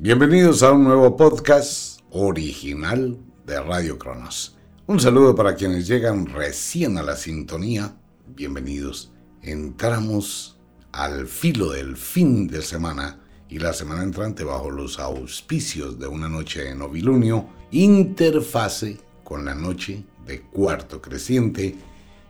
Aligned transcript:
Bienvenidos 0.00 0.62
a 0.62 0.70
un 0.70 0.84
nuevo 0.84 1.16
podcast 1.16 2.02
original 2.10 3.18
de 3.44 3.60
Radio 3.60 3.98
Cronos. 3.98 4.56
Un 4.86 5.00
saludo 5.00 5.34
para 5.34 5.56
quienes 5.56 5.88
llegan 5.88 6.26
recién 6.26 6.98
a 6.98 7.02
la 7.02 7.16
sintonía. 7.16 7.96
Bienvenidos. 8.28 9.12
Entramos 9.42 10.56
al 10.92 11.26
filo 11.26 11.72
del 11.72 11.96
fin 11.96 12.46
de 12.46 12.62
semana 12.62 13.18
y 13.48 13.58
la 13.58 13.72
semana 13.72 14.04
entrante 14.04 14.44
bajo 14.44 14.70
los 14.70 15.00
auspicios 15.00 15.98
de 15.98 16.06
una 16.06 16.28
noche 16.28 16.62
de 16.62 16.76
novilunio, 16.76 17.48
interfase 17.72 18.98
con 19.24 19.44
la 19.44 19.56
noche 19.56 20.04
de 20.24 20.42
cuarto 20.42 21.02
creciente 21.02 21.74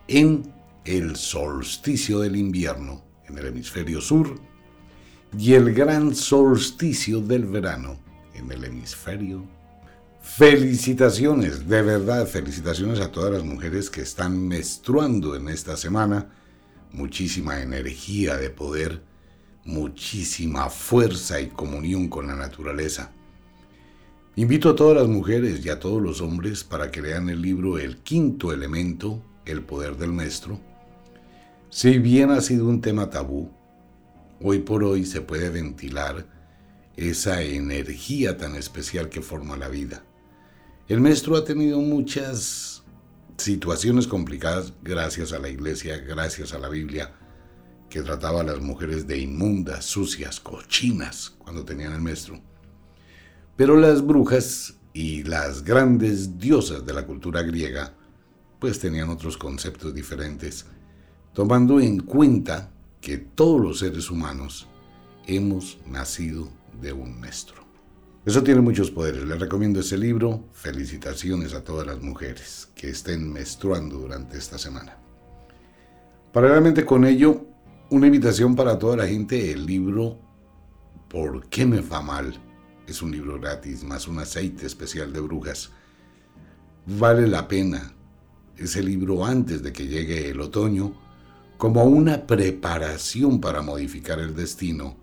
en 0.06 0.54
el 0.86 1.16
solsticio 1.16 2.20
del 2.20 2.36
invierno 2.36 3.04
en 3.26 3.36
el 3.36 3.44
hemisferio 3.44 4.00
sur 4.00 4.40
y 5.36 5.54
el 5.54 5.74
gran 5.74 6.14
solsticio 6.14 7.20
del 7.20 7.44
verano 7.44 7.98
en 8.34 8.50
el 8.50 8.64
hemisferio. 8.64 9.44
Felicitaciones, 10.20 11.68
de 11.68 11.82
verdad, 11.82 12.26
felicitaciones 12.26 13.00
a 13.00 13.10
todas 13.10 13.32
las 13.32 13.44
mujeres 13.44 13.90
que 13.90 14.02
están 14.02 14.46
menstruando 14.46 15.34
en 15.34 15.48
esta 15.48 15.76
semana. 15.76 16.28
Muchísima 16.92 17.60
energía 17.60 18.36
de 18.36 18.50
poder, 18.50 19.02
muchísima 19.64 20.70
fuerza 20.70 21.40
y 21.40 21.48
comunión 21.48 22.08
con 22.08 22.26
la 22.26 22.34
naturaleza. 22.34 23.10
Invito 24.36 24.70
a 24.70 24.76
todas 24.76 24.96
las 24.96 25.08
mujeres 25.08 25.64
y 25.64 25.68
a 25.68 25.80
todos 25.80 26.00
los 26.00 26.20
hombres 26.20 26.62
para 26.62 26.90
que 26.90 27.02
lean 27.02 27.28
el 27.28 27.42
libro 27.42 27.78
El 27.78 27.98
quinto 27.98 28.52
elemento, 28.52 29.22
El 29.44 29.62
poder 29.62 29.96
del 29.96 30.12
maestro. 30.12 30.60
Si 31.70 31.98
bien 31.98 32.30
ha 32.30 32.40
sido 32.40 32.66
un 32.66 32.80
tema 32.80 33.10
tabú, 33.10 33.50
hoy 34.40 34.60
por 34.60 34.84
hoy 34.84 35.04
se 35.04 35.20
puede 35.20 35.50
ventilar 35.50 36.26
esa 36.96 37.42
energía 37.42 38.36
tan 38.36 38.54
especial 38.56 39.08
que 39.08 39.22
forma 39.22 39.56
la 39.56 39.68
vida. 39.68 40.04
El 40.88 41.00
maestro 41.00 41.36
ha 41.36 41.44
tenido 41.44 41.80
muchas 41.80 42.82
situaciones 43.36 44.06
complicadas 44.06 44.72
gracias 44.82 45.32
a 45.32 45.38
la 45.38 45.48
iglesia, 45.48 45.98
gracias 45.98 46.52
a 46.52 46.58
la 46.58 46.68
Biblia, 46.68 47.14
que 47.88 48.02
trataba 48.02 48.40
a 48.40 48.44
las 48.44 48.60
mujeres 48.60 49.06
de 49.06 49.18
inmundas, 49.18 49.84
sucias, 49.84 50.40
cochinas 50.40 51.34
cuando 51.38 51.64
tenían 51.64 51.92
el 51.92 52.00
maestro. 52.00 52.40
Pero 53.56 53.76
las 53.76 54.04
brujas 54.04 54.74
y 54.92 55.22
las 55.22 55.62
grandes 55.62 56.38
diosas 56.38 56.84
de 56.84 56.92
la 56.92 57.06
cultura 57.06 57.42
griega 57.42 57.94
pues 58.58 58.80
tenían 58.80 59.08
otros 59.08 59.36
conceptos 59.36 59.94
diferentes, 59.94 60.66
tomando 61.32 61.80
en 61.80 62.00
cuenta 62.00 62.72
que 63.00 63.18
todos 63.18 63.60
los 63.60 63.78
seres 63.78 64.10
humanos 64.10 64.68
hemos 65.26 65.78
nacido 65.86 66.48
de 66.80 66.92
un 66.92 67.18
maestro. 67.20 67.62
Eso 68.24 68.42
tiene 68.42 68.60
muchos 68.60 68.90
poderes. 68.90 69.24
Les 69.24 69.38
recomiendo 69.38 69.80
ese 69.80 69.96
libro. 69.96 70.44
Felicitaciones 70.52 71.54
a 71.54 71.64
todas 71.64 71.86
las 71.86 72.00
mujeres 72.02 72.68
que 72.74 72.90
estén 72.90 73.32
menstruando 73.32 73.98
durante 73.98 74.36
esta 74.36 74.58
semana. 74.58 74.98
Paralelamente 76.32 76.84
con 76.84 77.04
ello, 77.04 77.46
una 77.90 78.06
invitación 78.06 78.54
para 78.54 78.78
toda 78.78 78.96
la 78.96 79.06
gente, 79.06 79.50
el 79.52 79.64
libro 79.64 80.18
¿Por 81.08 81.46
qué 81.48 81.64
me 81.64 81.80
va 81.80 82.02
mal? 82.02 82.38
Es 82.86 83.00
un 83.00 83.10
libro 83.10 83.40
gratis, 83.40 83.82
más 83.82 84.06
un 84.08 84.18
aceite 84.18 84.66
especial 84.66 85.10
de 85.10 85.20
brujas. 85.20 85.70
Vale 86.86 87.26
la 87.26 87.48
pena 87.48 87.94
ese 88.58 88.82
libro 88.82 89.24
antes 89.24 89.62
de 89.62 89.72
que 89.72 89.86
llegue 89.86 90.28
el 90.28 90.40
otoño 90.40 90.92
como 91.58 91.82
una 91.82 92.24
preparación 92.24 93.40
para 93.40 93.62
modificar 93.62 94.20
el 94.20 94.34
destino, 94.34 94.96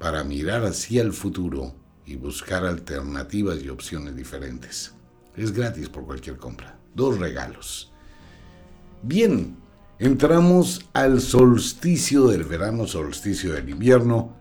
para 0.00 0.24
mirar 0.24 0.64
hacia 0.64 1.00
el 1.00 1.12
futuro 1.12 1.76
y 2.04 2.16
buscar 2.16 2.66
alternativas 2.66 3.62
y 3.62 3.68
opciones 3.68 4.16
diferentes. 4.16 4.92
Es 5.36 5.52
gratis 5.52 5.88
por 5.88 6.04
cualquier 6.04 6.38
compra. 6.38 6.76
Dos 6.92 7.20
regalos. 7.20 7.92
Bien, 9.00 9.56
entramos 10.00 10.84
al 10.92 11.20
solsticio 11.20 12.26
del 12.26 12.42
verano, 12.42 12.88
solsticio 12.88 13.52
del 13.52 13.68
invierno. 13.68 14.36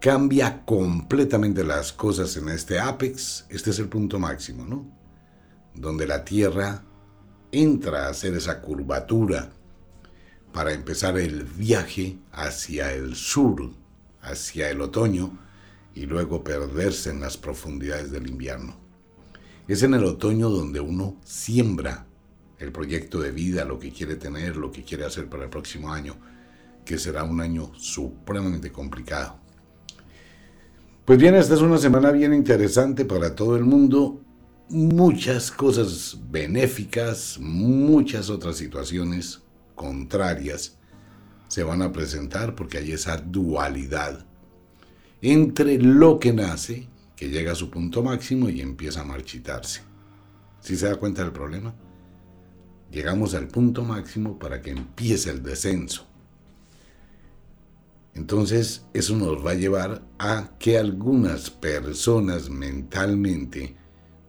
Cambia 0.00 0.64
completamente 0.64 1.62
las 1.62 1.92
cosas 1.92 2.36
en 2.36 2.48
este 2.48 2.80
apex. 2.80 3.46
Este 3.48 3.70
es 3.70 3.78
el 3.78 3.88
punto 3.88 4.18
máximo, 4.18 4.64
¿no? 4.64 4.90
Donde 5.72 6.08
la 6.08 6.24
Tierra 6.24 6.82
entra 7.52 8.06
a 8.06 8.10
hacer 8.10 8.34
esa 8.34 8.60
curvatura 8.60 9.50
para 10.52 10.72
empezar 10.72 11.18
el 11.18 11.44
viaje 11.44 12.18
hacia 12.32 12.92
el 12.92 13.14
sur, 13.14 13.70
hacia 14.20 14.70
el 14.70 14.80
otoño, 14.80 15.38
y 15.94 16.06
luego 16.06 16.44
perderse 16.44 17.10
en 17.10 17.20
las 17.20 17.36
profundidades 17.36 18.10
del 18.10 18.28
invierno. 18.28 18.76
Es 19.68 19.82
en 19.82 19.94
el 19.94 20.04
otoño 20.04 20.48
donde 20.48 20.80
uno 20.80 21.16
siembra 21.24 22.06
el 22.58 22.72
proyecto 22.72 23.20
de 23.20 23.30
vida, 23.30 23.64
lo 23.64 23.78
que 23.78 23.90
quiere 23.90 24.16
tener, 24.16 24.56
lo 24.56 24.70
que 24.70 24.84
quiere 24.84 25.04
hacer 25.04 25.28
para 25.28 25.44
el 25.44 25.50
próximo 25.50 25.92
año, 25.92 26.16
que 26.84 26.98
será 26.98 27.24
un 27.24 27.40
año 27.40 27.72
supremamente 27.76 28.70
complicado. 28.70 29.38
Pues 31.04 31.18
bien, 31.18 31.34
esta 31.34 31.54
es 31.54 31.60
una 31.60 31.78
semana 31.78 32.10
bien 32.10 32.34
interesante 32.34 33.04
para 33.04 33.34
todo 33.34 33.56
el 33.56 33.64
mundo. 33.64 34.20
Muchas 34.68 35.50
cosas 35.50 36.18
benéficas, 36.30 37.38
muchas 37.40 38.30
otras 38.30 38.56
situaciones 38.56 39.40
contrarias 39.80 40.76
se 41.48 41.62
van 41.62 41.80
a 41.80 41.90
presentar 41.90 42.54
porque 42.54 42.76
hay 42.76 42.92
esa 42.92 43.16
dualidad 43.16 44.26
entre 45.22 45.78
lo 45.78 46.20
que 46.20 46.34
nace, 46.34 46.86
que 47.16 47.30
llega 47.30 47.52
a 47.52 47.54
su 47.54 47.70
punto 47.70 48.02
máximo 48.02 48.50
y 48.50 48.60
empieza 48.60 49.00
a 49.00 49.04
marchitarse. 49.04 49.80
¿Sí 50.60 50.76
se 50.76 50.86
da 50.86 50.96
cuenta 50.96 51.22
del 51.22 51.32
problema? 51.32 51.74
Llegamos 52.90 53.32
al 53.32 53.48
punto 53.48 53.82
máximo 53.82 54.38
para 54.38 54.60
que 54.60 54.70
empiece 54.70 55.30
el 55.30 55.42
descenso. 55.42 56.06
Entonces 58.12 58.84
eso 58.92 59.16
nos 59.16 59.44
va 59.44 59.52
a 59.52 59.54
llevar 59.62 60.02
a 60.18 60.50
que 60.58 60.76
algunas 60.76 61.48
personas 61.48 62.50
mentalmente 62.50 63.76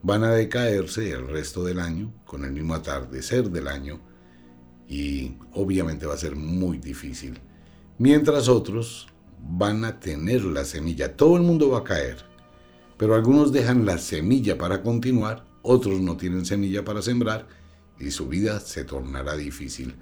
van 0.02 0.24
a 0.24 0.30
decaerse 0.30 1.10
el 1.10 1.28
resto 1.28 1.62
del 1.62 1.78
año, 1.78 2.10
con 2.24 2.42
el 2.42 2.52
mismo 2.52 2.74
atardecer 2.74 3.50
del 3.50 3.68
año, 3.68 4.00
y 4.88 5.34
obviamente 5.54 6.06
va 6.06 6.14
a 6.14 6.18
ser 6.18 6.36
muy 6.36 6.78
difícil. 6.78 7.38
Mientras 7.98 8.48
otros 8.48 9.08
van 9.40 9.84
a 9.84 10.00
tener 10.00 10.44
la 10.44 10.64
semilla, 10.64 11.16
todo 11.16 11.36
el 11.36 11.42
mundo 11.42 11.70
va 11.70 11.78
a 11.78 11.84
caer, 11.84 12.18
pero 12.96 13.14
algunos 13.14 13.52
dejan 13.52 13.86
la 13.86 13.98
semilla 13.98 14.58
para 14.58 14.82
continuar, 14.82 15.44
otros 15.62 16.00
no 16.00 16.16
tienen 16.16 16.44
semilla 16.44 16.84
para 16.84 17.02
sembrar 17.02 17.46
y 17.98 18.10
su 18.10 18.28
vida 18.28 18.60
se 18.60 18.84
tornará 18.84 19.36
difícil. 19.36 19.94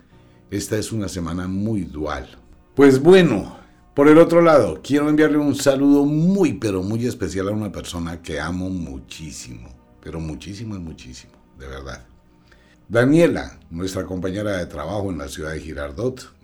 Esta 0.50 0.76
es 0.76 0.92
una 0.92 1.08
semana 1.08 1.46
muy 1.46 1.82
dual. 1.82 2.28
Pues 2.74 3.00
bueno, 3.00 3.56
por 3.94 4.08
el 4.08 4.19
otro 4.19 4.40
lado, 4.40 4.80
quiero 4.82 5.08
enviarle 5.08 5.38
un 5.38 5.54
saludo 5.54 6.04
muy 6.04 6.54
pero 6.54 6.82
muy 6.82 7.06
especial 7.06 7.48
a 7.48 7.52
una 7.52 7.70
persona 7.70 8.22
que 8.22 8.40
amo 8.40 8.70
muchísimo, 8.70 9.69
pero 10.02 10.20
muchísimo 10.20 10.76
y 10.76 10.78
muchísimo, 10.78 11.32
de 11.58 11.66
verdad. 11.66 12.09
Daniela, 12.90 13.56
nuestra 13.70 14.04
compañera 14.04 14.56
de 14.56 14.66
trabajo 14.66 15.12
en 15.12 15.19
la 15.19 15.28
ciudad 15.28 15.52
de 15.52 15.60
Girardot, 15.60 16.34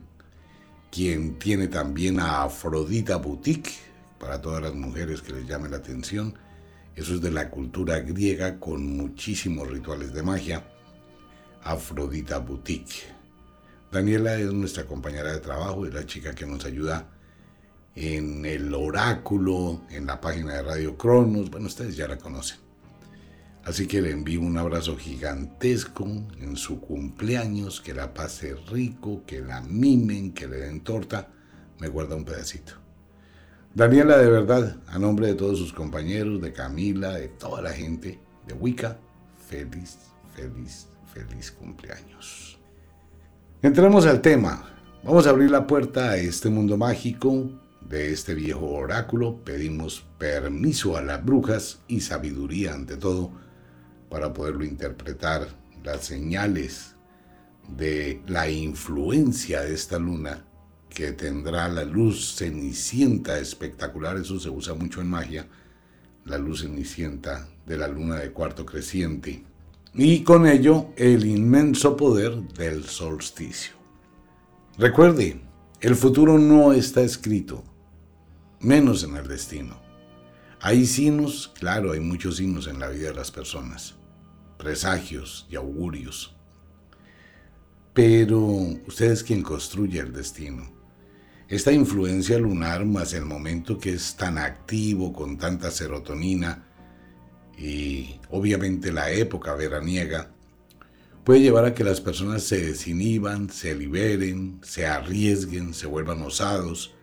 quien 0.92 1.40
tiene 1.40 1.66
también 1.66 2.20
a 2.20 2.44
Afrodita 2.44 3.16
Boutique, 3.16 3.72
para 4.20 4.40
todas 4.40 4.62
las 4.62 4.72
mujeres 4.72 5.22
que 5.22 5.32
les 5.32 5.48
llame 5.48 5.68
la 5.68 5.78
atención. 5.78 6.38
Eso 6.94 7.14
es 7.14 7.20
de 7.20 7.32
la 7.32 7.50
cultura 7.50 7.98
griega 7.98 8.60
con 8.60 8.96
muchísimos 8.96 9.68
rituales 9.68 10.14
de 10.14 10.22
magia. 10.22 10.64
Afrodita 11.64 12.38
Boutique. 12.38 13.02
Daniela 13.90 14.36
es 14.36 14.52
nuestra 14.52 14.86
compañera 14.86 15.32
de 15.32 15.40
trabajo, 15.40 15.84
es 15.84 15.92
la 15.92 16.06
chica 16.06 16.32
que 16.32 16.46
nos 16.46 16.64
ayuda 16.64 17.08
en 17.96 18.44
el 18.44 18.72
oráculo, 18.72 19.80
en 19.90 20.06
la 20.06 20.20
página 20.20 20.54
de 20.54 20.62
Radio 20.62 20.96
Cronos. 20.96 21.50
Bueno, 21.50 21.66
ustedes 21.66 21.96
ya 21.96 22.06
la 22.06 22.18
conocen. 22.18 22.65
Así 23.66 23.88
que 23.88 24.00
le 24.00 24.12
envío 24.12 24.42
un 24.42 24.56
abrazo 24.58 24.96
gigantesco 24.96 26.04
en 26.38 26.56
su 26.56 26.80
cumpleaños, 26.80 27.80
que 27.80 27.94
la 27.94 28.14
pase 28.14 28.54
rico, 28.70 29.24
que 29.26 29.40
la 29.40 29.60
mimen, 29.60 30.32
que 30.32 30.46
le 30.46 30.58
den 30.58 30.82
torta. 30.82 31.30
Me 31.80 31.88
guarda 31.88 32.14
un 32.14 32.24
pedacito. 32.24 32.74
Daniela, 33.74 34.18
de 34.18 34.30
verdad, 34.30 34.76
a 34.86 35.00
nombre 35.00 35.26
de 35.26 35.34
todos 35.34 35.58
sus 35.58 35.72
compañeros, 35.72 36.40
de 36.40 36.52
Camila, 36.52 37.14
de 37.14 37.26
toda 37.26 37.60
la 37.60 37.72
gente 37.72 38.20
de 38.46 38.54
Wicca, 38.54 38.98
feliz, 39.48 39.98
feliz, 40.32 40.86
feliz 41.12 41.50
cumpleaños. 41.50 42.60
Entremos 43.62 44.06
al 44.06 44.22
tema. 44.22 44.76
Vamos 45.02 45.26
a 45.26 45.30
abrir 45.30 45.50
la 45.50 45.66
puerta 45.66 46.10
a 46.10 46.16
este 46.16 46.50
mundo 46.50 46.76
mágico 46.76 47.50
de 47.80 48.12
este 48.12 48.32
viejo 48.32 48.66
oráculo. 48.66 49.42
Pedimos 49.44 50.06
permiso 50.18 50.96
a 50.96 51.02
las 51.02 51.24
brujas 51.24 51.80
y 51.88 52.02
sabiduría 52.02 52.72
ante 52.72 52.96
todo 52.96 53.44
para 54.08 54.32
poderlo 54.32 54.64
interpretar, 54.64 55.48
las 55.84 56.04
señales 56.04 56.94
de 57.68 58.22
la 58.26 58.50
influencia 58.50 59.62
de 59.62 59.74
esta 59.74 59.98
luna 59.98 60.44
que 60.88 61.12
tendrá 61.12 61.68
la 61.68 61.84
luz 61.84 62.36
cenicienta 62.36 63.38
espectacular, 63.38 64.16
eso 64.16 64.40
se 64.40 64.48
usa 64.48 64.74
mucho 64.74 65.00
en 65.00 65.08
magia, 65.08 65.46
la 66.24 66.38
luz 66.38 66.62
cenicienta 66.62 67.48
de 67.66 67.76
la 67.76 67.88
luna 67.88 68.16
de 68.16 68.32
cuarto 68.32 68.64
creciente, 68.64 69.44
y 69.94 70.22
con 70.24 70.46
ello 70.46 70.88
el 70.96 71.26
inmenso 71.26 71.96
poder 71.96 72.36
del 72.54 72.84
solsticio. 72.84 73.74
Recuerde, 74.78 75.40
el 75.80 75.96
futuro 75.96 76.38
no 76.38 76.72
está 76.72 77.02
escrito, 77.02 77.62
menos 78.60 79.04
en 79.04 79.16
el 79.16 79.28
destino. 79.28 79.85
Hay 80.66 80.84
signos, 80.84 81.52
claro, 81.56 81.92
hay 81.92 82.00
muchos 82.00 82.38
signos 82.38 82.66
en 82.66 82.80
la 82.80 82.88
vida 82.88 83.10
de 83.10 83.14
las 83.14 83.30
personas, 83.30 83.94
presagios 84.58 85.46
y 85.48 85.54
augurios. 85.54 86.34
Pero 87.94 88.40
usted 88.84 89.12
es 89.12 89.22
quien 89.22 89.44
construye 89.44 90.00
el 90.00 90.12
destino. 90.12 90.68
Esta 91.46 91.70
influencia 91.70 92.36
lunar 92.40 92.84
más 92.84 93.14
el 93.14 93.26
momento 93.26 93.78
que 93.78 93.92
es 93.92 94.16
tan 94.16 94.38
activo 94.38 95.12
con 95.12 95.38
tanta 95.38 95.70
serotonina 95.70 96.66
y 97.56 98.18
obviamente 98.30 98.90
la 98.90 99.12
época 99.12 99.54
veraniega 99.54 100.32
puede 101.22 101.42
llevar 101.42 101.66
a 101.66 101.74
que 101.74 101.84
las 101.84 102.00
personas 102.00 102.42
se 102.42 102.60
desinhiban, 102.60 103.50
se 103.50 103.72
liberen, 103.76 104.58
se 104.64 104.84
arriesguen, 104.84 105.74
se 105.74 105.86
vuelvan 105.86 106.22
osados, 106.22 106.95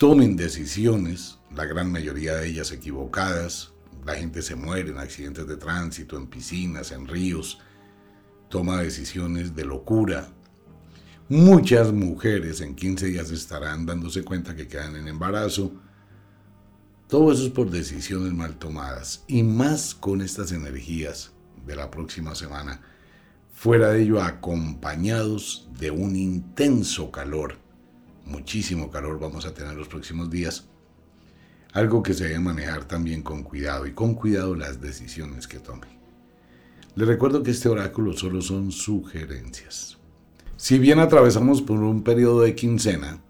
tomen 0.00 0.34
decisiones, 0.34 1.38
la 1.54 1.66
gran 1.66 1.92
mayoría 1.92 2.34
de 2.36 2.48
ellas 2.48 2.72
equivocadas, 2.72 3.74
la 4.06 4.14
gente 4.14 4.40
se 4.40 4.54
muere 4.54 4.88
en 4.88 4.98
accidentes 4.98 5.46
de 5.46 5.58
tránsito, 5.58 6.16
en 6.16 6.26
piscinas, 6.26 6.90
en 6.90 7.06
ríos, 7.06 7.58
toma 8.48 8.80
decisiones 8.80 9.54
de 9.54 9.66
locura, 9.66 10.32
Muchas 11.32 11.92
mujeres 11.92 12.60
en 12.60 12.74
15 12.74 13.06
días 13.06 13.30
estarán 13.30 13.86
dándose 13.86 14.24
cuenta 14.24 14.56
que 14.56 14.66
quedan 14.66 14.96
en 14.96 15.06
embarazo. 15.06 15.70
Todo 17.06 17.30
eso 17.30 17.44
es 17.44 17.50
por 17.50 17.70
decisiones 17.70 18.32
mal 18.32 18.58
tomadas 18.58 19.22
y 19.28 19.44
más 19.44 19.94
con 19.94 20.22
estas 20.22 20.50
energías 20.50 21.30
de 21.64 21.76
la 21.76 21.88
próxima 21.88 22.34
semana. 22.34 22.80
Fuera 23.52 23.90
de 23.90 24.02
ello, 24.02 24.20
acompañados 24.20 25.68
de 25.78 25.92
un 25.92 26.16
intenso 26.16 27.12
calor, 27.12 27.59
muchísimo 28.30 28.90
calor 28.90 29.18
vamos 29.18 29.44
a 29.44 29.52
tener 29.52 29.74
los 29.74 29.88
próximos 29.88 30.30
días. 30.30 30.68
Algo 31.72 32.02
que 32.02 32.14
se 32.14 32.24
debe 32.24 32.40
manejar 32.40 32.84
también 32.84 33.22
con 33.22 33.42
cuidado 33.42 33.86
y 33.86 33.92
con 33.92 34.14
cuidado 34.14 34.54
las 34.54 34.80
decisiones 34.80 35.46
que 35.46 35.58
tome. 35.58 35.86
Le 36.96 37.04
recuerdo 37.04 37.42
que 37.42 37.50
este 37.50 37.68
oráculo 37.68 38.12
solo 38.12 38.42
son 38.42 38.72
sugerencias. 38.72 39.98
Si 40.56 40.78
bien 40.78 40.98
atravesamos 40.98 41.62
por 41.62 41.78
un 41.78 42.02
periodo 42.02 42.42
de 42.42 42.54
quincena, 42.54 43.20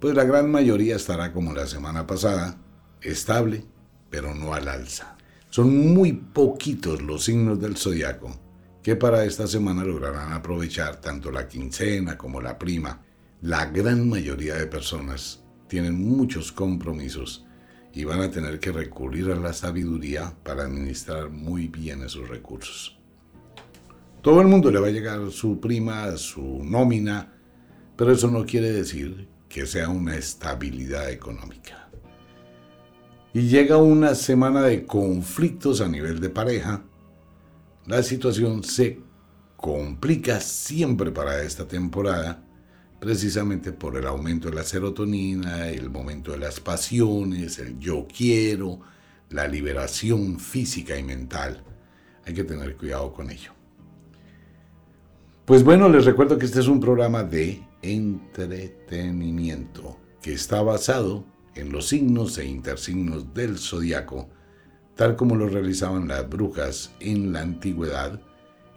pues 0.00 0.14
la 0.14 0.24
gran 0.24 0.50
mayoría 0.50 0.96
estará 0.96 1.32
como 1.32 1.52
la 1.52 1.66
semana 1.66 2.06
pasada, 2.06 2.58
estable, 3.00 3.64
pero 4.10 4.34
no 4.34 4.54
al 4.54 4.68
alza. 4.68 5.16
Son 5.50 5.92
muy 5.92 6.12
poquitos 6.12 7.02
los 7.02 7.24
signos 7.24 7.60
del 7.60 7.76
zodiaco 7.76 8.38
que 8.82 8.96
para 8.96 9.24
esta 9.24 9.46
semana 9.46 9.84
lograrán 9.84 10.32
aprovechar 10.32 11.00
tanto 11.00 11.30
la 11.30 11.46
quincena 11.46 12.18
como 12.18 12.40
la 12.40 12.58
prima. 12.58 13.00
La 13.42 13.66
gran 13.66 14.08
mayoría 14.08 14.54
de 14.54 14.68
personas 14.68 15.42
tienen 15.66 16.00
muchos 16.00 16.52
compromisos 16.52 17.44
y 17.92 18.04
van 18.04 18.20
a 18.20 18.30
tener 18.30 18.60
que 18.60 18.70
recurrir 18.70 19.32
a 19.32 19.34
la 19.34 19.52
sabiduría 19.52 20.32
para 20.44 20.62
administrar 20.62 21.28
muy 21.28 21.66
bien 21.66 22.02
esos 22.02 22.28
recursos. 22.28 22.96
Todo 24.20 24.40
el 24.40 24.46
mundo 24.46 24.70
le 24.70 24.78
va 24.78 24.86
a 24.86 24.92
llegar 24.92 25.28
su 25.32 25.58
prima, 25.58 26.16
su 26.18 26.62
nómina, 26.62 27.32
pero 27.96 28.12
eso 28.12 28.30
no 28.30 28.46
quiere 28.46 28.70
decir 28.70 29.26
que 29.48 29.66
sea 29.66 29.88
una 29.88 30.14
estabilidad 30.14 31.10
económica. 31.10 31.90
Y 33.34 33.48
llega 33.48 33.76
una 33.76 34.14
semana 34.14 34.62
de 34.62 34.86
conflictos 34.86 35.80
a 35.80 35.88
nivel 35.88 36.20
de 36.20 36.30
pareja, 36.30 36.84
la 37.86 38.04
situación 38.04 38.62
se 38.62 39.00
complica 39.56 40.38
siempre 40.38 41.10
para 41.10 41.42
esta 41.42 41.66
temporada, 41.66 42.44
precisamente 43.02 43.72
por 43.72 43.96
el 43.96 44.06
aumento 44.06 44.48
de 44.48 44.54
la 44.54 44.62
serotonina, 44.62 45.68
el 45.70 45.90
momento 45.90 46.30
de 46.30 46.38
las 46.38 46.60
pasiones, 46.60 47.58
el 47.58 47.80
yo 47.80 48.06
quiero, 48.06 48.78
la 49.28 49.48
liberación 49.48 50.38
física 50.38 50.96
y 50.96 51.02
mental. 51.02 51.64
Hay 52.24 52.32
que 52.32 52.44
tener 52.44 52.76
cuidado 52.76 53.12
con 53.12 53.28
ello. 53.28 53.50
Pues 55.44 55.64
bueno, 55.64 55.88
les 55.88 56.04
recuerdo 56.04 56.38
que 56.38 56.46
este 56.46 56.60
es 56.60 56.68
un 56.68 56.78
programa 56.78 57.24
de 57.24 57.60
entretenimiento 57.82 59.98
que 60.22 60.34
está 60.34 60.62
basado 60.62 61.24
en 61.56 61.72
los 61.72 61.88
signos 61.88 62.38
e 62.38 62.44
intersignos 62.44 63.34
del 63.34 63.58
zodiaco, 63.58 64.28
tal 64.94 65.16
como 65.16 65.34
lo 65.34 65.48
realizaban 65.48 66.06
las 66.06 66.30
brujas 66.30 66.92
en 67.00 67.32
la 67.32 67.40
antigüedad, 67.40 68.20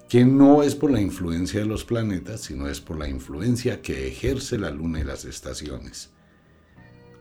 que 0.10 0.24
no 0.24 0.62
es 0.63 0.75
por 0.75 0.92
la 0.92 1.02
influencia 1.02 1.60
de 1.60 1.66
los 1.66 1.84
planetas, 1.84 2.42
sino 2.42 2.68
es 2.68 2.80
por 2.80 2.98
la 2.98 3.10
influencia 3.10 3.81
que 3.81 4.07
ejerce 4.07 4.57
la 4.57 4.69
luna 4.69 5.00
y 5.00 5.04
las 5.04 5.25
estaciones. 5.25 6.12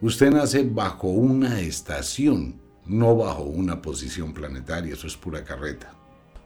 Usted 0.00 0.30
nace 0.30 0.64
bajo 0.64 1.08
una 1.08 1.60
estación, 1.60 2.60
no 2.86 3.16
bajo 3.16 3.44
una 3.44 3.80
posición 3.80 4.34
planetaria, 4.34 4.94
eso 4.94 5.06
es 5.06 5.16
pura 5.16 5.44
carreta. 5.44 5.94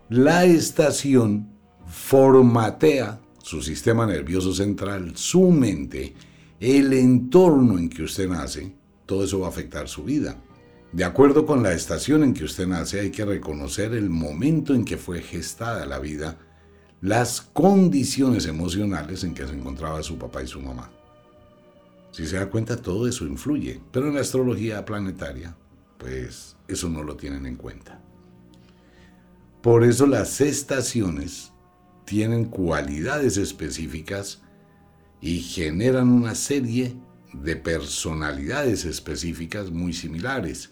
La 0.08 0.44
estación 0.44 1.50
formatea 1.86 3.20
su 3.42 3.62
sistema 3.62 4.06
nervioso 4.06 4.54
central, 4.54 5.16
su 5.16 5.50
mente, 5.50 6.14
el 6.60 6.92
entorno 6.92 7.78
en 7.78 7.88
que 7.88 8.02
usted 8.02 8.28
nace, 8.28 8.74
todo 9.06 9.24
eso 9.24 9.40
va 9.40 9.46
a 9.46 9.50
afectar 9.50 9.88
su 9.88 10.04
vida. 10.04 10.36
De 10.92 11.04
acuerdo 11.04 11.44
con 11.44 11.62
la 11.62 11.72
estación 11.72 12.24
en 12.24 12.32
que 12.32 12.44
usted 12.44 12.66
nace, 12.66 13.00
hay 13.00 13.10
que 13.10 13.24
reconocer 13.24 13.92
el 13.92 14.08
momento 14.08 14.74
en 14.74 14.84
que 14.84 14.96
fue 14.96 15.20
gestada 15.20 15.84
la 15.84 15.98
vida, 15.98 16.38
las 17.00 17.42
condiciones 17.42 18.46
emocionales 18.46 19.22
en 19.22 19.34
que 19.34 19.46
se 19.46 19.52
encontraba 19.52 20.02
su 20.02 20.16
papá 20.16 20.42
y 20.42 20.46
su 20.46 20.60
mamá. 20.60 20.90
Si 22.10 22.26
se 22.26 22.36
da 22.36 22.48
cuenta, 22.48 22.76
todo 22.76 23.06
eso 23.06 23.26
influye, 23.26 23.80
pero 23.92 24.08
en 24.08 24.14
la 24.14 24.22
astrología 24.22 24.84
planetaria, 24.84 25.54
pues 25.98 26.56
eso 26.66 26.88
no 26.88 27.02
lo 27.02 27.16
tienen 27.16 27.44
en 27.44 27.56
cuenta. 27.56 28.00
Por 29.60 29.84
eso 29.84 30.06
las 30.06 30.40
estaciones 30.40 31.52
tienen 32.06 32.46
cualidades 32.46 33.36
específicas 33.36 34.40
y 35.20 35.40
generan 35.40 36.08
una 36.08 36.34
serie 36.34 36.96
de 37.34 37.56
personalidades 37.56 38.84
específicas 38.84 39.70
muy 39.70 39.92
similares. 39.92 40.70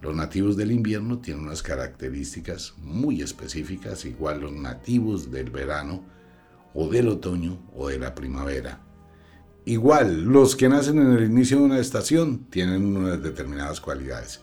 Los 0.00 0.14
nativos 0.14 0.56
del 0.56 0.70
invierno 0.70 1.18
tienen 1.18 1.44
unas 1.44 1.62
características 1.62 2.74
muy 2.78 3.20
específicas, 3.20 4.04
igual 4.04 4.40
los 4.40 4.52
nativos 4.52 5.30
del 5.30 5.50
verano 5.50 6.04
o 6.74 6.88
del 6.88 7.08
otoño 7.08 7.58
o 7.74 7.88
de 7.88 7.98
la 7.98 8.14
primavera. 8.14 8.80
Igual, 9.64 10.22
los 10.22 10.56
que 10.56 10.68
nacen 10.68 10.98
en 10.98 11.12
el 11.12 11.24
inicio 11.24 11.58
de 11.58 11.64
una 11.64 11.78
estación 11.78 12.46
tienen 12.48 12.96
unas 12.96 13.22
determinadas 13.22 13.80
cualidades. 13.80 14.40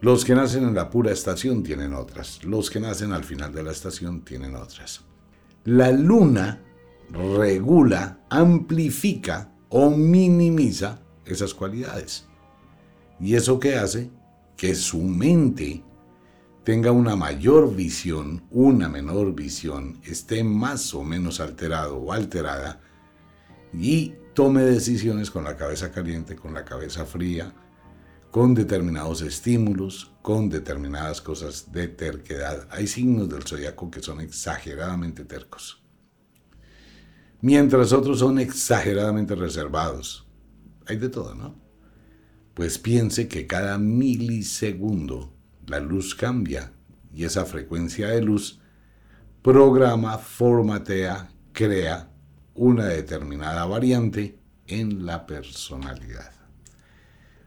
Los 0.00 0.24
que 0.24 0.34
nacen 0.34 0.62
en 0.62 0.74
la 0.74 0.90
pura 0.90 1.10
estación 1.10 1.64
tienen 1.64 1.92
otras. 1.92 2.44
Los 2.44 2.70
que 2.70 2.78
nacen 2.78 3.12
al 3.12 3.24
final 3.24 3.52
de 3.52 3.64
la 3.64 3.72
estación 3.72 4.22
tienen 4.22 4.54
otras. 4.54 5.00
La 5.64 5.90
luna 5.90 6.62
regula, 7.10 8.20
amplifica 8.30 9.52
o 9.68 9.90
minimiza 9.90 11.00
esas 11.26 11.52
cualidades. 11.52 12.26
¿Y 13.20 13.34
eso 13.34 13.58
qué 13.58 13.76
hace? 13.76 14.10
Que 14.58 14.74
su 14.74 15.00
mente 15.00 15.82
tenga 16.64 16.92
una 16.92 17.16
mayor 17.16 17.74
visión, 17.74 18.44
una 18.50 18.90
menor 18.90 19.34
visión, 19.34 20.02
esté 20.04 20.44
más 20.44 20.92
o 20.92 21.02
menos 21.02 21.40
alterado 21.40 21.96
o 21.96 22.12
alterada 22.12 22.80
y 23.72 24.16
tome 24.34 24.62
decisiones 24.62 25.30
con 25.30 25.44
la 25.44 25.56
cabeza 25.56 25.90
caliente, 25.90 26.36
con 26.36 26.52
la 26.52 26.66
cabeza 26.66 27.06
fría, 27.06 27.54
con 28.30 28.52
determinados 28.52 29.22
estímulos, 29.22 30.12
con 30.20 30.50
determinadas 30.50 31.22
cosas 31.22 31.72
de 31.72 31.88
terquedad. 31.88 32.68
Hay 32.70 32.86
signos 32.86 33.30
del 33.30 33.44
zodiaco 33.44 33.90
que 33.90 34.02
son 34.02 34.20
exageradamente 34.20 35.24
tercos, 35.24 35.82
mientras 37.40 37.92
otros 37.94 38.18
son 38.18 38.40
exageradamente 38.40 39.34
reservados. 39.34 40.28
Hay 40.86 40.96
de 40.96 41.08
todo, 41.08 41.34
¿no? 41.34 41.67
Pues 42.58 42.76
piense 42.76 43.28
que 43.28 43.46
cada 43.46 43.78
milisegundo 43.78 45.32
la 45.68 45.78
luz 45.78 46.16
cambia 46.16 46.72
y 47.14 47.22
esa 47.22 47.44
frecuencia 47.44 48.08
de 48.08 48.20
luz 48.20 48.58
programa, 49.42 50.18
formatea, 50.18 51.30
crea 51.52 52.10
una 52.54 52.86
determinada 52.86 53.64
variante 53.64 54.40
en 54.66 55.06
la 55.06 55.24
personalidad. 55.24 56.32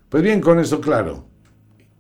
Pues 0.08 0.24
bien, 0.24 0.39
con 0.39 0.60
eso 0.60 0.80
claro, 0.80 1.27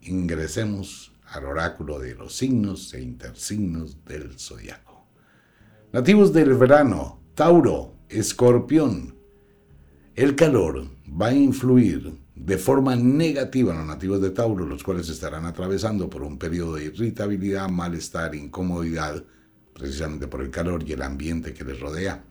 ingresemos 0.03 1.11
al 1.25 1.43
oráculo 1.43 1.99
de 1.99 2.15
los 2.15 2.37
signos 2.37 2.93
e 2.93 3.01
intersignos 3.01 4.05
del 4.05 4.39
zodiaco. 4.39 5.05
Nativos 5.91 6.31
del 6.31 6.53
verano, 6.53 7.21
Tauro, 7.35 7.93
Escorpión. 8.07 9.17
El 10.15 10.33
calor 10.37 10.87
va 11.09 11.27
a 11.27 11.33
influir 11.33 12.21
de 12.45 12.57
forma 12.57 12.95
negativa 12.95 13.71
en 13.71 13.79
los 13.79 13.87
nativos 13.87 14.19
de 14.19 14.31
Tauro, 14.31 14.65
los 14.65 14.83
cuales 14.83 15.07
estarán 15.09 15.45
atravesando 15.45 16.09
por 16.09 16.23
un 16.23 16.39
periodo 16.39 16.75
de 16.75 16.85
irritabilidad, 16.85 17.69
malestar, 17.69 18.33
incomodidad, 18.33 19.23
precisamente 19.73 20.27
por 20.27 20.41
el 20.41 20.49
calor 20.49 20.83
y 20.83 20.93
el 20.93 21.03
ambiente 21.03 21.53
que 21.53 21.63
les 21.63 21.79
rodea. 21.79 22.23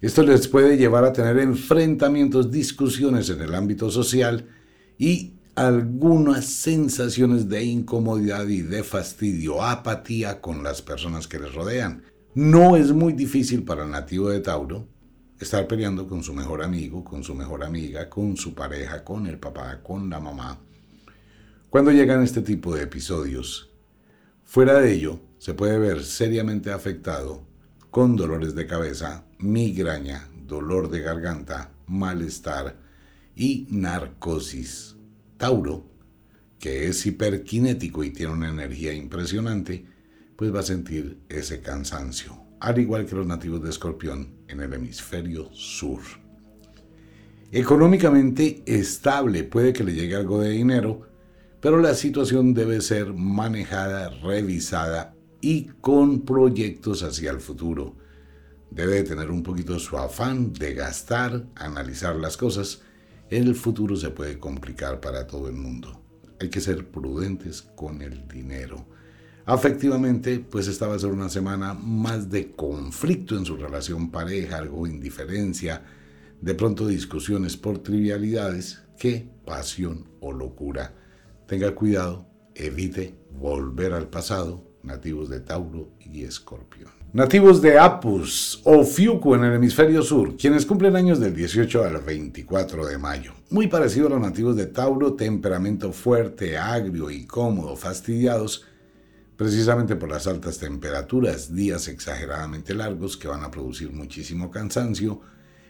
Esto 0.00 0.24
les 0.24 0.48
puede 0.48 0.76
llevar 0.76 1.04
a 1.04 1.12
tener 1.12 1.38
enfrentamientos, 1.38 2.50
discusiones 2.50 3.30
en 3.30 3.40
el 3.40 3.54
ámbito 3.54 3.88
social 3.88 4.48
y 4.98 5.34
algunas 5.54 6.46
sensaciones 6.46 7.48
de 7.48 7.62
incomodidad 7.62 8.48
y 8.48 8.62
de 8.62 8.82
fastidio, 8.82 9.62
apatía 9.62 10.40
con 10.40 10.64
las 10.64 10.82
personas 10.82 11.28
que 11.28 11.38
les 11.38 11.54
rodean. 11.54 12.02
No 12.34 12.76
es 12.76 12.90
muy 12.90 13.12
difícil 13.12 13.62
para 13.62 13.84
el 13.84 13.92
nativo 13.92 14.28
de 14.28 14.40
Tauro 14.40 14.88
estar 15.42 15.66
peleando 15.66 16.06
con 16.06 16.22
su 16.22 16.32
mejor 16.32 16.62
amigo, 16.62 17.04
con 17.04 17.22
su 17.22 17.34
mejor 17.34 17.64
amiga, 17.64 18.08
con 18.08 18.36
su 18.36 18.54
pareja, 18.54 19.04
con 19.04 19.26
el 19.26 19.38
papá, 19.38 19.82
con 19.82 20.08
la 20.08 20.20
mamá. 20.20 20.58
Cuando 21.70 21.90
llegan 21.90 22.22
este 22.22 22.42
tipo 22.42 22.74
de 22.74 22.82
episodios, 22.82 23.70
fuera 24.44 24.78
de 24.80 24.92
ello, 24.92 25.20
se 25.38 25.54
puede 25.54 25.78
ver 25.78 26.04
seriamente 26.04 26.70
afectado 26.70 27.46
con 27.90 28.16
dolores 28.16 28.54
de 28.54 28.66
cabeza, 28.66 29.24
migraña, 29.38 30.28
dolor 30.46 30.90
de 30.90 31.00
garganta, 31.00 31.72
malestar 31.86 32.76
y 33.34 33.66
narcosis. 33.70 34.96
Tauro, 35.36 35.90
que 36.58 36.86
es 36.86 37.04
hiperkinético 37.06 38.04
y 38.04 38.10
tiene 38.10 38.32
una 38.32 38.48
energía 38.48 38.92
impresionante, 38.92 39.84
pues 40.36 40.54
va 40.54 40.60
a 40.60 40.64
sentir 40.64 41.18
ese 41.28 41.60
cansancio, 41.60 42.38
al 42.60 42.78
igual 42.78 43.06
que 43.06 43.16
los 43.16 43.26
nativos 43.26 43.62
de 43.62 43.70
Escorpión 43.70 44.41
en 44.52 44.60
el 44.60 44.72
hemisferio 44.74 45.48
sur. 45.52 46.00
Económicamente 47.50 48.62
estable, 48.66 49.44
puede 49.44 49.72
que 49.72 49.84
le 49.84 49.94
llegue 49.94 50.16
algo 50.16 50.40
de 50.40 50.50
dinero, 50.50 51.08
pero 51.60 51.78
la 51.78 51.94
situación 51.94 52.54
debe 52.54 52.80
ser 52.80 53.12
manejada, 53.12 54.08
revisada 54.08 55.14
y 55.40 55.64
con 55.80 56.22
proyectos 56.22 57.02
hacia 57.02 57.30
el 57.30 57.40
futuro. 57.40 57.96
Debe 58.70 59.02
tener 59.02 59.30
un 59.30 59.42
poquito 59.42 59.78
su 59.78 59.98
afán 59.98 60.52
de 60.52 60.74
gastar, 60.74 61.44
analizar 61.56 62.16
las 62.16 62.36
cosas. 62.36 62.82
El 63.28 63.54
futuro 63.54 63.96
se 63.96 64.10
puede 64.10 64.38
complicar 64.38 65.00
para 65.00 65.26
todo 65.26 65.48
el 65.48 65.54
mundo. 65.54 66.02
Hay 66.40 66.48
que 66.48 66.60
ser 66.60 66.88
prudentes 66.90 67.62
con 67.62 68.00
el 68.00 68.26
dinero. 68.28 68.86
Afectivamente, 69.44 70.38
pues 70.38 70.68
esta 70.68 70.86
va 70.86 70.94
a 70.94 70.98
ser 70.98 71.10
una 71.10 71.28
semana 71.28 71.74
más 71.74 72.30
de 72.30 72.52
conflicto 72.52 73.36
en 73.36 73.44
su 73.44 73.56
relación 73.56 74.10
pareja, 74.10 74.58
algo 74.58 74.86
indiferencia, 74.86 75.82
de 76.40 76.54
pronto 76.54 76.86
discusiones 76.86 77.56
por 77.56 77.78
trivialidades, 77.78 78.82
que 78.98 79.28
pasión 79.44 80.08
o 80.20 80.32
locura. 80.32 80.94
Tenga 81.46 81.74
cuidado, 81.74 82.26
evite 82.54 83.14
volver 83.30 83.92
al 83.92 84.08
pasado, 84.08 84.64
nativos 84.82 85.28
de 85.28 85.40
Tauro 85.40 85.90
y 86.00 86.22
Escorpión. 86.22 86.90
Nativos 87.12 87.60
de 87.60 87.78
Apus 87.78 88.62
o 88.64 88.84
Fiuco 88.84 89.34
en 89.34 89.44
el 89.44 89.54
hemisferio 89.54 90.02
sur, 90.02 90.36
quienes 90.36 90.64
cumplen 90.64 90.96
años 90.96 91.20
del 91.20 91.34
18 91.34 91.84
al 91.84 91.98
24 91.98 92.86
de 92.86 92.96
mayo. 92.96 93.34
Muy 93.50 93.66
parecido 93.66 94.06
a 94.06 94.10
los 94.10 94.20
nativos 94.20 94.56
de 94.56 94.66
Tauro, 94.66 95.12
temperamento 95.12 95.92
fuerte, 95.92 96.56
agrio, 96.56 97.10
y 97.10 97.26
cómodo, 97.26 97.76
fastidiados, 97.76 98.64
precisamente 99.36 99.96
por 99.96 100.10
las 100.10 100.26
altas 100.26 100.58
temperaturas, 100.58 101.54
días 101.54 101.88
exageradamente 101.88 102.74
largos 102.74 103.16
que 103.16 103.28
van 103.28 103.44
a 103.44 103.50
producir 103.50 103.92
muchísimo 103.92 104.50
cansancio, 104.50 105.20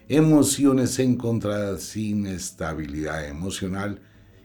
emociones 0.07 0.99
encontradas, 0.99 1.95
inestabilidad 1.95 3.27
emocional 3.27 4.01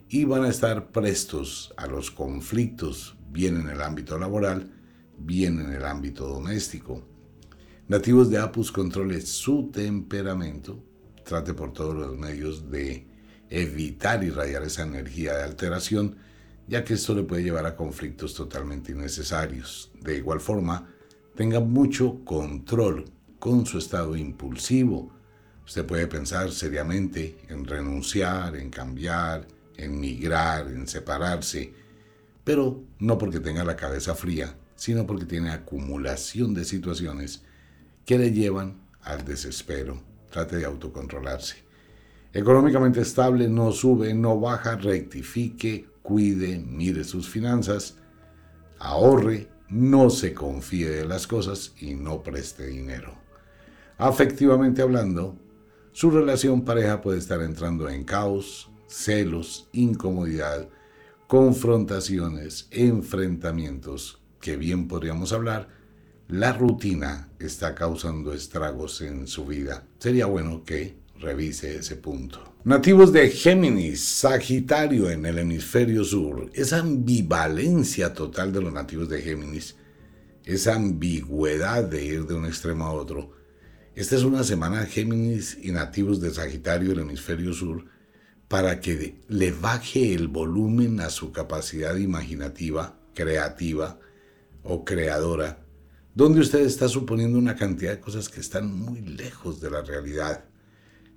y 0.08 0.24
van 0.24 0.44
a 0.44 0.48
estar 0.48 0.90
prestos 0.92 1.74
a 1.76 1.86
los 1.86 2.10
conflictos, 2.10 3.16
bien 3.30 3.60
en 3.60 3.68
el 3.68 3.82
ámbito 3.82 4.18
laboral, 4.18 4.72
bien 5.18 5.60
en 5.60 5.72
el 5.72 5.84
ámbito 5.84 6.26
doméstico. 6.26 7.06
Nativos 7.88 8.30
de 8.30 8.38
Apus 8.38 8.70
controle 8.70 9.20
su 9.20 9.70
temperamento, 9.70 10.82
trate 11.24 11.54
por 11.54 11.72
todos 11.72 11.94
los 11.94 12.16
medios 12.16 12.70
de 12.70 13.06
evitar 13.50 14.22
irradiar 14.22 14.62
esa 14.62 14.82
energía 14.82 15.34
de 15.34 15.42
alteración, 15.42 16.16
ya 16.68 16.84
que 16.84 16.94
esto 16.94 17.14
le 17.14 17.22
puede 17.22 17.42
llevar 17.42 17.66
a 17.66 17.74
conflictos 17.74 18.34
totalmente 18.34 18.92
innecesarios. 18.92 19.90
De 20.00 20.16
igual 20.16 20.40
forma, 20.40 20.88
tenga 21.34 21.60
mucho 21.60 22.24
control 22.24 23.06
con 23.38 23.64
su 23.64 23.78
estado 23.78 24.16
impulsivo. 24.16 25.10
Usted 25.64 25.86
puede 25.86 26.06
pensar 26.06 26.50
seriamente 26.52 27.38
en 27.48 27.64
renunciar, 27.64 28.56
en 28.56 28.70
cambiar, 28.70 29.46
en 29.76 29.98
migrar, 29.98 30.68
en 30.68 30.86
separarse, 30.86 31.72
pero 32.44 32.82
no 32.98 33.16
porque 33.16 33.40
tenga 33.40 33.64
la 33.64 33.76
cabeza 33.76 34.14
fría, 34.14 34.54
sino 34.76 35.06
porque 35.06 35.24
tiene 35.24 35.50
acumulación 35.50 36.54
de 36.54 36.64
situaciones 36.64 37.42
que 38.04 38.18
le 38.18 38.32
llevan 38.32 38.80
al 39.02 39.24
desespero. 39.24 40.02
Trate 40.30 40.56
de 40.56 40.66
autocontrolarse. 40.66 41.56
Económicamente 42.32 43.00
estable, 43.00 43.48
no 43.48 43.72
sube, 43.72 44.12
no 44.12 44.38
baja, 44.38 44.76
rectifique, 44.76 45.87
cuide, 46.08 46.58
mire 46.58 47.04
sus 47.04 47.28
finanzas, 47.28 47.98
ahorre, 48.78 49.50
no 49.68 50.08
se 50.08 50.32
confíe 50.32 50.88
de 50.88 51.04
las 51.04 51.26
cosas 51.26 51.74
y 51.78 51.92
no 51.92 52.22
preste 52.22 52.66
dinero. 52.66 53.12
Afectivamente 53.98 54.80
hablando, 54.80 55.36
su 55.92 56.10
relación 56.10 56.64
pareja 56.64 57.02
puede 57.02 57.18
estar 57.18 57.42
entrando 57.42 57.90
en 57.90 58.04
caos, 58.04 58.70
celos, 58.86 59.68
incomodidad, 59.72 60.70
confrontaciones, 61.26 62.68
enfrentamientos, 62.70 64.22
que 64.40 64.56
bien 64.56 64.88
podríamos 64.88 65.34
hablar, 65.34 65.68
la 66.26 66.54
rutina 66.54 67.28
está 67.38 67.74
causando 67.74 68.32
estragos 68.32 69.02
en 69.02 69.26
su 69.26 69.44
vida. 69.44 69.86
Sería 69.98 70.24
bueno 70.24 70.64
que 70.64 70.96
revise 71.20 71.76
ese 71.76 71.96
punto. 71.96 72.56
Nativos 72.64 73.12
de 73.12 73.30
Géminis, 73.30 74.02
Sagitario 74.02 75.10
en 75.10 75.26
el 75.26 75.38
hemisferio 75.38 76.04
sur, 76.04 76.50
esa 76.54 76.78
ambivalencia 76.78 78.12
total 78.12 78.52
de 78.52 78.60
los 78.60 78.72
nativos 78.72 79.08
de 79.08 79.22
Géminis, 79.22 79.76
esa 80.44 80.74
ambigüedad 80.74 81.84
de 81.84 82.04
ir 82.04 82.26
de 82.26 82.34
un 82.34 82.46
extremo 82.46 82.84
a 82.84 82.92
otro. 82.92 83.32
Esta 83.94 84.16
es 84.16 84.22
una 84.22 84.44
semana 84.44 84.86
Géminis 84.86 85.58
y 85.60 85.72
nativos 85.72 86.20
de 86.20 86.30
Sagitario 86.30 86.92
el 86.92 87.00
hemisferio 87.00 87.52
sur 87.52 87.84
para 88.48 88.80
que 88.80 89.20
le 89.28 89.52
baje 89.52 90.14
el 90.14 90.28
volumen 90.28 91.00
a 91.00 91.10
su 91.10 91.32
capacidad 91.32 91.96
imaginativa, 91.96 92.98
creativa 93.14 93.98
o 94.62 94.84
creadora, 94.84 95.64
donde 96.14 96.40
usted 96.40 96.60
está 96.60 96.88
suponiendo 96.88 97.38
una 97.38 97.56
cantidad 97.56 97.92
de 97.92 98.00
cosas 98.00 98.28
que 98.28 98.40
están 98.40 98.74
muy 98.74 99.00
lejos 99.00 99.60
de 99.60 99.70
la 99.70 99.82
realidad. 99.82 100.44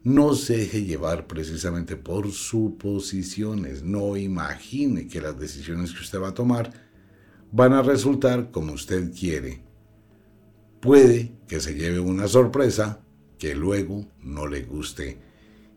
No 0.04 0.34
se 0.34 0.58
deje 0.58 0.84
llevar 0.84 1.28
precisamente 1.28 1.96
por 1.96 2.32
suposiciones, 2.32 3.84
no 3.84 4.18
imagine 4.18 5.08
que 5.08 5.22
las 5.22 5.40
decisiones 5.40 5.94
que 5.94 6.00
usted 6.00 6.20
va 6.20 6.30
a 6.30 6.34
tomar 6.34 6.74
van 7.52 7.74
a 7.74 7.84
resultar 7.84 8.50
como 8.50 8.74
usted 8.74 9.14
quiere. 9.14 9.64
Puede 10.80 11.34
que 11.48 11.60
se 11.60 11.76
lleve 11.76 12.00
una 12.00 12.28
sorpresa 12.28 13.04
que 13.38 13.54
luego 13.54 14.08
no 14.24 14.48
le 14.48 14.64
guste 14.64 15.20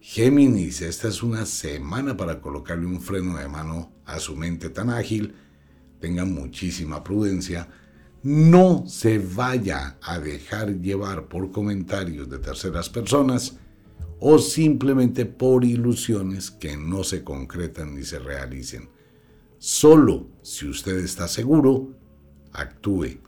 Géminis, 0.06 0.82
esta 0.82 1.08
es 1.08 1.22
una 1.22 1.46
semana 1.46 2.14
para 2.14 2.38
colocarle 2.42 2.84
un 2.84 3.00
freno 3.00 3.38
de 3.38 3.48
mano 3.48 3.90
a 4.04 4.18
su 4.18 4.36
mente 4.36 4.68
tan 4.68 4.90
ágil. 4.90 5.34
Tenga 5.98 6.26
muchísima 6.26 7.02
prudencia. 7.02 7.68
No 8.22 8.84
se 8.86 9.18
vaya 9.18 9.96
a 10.02 10.18
dejar 10.18 10.78
llevar 10.82 11.26
por 11.28 11.50
comentarios 11.50 12.28
de 12.28 12.38
terceras 12.38 12.90
personas 12.90 13.56
o 14.26 14.38
simplemente 14.38 15.26
por 15.26 15.66
ilusiones 15.66 16.50
que 16.50 16.78
no 16.78 17.04
se 17.04 17.22
concretan 17.22 17.94
ni 17.94 18.04
se 18.04 18.18
realicen. 18.18 18.88
Solo 19.58 20.28
si 20.40 20.66
usted 20.66 20.96
está 20.96 21.28
seguro, 21.28 21.90
actúe. 22.50 23.18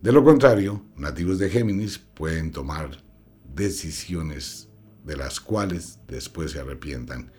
De 0.00 0.10
lo 0.10 0.24
contrario, 0.24 0.82
nativos 0.96 1.38
de 1.38 1.50
Géminis 1.50 1.98
pueden 1.98 2.50
tomar 2.50 3.04
decisiones 3.54 4.70
de 5.04 5.18
las 5.18 5.38
cuales 5.38 5.98
después 6.08 6.52
se 6.52 6.60
arrepientan. 6.60 7.30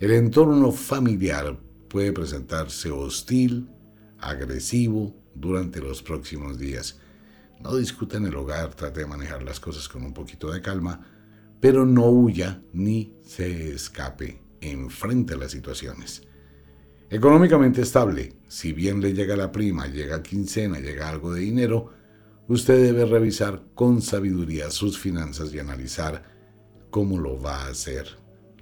El 0.00 0.10
entorno 0.10 0.72
familiar 0.72 1.60
puede 1.88 2.10
presentarse 2.10 2.90
hostil, 2.90 3.70
agresivo 4.18 5.14
durante 5.32 5.78
los 5.78 6.02
próximos 6.02 6.58
días. 6.58 6.98
No 7.60 7.76
discuta 7.76 8.16
en 8.16 8.26
el 8.26 8.34
hogar, 8.34 8.74
trate 8.74 8.98
de 8.98 9.06
manejar 9.06 9.44
las 9.44 9.60
cosas 9.60 9.88
con 9.88 10.02
un 10.02 10.12
poquito 10.12 10.50
de 10.50 10.60
calma, 10.60 11.14
pero 11.60 11.84
no 11.84 12.06
huya 12.06 12.62
ni 12.72 13.16
se 13.22 13.72
escape, 13.72 14.40
enfrente 14.60 15.34
a 15.34 15.36
las 15.38 15.52
situaciones. 15.52 16.22
Económicamente 17.10 17.82
estable, 17.82 18.34
si 18.48 18.72
bien 18.72 19.00
le 19.00 19.14
llega 19.14 19.36
la 19.36 19.50
prima, 19.50 19.86
llega 19.86 20.22
quincena, 20.22 20.78
llega 20.78 21.08
algo 21.08 21.32
de 21.32 21.40
dinero, 21.40 21.92
usted 22.48 22.82
debe 22.82 23.06
revisar 23.06 23.64
con 23.74 24.02
sabiduría 24.02 24.70
sus 24.70 24.98
finanzas 24.98 25.52
y 25.54 25.58
analizar 25.58 26.24
cómo 26.90 27.18
lo 27.18 27.40
va 27.40 27.64
a 27.64 27.68
hacer. 27.68 28.06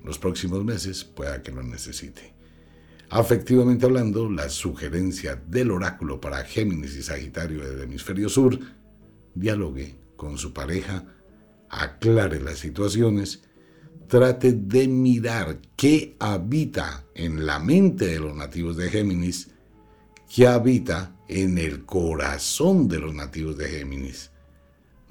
Los 0.05 0.19
próximos 0.19 0.65
meses 0.65 1.05
pueda 1.05 1.43
que 1.43 1.51
lo 1.51 1.63
necesite. 1.63 2.35
Afectivamente 3.09 3.87
hablando, 3.87 4.31
la 4.31 4.49
sugerencia 4.49 5.37
del 5.37 5.71
oráculo 5.71 6.21
para 6.21 6.45
Géminis 6.45 6.97
y 6.97 7.03
Sagitario 7.03 7.69
del 7.69 7.83
hemisferio 7.83 8.29
sur, 8.29 8.59
dialogue 9.35 9.97
con 10.17 10.39
su 10.39 10.53
pareja, 10.53 11.05
aclare 11.71 12.41
las 12.41 12.59
situaciones, 12.59 13.43
trate 14.09 14.53
de 14.53 14.89
mirar 14.89 15.59
qué 15.77 16.17
habita 16.19 17.05
en 17.15 17.47
la 17.47 17.59
mente 17.59 18.07
de 18.07 18.21
los 18.21 18.35
nativos 18.35 18.77
de 18.77 18.91
Géminis, 18.91 19.51
qué 20.33 20.47
habita 20.47 21.17
en 21.29 21.59
el 21.59 21.85
corazón 21.85 22.89
de 22.89 22.99
los 22.99 23.15
nativos 23.15 23.57
de 23.57 23.69
Géminis. 23.69 24.31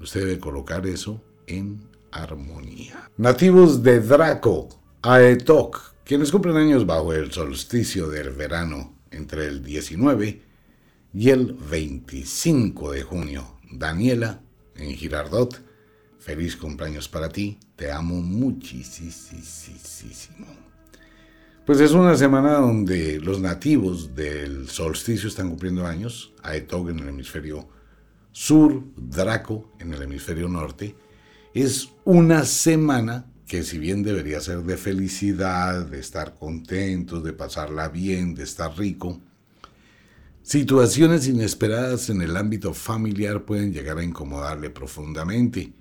Usted 0.00 0.20
debe 0.20 0.38
colocar 0.38 0.86
eso 0.86 1.22
en 1.46 1.80
armonía. 2.10 3.10
Nativos 3.16 3.82
de 3.82 4.00
Draco, 4.00 4.68
Aetok, 5.02 5.94
quienes 6.04 6.30
cumplen 6.30 6.56
años 6.56 6.86
bajo 6.86 7.12
el 7.12 7.32
solsticio 7.32 8.08
del 8.08 8.30
verano 8.30 8.94
entre 9.10 9.46
el 9.46 9.62
19 9.62 10.42
y 11.14 11.30
el 11.30 11.52
25 11.52 12.92
de 12.92 13.02
junio. 13.02 13.58
Daniela, 13.70 14.40
en 14.76 14.94
Girardot, 14.94 15.60
feliz 16.26 16.56
cumpleaños 16.56 17.08
para 17.08 17.28
ti, 17.28 17.56
te 17.76 17.92
amo 17.92 18.16
muchísimo. 18.16 19.12
Pues 21.64 21.78
es 21.78 21.92
una 21.92 22.16
semana 22.16 22.54
donde 22.54 23.20
los 23.20 23.40
nativos 23.40 24.16
del 24.16 24.68
solsticio 24.68 25.28
están 25.28 25.48
cumpliendo 25.50 25.86
años, 25.86 26.32
Aetog 26.42 26.90
en 26.90 26.98
el 26.98 27.10
hemisferio 27.10 27.68
sur, 28.32 28.82
Draco 28.96 29.72
en 29.78 29.94
el 29.94 30.02
hemisferio 30.02 30.48
norte. 30.48 30.96
Es 31.54 31.90
una 32.04 32.44
semana 32.44 33.26
que 33.46 33.62
si 33.62 33.78
bien 33.78 34.02
debería 34.02 34.40
ser 34.40 34.64
de 34.64 34.76
felicidad, 34.76 35.86
de 35.86 36.00
estar 36.00 36.34
contentos, 36.34 37.22
de 37.22 37.34
pasarla 37.34 37.88
bien, 37.88 38.34
de 38.34 38.42
estar 38.42 38.76
rico, 38.76 39.20
situaciones 40.42 41.28
inesperadas 41.28 42.10
en 42.10 42.20
el 42.20 42.36
ámbito 42.36 42.74
familiar 42.74 43.44
pueden 43.44 43.72
llegar 43.72 43.98
a 43.98 44.02
incomodarle 44.02 44.70
profundamente. 44.70 45.72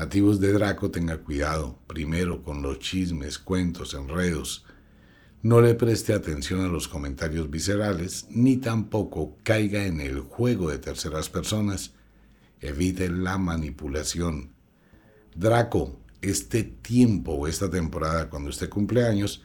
Nativos 0.00 0.40
de 0.40 0.54
Draco, 0.54 0.90
tenga 0.90 1.18
cuidado, 1.18 1.78
primero 1.86 2.42
con 2.42 2.62
los 2.62 2.78
chismes, 2.78 3.38
cuentos, 3.38 3.92
enredos. 3.92 4.64
No 5.42 5.60
le 5.60 5.74
preste 5.74 6.14
atención 6.14 6.64
a 6.64 6.68
los 6.68 6.88
comentarios 6.88 7.50
viscerales, 7.50 8.26
ni 8.30 8.56
tampoco 8.56 9.36
caiga 9.42 9.84
en 9.84 10.00
el 10.00 10.20
juego 10.20 10.70
de 10.70 10.78
terceras 10.78 11.28
personas. 11.28 11.92
Evite 12.62 13.10
la 13.10 13.36
manipulación. 13.36 14.54
Draco, 15.34 16.00
este 16.22 16.62
tiempo 16.62 17.32
o 17.32 17.46
esta 17.46 17.68
temporada, 17.68 18.30
cuando 18.30 18.48
usted 18.48 18.70
cumple 18.70 19.04
años, 19.04 19.44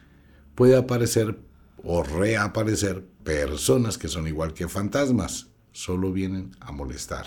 puede 0.56 0.78
aparecer 0.78 1.38
o 1.84 2.02
reaparecer 2.02 3.06
personas 3.26 3.98
que 3.98 4.08
son 4.08 4.26
igual 4.26 4.54
que 4.54 4.70
fantasmas, 4.70 5.48
solo 5.74 6.14
vienen 6.14 6.56
a 6.62 6.72
molestar. 6.72 7.26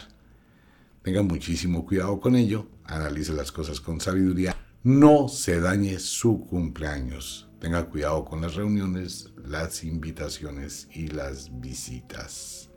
Tenga 1.03 1.23
muchísimo 1.23 1.85
cuidado 1.85 2.21
con 2.21 2.37
ello, 2.37 2.69
analice 2.89 3.33
las 3.33 3.53
cosas 3.53 3.81
con 3.81 4.01
sabiduría, 4.01 4.57
no 4.83 5.29
se 5.29 5.61
dañe 5.61 5.99
su 6.01 6.41
cumpleaños. 6.41 7.49
Tenga 7.61 7.85
cuidado 7.85 8.25
con 8.25 8.41
las 8.41 8.55
reuniones, 8.55 9.31
las 9.45 9.85
invitaciones 9.85 10.89
y 10.93 11.09
las 11.09 11.61
visitas. 11.61 12.71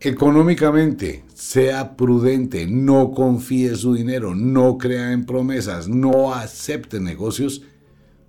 Económicamente, 0.00 1.24
sea 1.32 1.96
prudente, 1.96 2.66
no 2.66 3.12
confíe 3.12 3.76
su 3.76 3.94
dinero, 3.94 4.34
no 4.34 4.76
crea 4.76 5.12
en 5.12 5.24
promesas, 5.24 5.88
no 5.88 6.34
acepte 6.34 6.98
negocios 7.00 7.62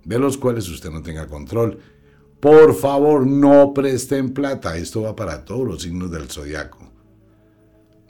de 0.04 0.18
los 0.18 0.38
cuales 0.38 0.68
usted 0.68 0.90
no 0.90 1.02
tenga 1.02 1.26
control. 1.26 1.78
Por 2.40 2.74
favor, 2.74 3.26
no 3.26 3.72
presten 3.74 4.32
plata. 4.34 4.76
Esto 4.76 5.02
va 5.02 5.16
para 5.16 5.44
todos 5.44 5.66
los 5.66 5.82
signos 5.82 6.10
del 6.10 6.28
zodiaco. 6.28 6.93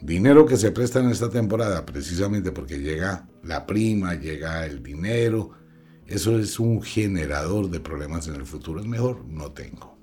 Dinero 0.05 0.45
que 0.45 0.55
se 0.55 0.71
presta 0.71 0.99
en 0.99 1.09
esta 1.09 1.31
temporada, 1.31 1.83
precisamente 1.83 2.51
porque 2.51 2.77
llega 2.77 3.27
la 3.41 3.65
prima, 3.65 4.13
llega 4.13 4.63
el 4.67 4.83
dinero. 4.83 5.53
Eso 6.05 6.37
es 6.37 6.59
un 6.59 6.83
generador 6.83 7.71
de 7.71 7.79
problemas 7.79 8.27
en 8.27 8.35
el 8.35 8.45
futuro. 8.45 8.79
Es 8.79 8.85
mejor, 8.85 9.25
no 9.25 9.51
tengo. 9.51 9.97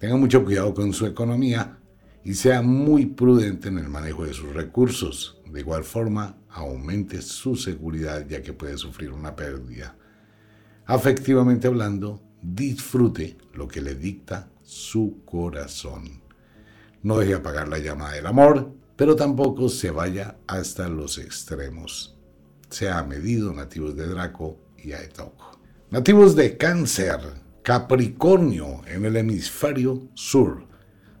Tenga 0.00 0.16
mucho 0.16 0.44
cuidado 0.44 0.74
con 0.74 0.92
su 0.92 1.06
economía 1.06 1.78
y 2.24 2.34
sea 2.34 2.60
muy 2.60 3.06
prudente 3.06 3.68
en 3.68 3.78
el 3.78 3.88
manejo 3.88 4.24
de 4.24 4.34
sus 4.34 4.52
recursos. 4.52 5.40
De 5.46 5.60
igual 5.60 5.84
forma, 5.84 6.38
aumente 6.50 7.22
su 7.22 7.54
seguridad 7.54 8.26
ya 8.26 8.42
que 8.42 8.52
puede 8.52 8.76
sufrir 8.76 9.12
una 9.12 9.36
pérdida. 9.36 9.96
Afectivamente 10.86 11.68
hablando, 11.68 12.20
disfrute 12.42 13.38
lo 13.54 13.68
que 13.68 13.80
le 13.80 13.94
dicta 13.94 14.50
su 14.60 15.22
corazón. 15.24 16.21
No 17.02 17.18
deje 17.18 17.34
apagar 17.34 17.68
la 17.68 17.78
llama 17.78 18.12
del 18.12 18.26
amor, 18.26 18.72
pero 18.96 19.16
tampoco 19.16 19.68
se 19.68 19.90
vaya 19.90 20.38
hasta 20.46 20.88
los 20.88 21.18
extremos. 21.18 22.16
Sea 22.70 23.02
medido 23.02 23.52
nativos 23.52 23.96
de 23.96 24.06
Draco 24.06 24.58
y 24.78 24.92
Aetok. 24.92 25.58
Nativos 25.90 26.36
de 26.36 26.56
Cáncer, 26.56 27.20
Capricornio 27.62 28.82
en 28.86 29.04
el 29.04 29.16
hemisferio 29.16 30.08
sur 30.14 30.72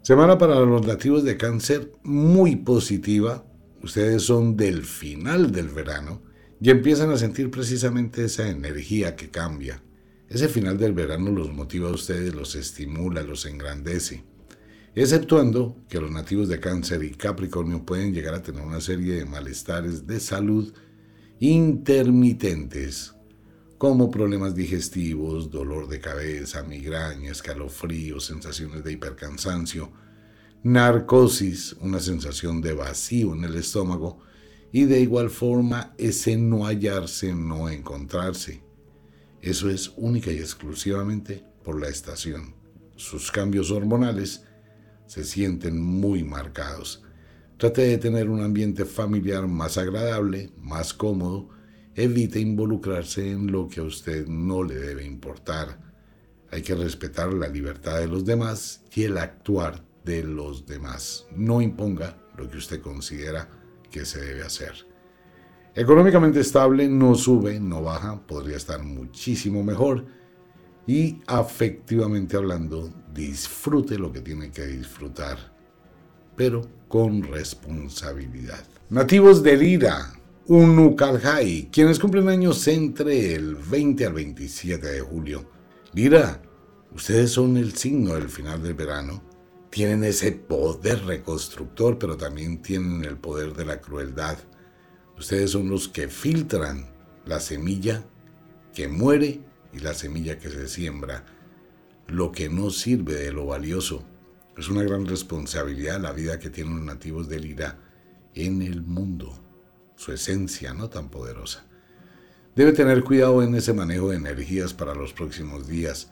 Semana 0.02 0.36
para 0.36 0.58
los 0.58 0.84
nativos 0.84 1.22
de 1.22 1.36
cáncer 1.36 1.92
muy 2.02 2.56
positiva. 2.56 3.44
Ustedes 3.84 4.24
son 4.24 4.56
del 4.56 4.82
final 4.82 5.52
del 5.52 5.68
verano 5.68 6.22
y 6.60 6.70
empiezan 6.70 7.10
a 7.12 7.16
sentir 7.16 7.52
precisamente 7.52 8.24
esa 8.24 8.48
energía 8.48 9.14
que 9.14 9.30
cambia. 9.30 9.80
Ese 10.28 10.48
final 10.48 10.76
del 10.76 10.92
verano 10.92 11.30
los 11.30 11.52
motiva 11.52 11.88
a 11.88 11.92
ustedes, 11.92 12.34
los 12.34 12.56
estimula, 12.56 13.22
los 13.22 13.46
engrandece. 13.46 14.24
Exceptuando 14.94 15.82
que 15.88 16.00
los 16.00 16.10
nativos 16.10 16.48
de 16.48 16.60
cáncer 16.60 17.02
y 17.02 17.12
capricornio 17.12 17.84
pueden 17.84 18.12
llegar 18.12 18.34
a 18.34 18.42
tener 18.42 18.62
una 18.62 18.80
serie 18.80 19.14
de 19.14 19.24
malestares 19.24 20.06
de 20.06 20.20
salud 20.20 20.70
intermitentes 21.40 23.14
como 23.78 24.10
problemas 24.10 24.54
digestivos, 24.54 25.50
dolor 25.50 25.88
de 25.88 25.98
cabeza, 25.98 26.62
migraña, 26.62 27.32
escalofríos, 27.32 28.26
sensaciones 28.26 28.84
de 28.84 28.92
hipercansancio, 28.92 29.90
narcosis, 30.62 31.72
una 31.80 31.98
sensación 31.98 32.60
de 32.60 32.74
vacío 32.74 33.34
en 33.34 33.44
el 33.44 33.56
estómago 33.56 34.20
y 34.72 34.84
de 34.84 35.00
igual 35.00 35.30
forma 35.30 35.94
ese 35.96 36.36
no 36.36 36.66
hallarse, 36.66 37.34
no 37.34 37.70
encontrarse. 37.70 38.62
Eso 39.40 39.70
es 39.70 39.90
única 39.96 40.30
y 40.30 40.36
exclusivamente 40.36 41.42
por 41.64 41.80
la 41.80 41.88
estación. 41.88 42.54
Sus 42.94 43.32
cambios 43.32 43.70
hormonales 43.70 44.44
se 45.12 45.24
sienten 45.24 45.78
muy 45.78 46.24
marcados. 46.24 47.02
Trate 47.58 47.82
de 47.82 47.98
tener 47.98 48.30
un 48.30 48.42
ambiente 48.42 48.86
familiar 48.86 49.46
más 49.46 49.76
agradable, 49.76 50.52
más 50.56 50.94
cómodo, 50.94 51.50
Evite 51.94 52.40
involucrarse 52.40 53.30
en 53.30 53.52
lo 53.52 53.68
que 53.68 53.80
a 53.80 53.82
usted 53.82 54.26
no 54.26 54.62
le 54.62 54.74
debe 54.76 55.04
importar. 55.04 55.78
Hay 56.50 56.62
que 56.62 56.74
respetar 56.74 57.30
la 57.34 57.48
libertad 57.48 57.98
de 57.98 58.08
los 58.08 58.24
demás 58.24 58.84
y 58.94 59.02
el 59.02 59.18
actuar 59.18 59.84
de 60.02 60.24
los 60.24 60.64
demás. 60.64 61.26
No 61.36 61.60
imponga 61.60 62.16
lo 62.38 62.48
que 62.48 62.56
usted 62.56 62.80
considera 62.80 63.50
que 63.90 64.06
se 64.06 64.22
debe 64.22 64.40
hacer. 64.40 64.72
Económicamente 65.74 66.40
estable, 66.40 66.88
no 66.88 67.14
sube, 67.16 67.60
no 67.60 67.82
baja, 67.82 68.26
podría 68.26 68.56
estar 68.56 68.82
muchísimo 68.82 69.62
mejor. 69.62 70.06
Y 70.86 71.20
afectivamente 71.26 72.36
hablando, 72.36 72.92
disfrute 73.14 73.98
lo 73.98 74.12
que 74.12 74.20
tiene 74.20 74.50
que 74.50 74.66
disfrutar, 74.66 75.38
pero 76.36 76.62
con 76.88 77.22
responsabilidad. 77.22 78.64
Nativos 78.90 79.42
de 79.42 79.56
Lira, 79.56 80.12
Unukalhai, 80.46 81.68
quienes 81.70 81.98
cumplen 81.98 82.28
años 82.28 82.66
entre 82.66 83.34
el 83.34 83.54
20 83.54 84.06
al 84.06 84.12
27 84.12 84.86
de 84.86 85.00
julio. 85.00 85.48
Mira, 85.94 86.42
ustedes 86.94 87.30
son 87.30 87.56
el 87.56 87.74
signo 87.74 88.14
del 88.14 88.28
final 88.28 88.62
del 88.62 88.74
verano. 88.74 89.22
Tienen 89.70 90.04
ese 90.04 90.32
poder 90.32 91.04
reconstructor, 91.04 91.98
pero 91.98 92.16
también 92.16 92.60
tienen 92.60 93.04
el 93.04 93.16
poder 93.16 93.54
de 93.54 93.64
la 93.64 93.80
crueldad. 93.80 94.36
Ustedes 95.16 95.52
son 95.52 95.70
los 95.70 95.88
que 95.88 96.08
filtran 96.08 96.90
la 97.24 97.38
semilla 97.38 98.04
que 98.74 98.88
muere 98.88 99.40
y 99.72 99.80
la 99.80 99.94
semilla 99.94 100.38
que 100.38 100.50
se 100.50 100.68
siembra, 100.68 101.24
lo 102.08 102.32
que 102.32 102.48
no 102.48 102.70
sirve 102.70 103.14
de 103.14 103.32
lo 103.32 103.46
valioso. 103.46 104.04
Es 104.56 104.68
una 104.68 104.82
gran 104.82 105.06
responsabilidad 105.06 106.00
la 106.00 106.12
vida 106.12 106.38
que 106.38 106.50
tienen 106.50 106.76
los 106.76 106.84
nativos 106.84 107.28
del 107.28 107.46
Ira 107.46 107.78
en 108.34 108.62
el 108.62 108.82
mundo, 108.82 109.32
su 109.96 110.12
esencia 110.12 110.74
no 110.74 110.88
tan 110.90 111.08
poderosa. 111.08 111.64
Debe 112.54 112.72
tener 112.72 113.02
cuidado 113.02 113.42
en 113.42 113.54
ese 113.54 113.72
manejo 113.72 114.10
de 114.10 114.16
energías 114.16 114.74
para 114.74 114.94
los 114.94 115.14
próximos 115.14 115.66
días. 115.66 116.10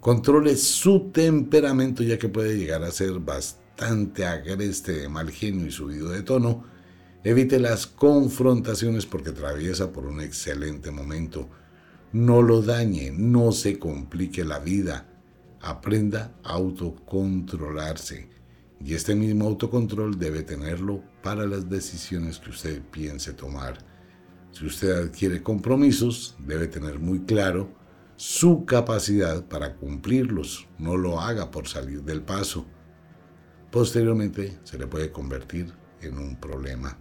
Controle 0.00 0.56
su 0.56 1.10
temperamento 1.12 2.02
ya 2.02 2.18
que 2.18 2.28
puede 2.28 2.58
llegar 2.58 2.82
a 2.82 2.90
ser 2.90 3.12
bastante 3.20 4.26
agreste 4.26 4.92
de 4.92 5.08
mal 5.08 5.30
genio 5.30 5.66
y 5.66 5.70
subido 5.70 6.10
de 6.10 6.22
tono. 6.22 6.64
Evite 7.24 7.58
las 7.58 7.86
confrontaciones 7.86 9.06
porque 9.06 9.30
atraviesa 9.30 9.92
por 9.92 10.04
un 10.06 10.20
excelente 10.20 10.90
momento. 10.90 11.48
No 12.12 12.42
lo 12.42 12.60
dañe, 12.60 13.10
no 13.10 13.52
se 13.52 13.78
complique 13.78 14.44
la 14.44 14.58
vida. 14.58 15.06
Aprenda 15.62 16.34
a 16.44 16.52
autocontrolarse. 16.52 18.28
Y 18.84 18.92
este 18.92 19.14
mismo 19.14 19.46
autocontrol 19.46 20.18
debe 20.18 20.42
tenerlo 20.42 21.02
para 21.22 21.46
las 21.46 21.70
decisiones 21.70 22.38
que 22.38 22.50
usted 22.50 22.82
piense 22.90 23.32
tomar. 23.32 23.78
Si 24.50 24.66
usted 24.66 25.06
adquiere 25.06 25.42
compromisos, 25.42 26.36
debe 26.38 26.66
tener 26.66 26.98
muy 26.98 27.20
claro 27.20 27.70
su 28.16 28.66
capacidad 28.66 29.46
para 29.46 29.76
cumplirlos. 29.76 30.68
No 30.78 30.98
lo 30.98 31.18
haga 31.18 31.50
por 31.50 31.66
salir 31.66 32.02
del 32.02 32.20
paso. 32.20 32.66
Posteriormente 33.70 34.58
se 34.64 34.76
le 34.76 34.86
puede 34.86 35.10
convertir 35.10 35.72
en 36.02 36.18
un 36.18 36.36
problema. 36.36 36.98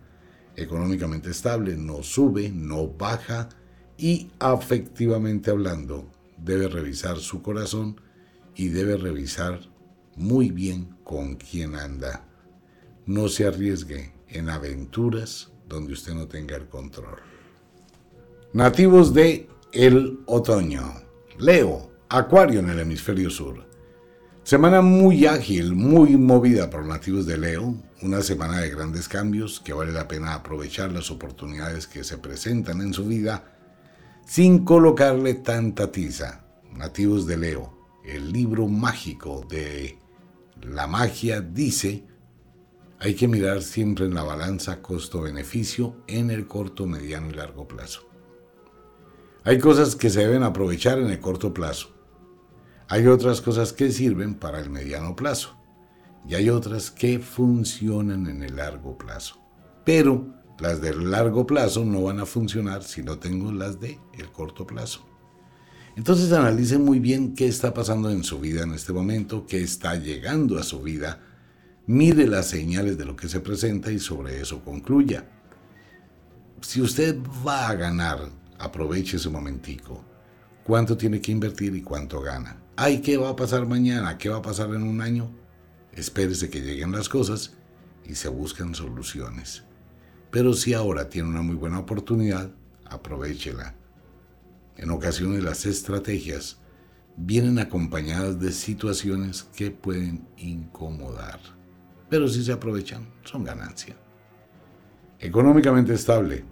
Económicamente 0.55 1.31
estable, 1.31 1.75
no 1.75 2.01
sube, 2.01 2.49
no 2.49 2.87
baja 2.87 3.49
y 4.01 4.31
afectivamente 4.39 5.51
hablando, 5.51 6.09
debe 6.35 6.67
revisar 6.67 7.19
su 7.19 7.43
corazón 7.43 8.01
y 8.55 8.69
debe 8.69 8.97
revisar 8.97 9.59
muy 10.15 10.49
bien 10.49 10.95
con 11.03 11.35
quién 11.35 11.75
anda. 11.75 12.25
No 13.05 13.27
se 13.27 13.45
arriesgue 13.45 14.11
en 14.27 14.49
aventuras 14.49 15.51
donde 15.69 15.93
usted 15.93 16.15
no 16.15 16.27
tenga 16.27 16.55
el 16.55 16.67
control. 16.67 17.19
Nativos 18.53 19.13
de 19.13 19.47
el 19.71 20.21
otoño. 20.25 20.93
Leo, 21.37 21.91
Acuario 22.09 22.59
en 22.59 22.71
el 22.71 22.79
hemisferio 22.79 23.29
sur. 23.29 23.63
Semana 24.43 24.81
muy 24.81 25.27
ágil, 25.27 25.75
muy 25.75 26.17
movida 26.17 26.71
para 26.71 26.83
los 26.83 26.91
nativos 26.91 27.27
de 27.27 27.37
Leo, 27.37 27.75
una 28.01 28.23
semana 28.23 28.61
de 28.61 28.71
grandes 28.71 29.07
cambios 29.07 29.59
que 29.59 29.73
vale 29.73 29.91
la 29.91 30.07
pena 30.07 30.33
aprovechar 30.33 30.91
las 30.91 31.11
oportunidades 31.11 31.85
que 31.85 32.03
se 32.03 32.17
presentan 32.17 32.81
en 32.81 32.95
su 32.95 33.05
vida 33.05 33.59
sin 34.25 34.65
colocarle 34.65 35.35
tanta 35.35 35.91
tiza. 35.91 36.45
Nativos 36.71 37.27
de 37.27 37.37
Leo, 37.37 37.77
el 38.05 38.31
libro 38.31 38.67
mágico 38.67 39.45
de 39.49 39.99
la 40.61 40.87
magia 40.87 41.41
dice, 41.41 42.05
hay 42.99 43.15
que 43.15 43.27
mirar 43.27 43.61
siempre 43.61 44.05
en 44.05 44.13
la 44.13 44.23
balanza 44.23 44.81
costo-beneficio 44.81 46.03
en 46.07 46.29
el 46.29 46.47
corto, 46.47 46.85
mediano 46.85 47.29
y 47.29 47.33
largo 47.33 47.67
plazo. 47.67 48.07
Hay 49.43 49.57
cosas 49.57 49.95
que 49.95 50.11
se 50.11 50.19
deben 50.19 50.43
aprovechar 50.43 50.99
en 50.99 51.09
el 51.09 51.19
corto 51.19 51.51
plazo. 51.53 51.89
Hay 52.87 53.07
otras 53.07 53.41
cosas 53.41 53.73
que 53.73 53.91
sirven 53.91 54.35
para 54.35 54.59
el 54.59 54.69
mediano 54.69 55.15
plazo. 55.15 55.57
Y 56.27 56.35
hay 56.35 56.51
otras 56.51 56.91
que 56.91 57.17
funcionan 57.17 58.27
en 58.27 58.43
el 58.43 58.57
largo 58.57 58.97
plazo. 58.97 59.39
Pero 59.83 60.40
las 60.61 60.81
del 60.81 61.11
largo 61.11 61.45
plazo 61.47 61.83
no 61.83 62.03
van 62.03 62.19
a 62.19 62.25
funcionar 62.25 62.83
si 62.83 63.03
no 63.03 63.17
tengo 63.17 63.51
las 63.51 63.79
de 63.79 63.99
el 64.17 64.31
corto 64.31 64.65
plazo. 64.65 65.05
Entonces 65.95 66.31
analice 66.31 66.77
muy 66.77 66.99
bien 66.99 67.35
qué 67.35 67.47
está 67.47 67.73
pasando 67.73 68.09
en 68.09 68.23
su 68.23 68.39
vida 68.39 68.63
en 68.63 68.73
este 68.73 68.93
momento, 68.93 69.45
qué 69.45 69.61
está 69.61 69.95
llegando 69.95 70.57
a 70.57 70.63
su 70.63 70.81
vida. 70.81 71.19
Mire 71.87 72.27
las 72.27 72.47
señales 72.47 72.97
de 72.97 73.05
lo 73.05 73.15
que 73.15 73.27
se 73.27 73.41
presenta 73.41 73.91
y 73.91 73.99
sobre 73.99 74.39
eso 74.39 74.63
concluya. 74.63 75.27
Si 76.61 76.81
usted 76.81 77.17
va 77.45 77.67
a 77.67 77.75
ganar 77.75 78.29
aproveche 78.61 79.17
ese 79.17 79.29
momentico. 79.29 80.03
¿Cuánto 80.63 80.95
tiene 80.95 81.19
que 81.19 81.31
invertir 81.31 81.75
y 81.75 81.81
cuánto 81.81 82.21
gana? 82.21 82.57
Ay, 82.75 83.01
¿qué 83.01 83.17
va 83.17 83.29
a 83.29 83.35
pasar 83.35 83.65
mañana? 83.65 84.17
¿Qué 84.17 84.29
va 84.29 84.37
a 84.37 84.41
pasar 84.41 84.69
en 84.69 84.83
un 84.83 85.01
año? 85.01 85.31
Espérese 85.93 86.49
que 86.49 86.61
lleguen 86.61 86.91
las 86.91 87.09
cosas 87.09 87.53
y 88.05 88.15
se 88.15 88.29
buscan 88.29 88.75
soluciones. 88.75 89.63
Pero 90.31 90.53
si 90.53 90.73
ahora 90.73 91.09
tiene 91.09 91.29
una 91.29 91.41
muy 91.41 91.55
buena 91.55 91.79
oportunidad, 91.79 92.49
aprovechela. 92.85 93.75
En 94.77 94.89
ocasiones 94.89 95.43
las 95.43 95.65
estrategias 95.65 96.57
vienen 97.17 97.59
acompañadas 97.59 98.39
de 98.39 98.51
situaciones 98.53 99.43
que 99.43 99.71
pueden 99.71 100.25
incomodar. 100.37 101.39
Pero 102.09 102.27
si 102.29 102.43
se 102.43 102.53
aprovechan, 102.53 103.07
son 103.23 103.43
ganancia. 103.43 103.95
Económicamente 105.19 105.93
estable, 105.93 106.43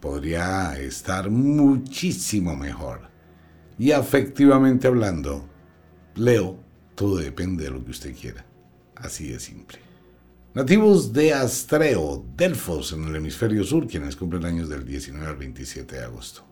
podría 0.00 0.78
estar 0.78 1.28
muchísimo 1.28 2.56
mejor. 2.56 3.10
Y 3.78 3.90
afectivamente 3.90 4.86
hablando, 4.86 5.48
Leo, 6.14 6.58
todo 6.94 7.16
depende 7.16 7.64
de 7.64 7.70
lo 7.70 7.84
que 7.84 7.90
usted 7.90 8.16
quiera. 8.16 8.46
Así 8.94 9.28
de 9.28 9.38
simple. 9.38 9.85
Nativos 10.56 11.12
de 11.12 11.34
Astreo, 11.34 12.24
Delfos, 12.34 12.94
en 12.94 13.04
el 13.04 13.16
hemisferio 13.16 13.62
sur, 13.62 13.86
quienes 13.86 14.16
cumplen 14.16 14.46
años 14.46 14.70
del 14.70 14.86
19 14.86 15.26
al 15.26 15.36
27 15.36 15.96
de 15.96 16.02
agosto. 16.02 16.46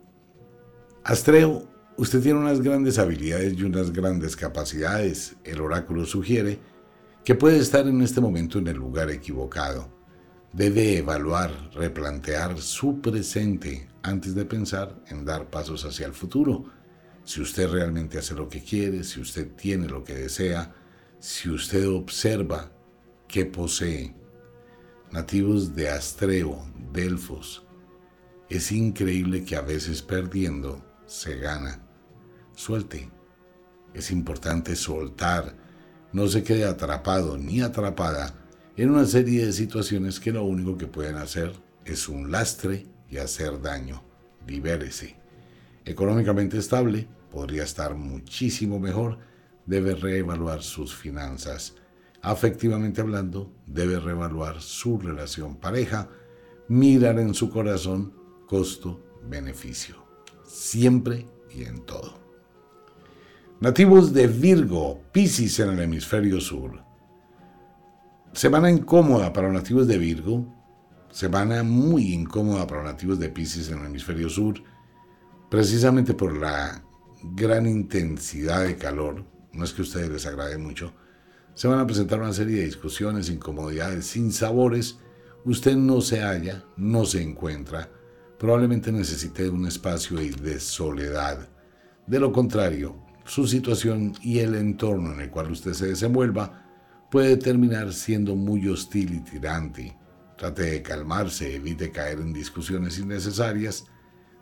Astreo, 1.05 1.67
usted 1.97 2.21
tiene 2.21 2.39
unas 2.39 2.61
grandes 2.61 2.99
habilidades 2.99 3.55
y 3.55 3.63
unas 3.63 3.91
grandes 3.95 4.37
capacidades. 4.37 5.37
El 5.43 5.63
oráculo 5.63 6.05
sugiere 6.05 6.59
que 7.25 7.35
puede 7.35 7.57
estar 7.57 7.89
en 7.89 8.03
este 8.03 8.21
momento 8.21 8.59
en 8.59 8.67
el 8.67 8.77
lugar 8.77 9.09
equivocado 9.09 9.89
debe 10.53 10.99
evaluar, 10.99 11.71
replantear 11.73 12.61
su 12.61 13.01
presente 13.01 13.89
antes 14.03 14.35
de 14.35 14.45
pensar 14.45 15.03
en 15.09 15.25
dar 15.25 15.49
pasos 15.49 15.83
hacia 15.87 16.05
el 16.05 16.13
futuro. 16.13 16.67
Si 17.25 17.41
usted 17.41 17.71
realmente 17.71 18.19
hace 18.19 18.35
lo 18.35 18.51
que 18.51 18.63
quiere, 18.63 19.03
si 19.03 19.23
usted 19.23 19.53
tiene 19.57 19.89
lo 19.89 20.05
que 20.05 20.15
desea, 20.15 20.75
si 21.19 21.49
usted 21.49 21.89
observa 21.89 22.71
qué 23.35 23.45
posee. 23.45 24.15
Nativos 25.11 25.75
de 25.75 25.89
Astreo, 25.89 26.65
Delfos. 26.93 27.65
Es 28.49 28.71
increíble 28.71 29.45
que 29.45 29.57
a 29.57 29.61
veces 29.61 30.03
perdiendo 30.03 30.87
se 31.05 31.39
gana. 31.39 31.81
Suelte. 32.55 33.11
Es 33.93 34.13
importante 34.13 34.77
soltar. 34.77 35.57
No 36.13 36.29
se 36.29 36.45
quede 36.45 36.65
atrapado 36.65 37.37
ni 37.37 37.61
atrapada 37.61 38.39
en 38.77 38.91
una 38.91 39.05
serie 39.05 39.47
de 39.47 39.53
situaciones 39.53 40.21
que 40.21 40.31
lo 40.31 40.45
único 40.45 40.79
que 40.79 40.87
pueden 40.87 41.17
hacer 41.17 41.53
es 41.85 42.09
un 42.09 42.31
lastre 42.31 42.87
y 43.11 43.17
hacer 43.17 43.61
daño. 43.61 44.05
Libérese. 44.47 45.17
Económicamente 45.85 46.57
estable, 46.59 47.09
podría 47.33 47.65
estar 47.65 47.97
muchísimo 47.97 48.79
mejor, 48.79 49.19
debe 49.67 49.97
reevaluar 49.97 50.63
sus 50.63 50.95
finanzas. 50.95 51.75
Afectivamente 52.25 53.03
hablando, 53.03 53.53
debe 53.67 54.01
reevaluar 54.01 54.63
su 54.63 54.99
relación 54.99 55.57
pareja, 55.57 56.09
mirar 56.69 57.19
en 57.19 57.35
su 57.35 57.51
corazón 57.51 58.15
costo-beneficio. 58.47 59.97
Siempre 60.43 61.29
y 61.55 61.65
en 61.65 61.85
todo. 61.85 62.19
Nativos 63.61 64.15
de 64.15 64.27
Virgo, 64.27 65.03
Piscis 65.13 65.61
en 65.61 65.69
el 65.69 65.81
hemisferio 65.81 66.41
sur. 66.41 66.83
Semana 68.33 68.71
incómoda 68.71 69.31
para 69.31 69.49
los 69.49 69.57
nativos 69.57 69.87
de 69.87 69.99
Virgo, 69.99 70.47
semana 71.11 71.63
muy 71.63 72.15
incómoda 72.15 72.67
para 72.67 72.85
los 72.85 72.93
nativos 72.93 73.19
de 73.19 73.29
Pisces 73.29 73.69
en 73.69 73.81
el 73.81 73.87
hemisferio 73.87 74.31
sur, 74.31 74.55
precisamente 75.51 76.15
por 76.15 76.35
la 76.35 76.83
gran 77.23 77.67
intensidad 77.67 78.65
de 78.65 78.79
calor, 78.79 79.27
no 79.53 79.63
es 79.63 79.75
que 79.75 79.83
a 79.83 79.85
ustedes 79.85 80.09
les 80.09 80.25
agrade 80.25 80.57
mucho, 80.57 80.95
se 81.55 81.69
van 81.69 81.79
a 81.79 81.87
presentar 81.87 82.21
una 82.21 82.33
serie 82.33 82.57
de 82.57 82.67
discusiones, 82.67 83.31
incomodidades, 83.31 84.07
sin 84.07 84.33
sabores, 84.33 84.99
usted 85.45 85.77
no 85.77 86.01
se 86.01 86.21
halla, 86.21 86.65
no 86.77 87.05
se 87.05 87.23
encuentra, 87.23 87.89
probablemente 88.39 88.91
necesite 88.91 89.49
un 89.49 89.67
espacio 89.67 90.19
de 90.19 90.59
soledad. 90.59 91.49
De 92.07 92.19
lo 92.19 92.33
contrario, 92.33 92.97
su 93.25 93.47
situación 93.47 94.15
y 94.23 94.41
el 94.41 94.55
entorno 94.55 95.13
en 95.13 95.21
el 95.21 95.31
cual 95.31 95.51
usted 95.51 95.73
se 95.73 95.87
desenvuelva 95.87 96.63
puede 97.11 97.37
terminar 97.37 97.93
siendo 97.93 98.35
muy 98.35 98.69
hostil 98.69 99.15
y 99.15 99.21
tirante. 99.21 99.97
Trate 100.37 100.63
de 100.63 100.83
calmarse, 100.83 101.55
evite 101.55 101.91
caer 101.93 102.19
en 102.19 102.33
discusiones 102.33 102.99
innecesarias, 102.99 103.85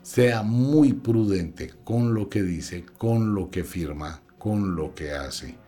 sea 0.01 0.43
muy 0.43 0.95
prudente 0.95 1.75
con 1.85 2.15
lo 2.15 2.29
que 2.29 2.43
dice, 2.43 2.85
con 2.99 3.35
lo 3.35 3.51
que 3.51 3.63
firma, 3.63 4.23
con 4.39 4.75
lo 4.75 4.95
que 4.95 5.13
hace. 5.13 5.62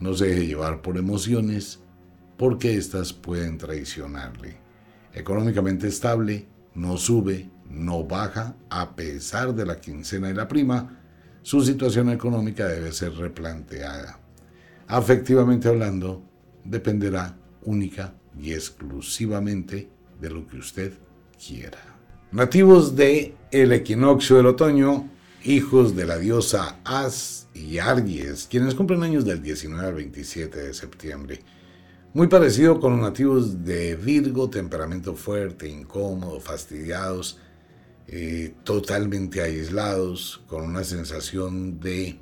No 0.00 0.14
se 0.14 0.26
deje 0.26 0.46
llevar 0.46 0.82
por 0.82 0.98
emociones, 0.98 1.80
porque 2.36 2.76
éstas 2.76 3.12
pueden 3.12 3.58
traicionarle. 3.58 4.56
Económicamente 5.14 5.88
estable, 5.88 6.46
no 6.74 6.96
sube, 6.96 7.48
no 7.70 8.04
baja, 8.04 8.54
a 8.68 8.94
pesar 8.94 9.54
de 9.54 9.64
la 9.64 9.80
quincena 9.80 10.30
y 10.30 10.34
la 10.34 10.46
prima, 10.46 11.00
su 11.42 11.62
situación 11.62 12.10
económica 12.10 12.66
debe 12.66 12.92
ser 12.92 13.14
replanteada. 13.14 14.20
Afectivamente 14.86 15.68
hablando, 15.68 16.22
dependerá 16.64 17.36
única 17.62 18.14
y 18.38 18.52
exclusivamente 18.52 19.88
de 20.20 20.30
lo 20.30 20.46
que 20.46 20.58
usted 20.58 20.92
quiera. 21.44 21.78
Nativos 22.32 22.96
de 22.96 23.34
el 23.50 23.72
equinoccio 23.72 24.36
del 24.36 24.46
otoño, 24.46 25.08
hijos 25.46 25.94
de 25.94 26.06
la 26.06 26.18
diosa 26.18 26.80
As 26.84 27.46
y 27.54 27.78
Argies, 27.78 28.48
quienes 28.50 28.74
cumplen 28.74 29.04
años 29.04 29.24
del 29.24 29.40
19 29.40 29.86
al 29.86 29.94
27 29.94 30.58
de 30.58 30.74
septiembre. 30.74 31.40
Muy 32.12 32.26
parecido 32.26 32.80
con 32.80 32.92
los 32.92 33.00
nativos 33.00 33.64
de 33.64 33.94
Virgo, 33.94 34.50
temperamento 34.50 35.14
fuerte, 35.14 35.68
incómodo, 35.68 36.40
fastidiados, 36.40 37.38
eh, 38.08 38.54
totalmente 38.64 39.40
aislados, 39.40 40.42
con 40.48 40.64
una 40.64 40.82
sensación 40.82 41.78
de 41.78 42.18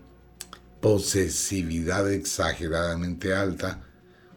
posesividad 0.80 2.12
exageradamente 2.12 3.34
alta. 3.34 3.84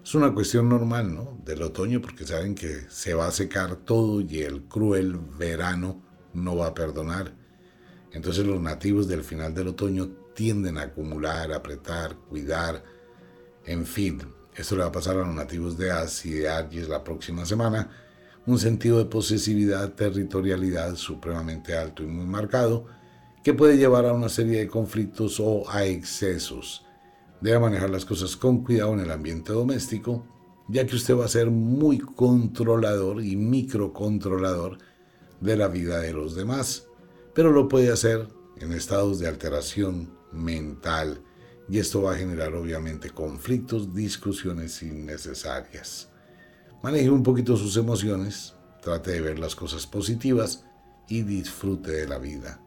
Es 0.02 0.15
una 0.15 0.34
cuestión 0.34 0.69
normal, 0.69 1.13
¿no? 1.13 1.38
Del 1.43 1.62
otoño, 1.62 2.02
porque 2.02 2.26
saben 2.26 2.56
que 2.56 2.86
se 2.88 3.13
va 3.13 3.28
a 3.28 3.32
secar 3.32 3.76
todo 3.76 4.21
y 4.21 4.39
el 4.43 4.63
cruel 4.63 5.19
verano 5.38 6.02
no 6.34 6.56
va 6.56 6.67
a 6.67 6.73
perdonar. 6.73 7.37
Entonces 8.12 8.46
los 8.46 8.62
nativos 8.62 9.08
del 9.08 9.24
final 9.24 9.54
del 9.54 9.70
otoño 9.70 10.10
tienden 10.34 10.78
a 10.78 10.84
acumular, 10.84 11.52
apretar, 11.52 12.15
cuidar, 12.30 12.84
en 13.65 13.86
fin. 13.86 14.22
Esto 14.56 14.76
le 14.76 14.82
va 14.82 14.88
a 14.88 14.91
pasar 14.91 15.17
a 15.17 15.26
los 15.26 15.36
nativos 15.36 15.78
de 15.78 15.91
Asia 15.91 16.32
y 16.32 16.34
de 16.36 16.50
Aries 16.50 16.89
la 16.89 17.04
próxima 17.04 17.46
semana 17.46 17.89
un 18.48 18.58
sentido 18.58 18.98
de 18.98 19.06
posesividad, 19.06 19.93
territorialidad 19.93 20.96
supremamente 20.96 21.76
alto 21.76 22.02
y 22.02 22.08
muy 22.08 22.26
marcado, 22.26 22.86
que 23.43 23.54
puede 23.54 23.78
llevar 23.78 24.06
a 24.06 24.13
una 24.13 24.30
serie 24.30 24.60
de 24.60 24.67
conflictos 24.70 25.39
o 25.41 25.70
a 25.70 25.86
excesos. 25.86 26.86
Debe 27.41 27.60
manejar 27.60 27.89
las 27.89 28.06
cosas 28.06 28.38
con 28.38 28.63
cuidado 28.63 28.93
en 28.93 29.02
el 29.02 29.12
ambiente 29.12 29.52
doméstico, 29.52 30.26
ya 30.70 30.86
que 30.86 30.96
usted 30.96 31.15
va 31.15 31.26
a 31.26 31.30
ser 31.30 31.52
muy 31.52 32.00
controlador 32.00 33.22
y 33.22 33.36
microcontrolador 33.36 34.78
de 35.41 35.58
la 35.58 35.67
vida 35.67 36.00
de 36.00 36.13
los 36.13 36.34
demás, 36.34 36.87
pero 37.38 37.52
lo 37.52 37.67
puede 37.67 37.91
hacer 37.91 38.28
en 38.60 38.73
estados 38.73 39.19
de 39.19 39.28
alteración 39.28 40.10
mental 40.32 41.21
y 41.69 41.78
esto 41.78 42.02
va 42.02 42.13
a 42.13 42.17
generar 42.17 42.56
obviamente 42.56 43.12
conflictos, 43.12 43.93
discusiones 43.93 44.82
innecesarias. 44.82 46.10
Maneje 46.82 47.12
un 47.12 47.21
poquito 47.21 47.56
sus 47.56 47.78
emociones, 47.78 48.56
trate 48.82 49.12
de 49.12 49.21
ver 49.21 49.38
las 49.38 49.56
cosas 49.56 49.86
positivas 49.86 50.65
y 51.08 51.21
disfrute 51.21 51.91
de 51.91 52.08
la 52.08 52.17
vida. 52.17 52.60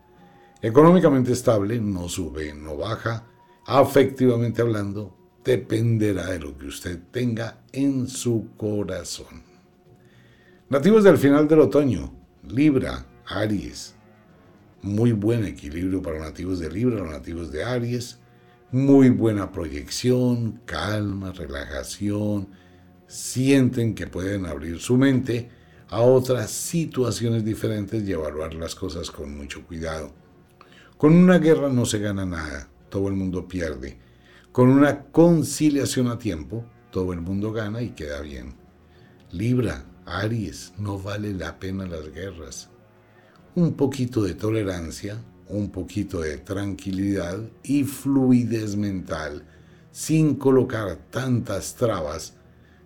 Económicamente 0.62 1.32
estable, 1.32 1.80
no 1.80 2.08
sube, 2.08 2.54
no 2.54 2.76
baja. 2.76 3.26
Afectivamente 3.66 4.62
hablando, 4.62 5.16
dependerá 5.44 6.26
de 6.26 6.38
lo 6.38 6.56
que 6.56 6.66
usted 6.66 7.00
tenga 7.10 7.64
en 7.72 8.06
su 8.06 8.50
corazón. 8.56 9.42
Nativos 10.68 11.02
del 11.02 11.18
final 11.18 11.48
del 11.48 11.58
otoño, 11.58 12.14
Libra, 12.44 13.04
Aries. 13.26 13.96
Muy 14.82 15.12
buen 15.12 15.44
equilibrio 15.44 16.00
para 16.00 16.18
nativos 16.18 16.58
de 16.58 16.70
Libra, 16.70 17.04
nativos 17.04 17.52
de 17.52 17.62
Aries. 17.62 18.18
Muy 18.72 19.10
buena 19.10 19.52
proyección, 19.52 20.62
calma, 20.64 21.32
relajación, 21.32 22.48
sienten 23.06 23.94
que 23.94 24.06
pueden 24.06 24.46
abrir 24.46 24.80
su 24.80 24.96
mente 24.96 25.50
a 25.90 26.00
otras 26.00 26.50
situaciones 26.50 27.44
diferentes 27.44 28.08
y 28.08 28.12
evaluar 28.12 28.54
las 28.54 28.74
cosas 28.74 29.10
con 29.10 29.36
mucho 29.36 29.66
cuidado. 29.66 30.12
Con 30.96 31.14
una 31.14 31.38
guerra 31.38 31.68
no 31.68 31.84
se 31.84 31.98
gana 31.98 32.24
nada, 32.24 32.70
todo 32.88 33.08
el 33.08 33.14
mundo 33.14 33.46
pierde. 33.46 33.98
Con 34.50 34.70
una 34.70 35.02
conciliación 35.06 36.08
a 36.08 36.18
tiempo, 36.18 36.64
todo 36.90 37.12
el 37.12 37.20
mundo 37.20 37.52
gana 37.52 37.82
y 37.82 37.90
queda 37.90 38.22
bien. 38.22 38.54
Libra, 39.30 39.84
Aries, 40.06 40.72
no 40.78 40.98
vale 40.98 41.34
la 41.34 41.58
pena 41.58 41.86
las 41.86 42.10
guerras. 42.14 42.69
Un 43.56 43.72
poquito 43.72 44.22
de 44.22 44.34
tolerancia, 44.34 45.18
un 45.48 45.72
poquito 45.72 46.20
de 46.20 46.38
tranquilidad 46.38 47.40
y 47.64 47.82
fluidez 47.82 48.76
mental, 48.76 49.44
sin 49.90 50.36
colocar 50.36 50.96
tantas 51.10 51.74
trabas, 51.74 52.34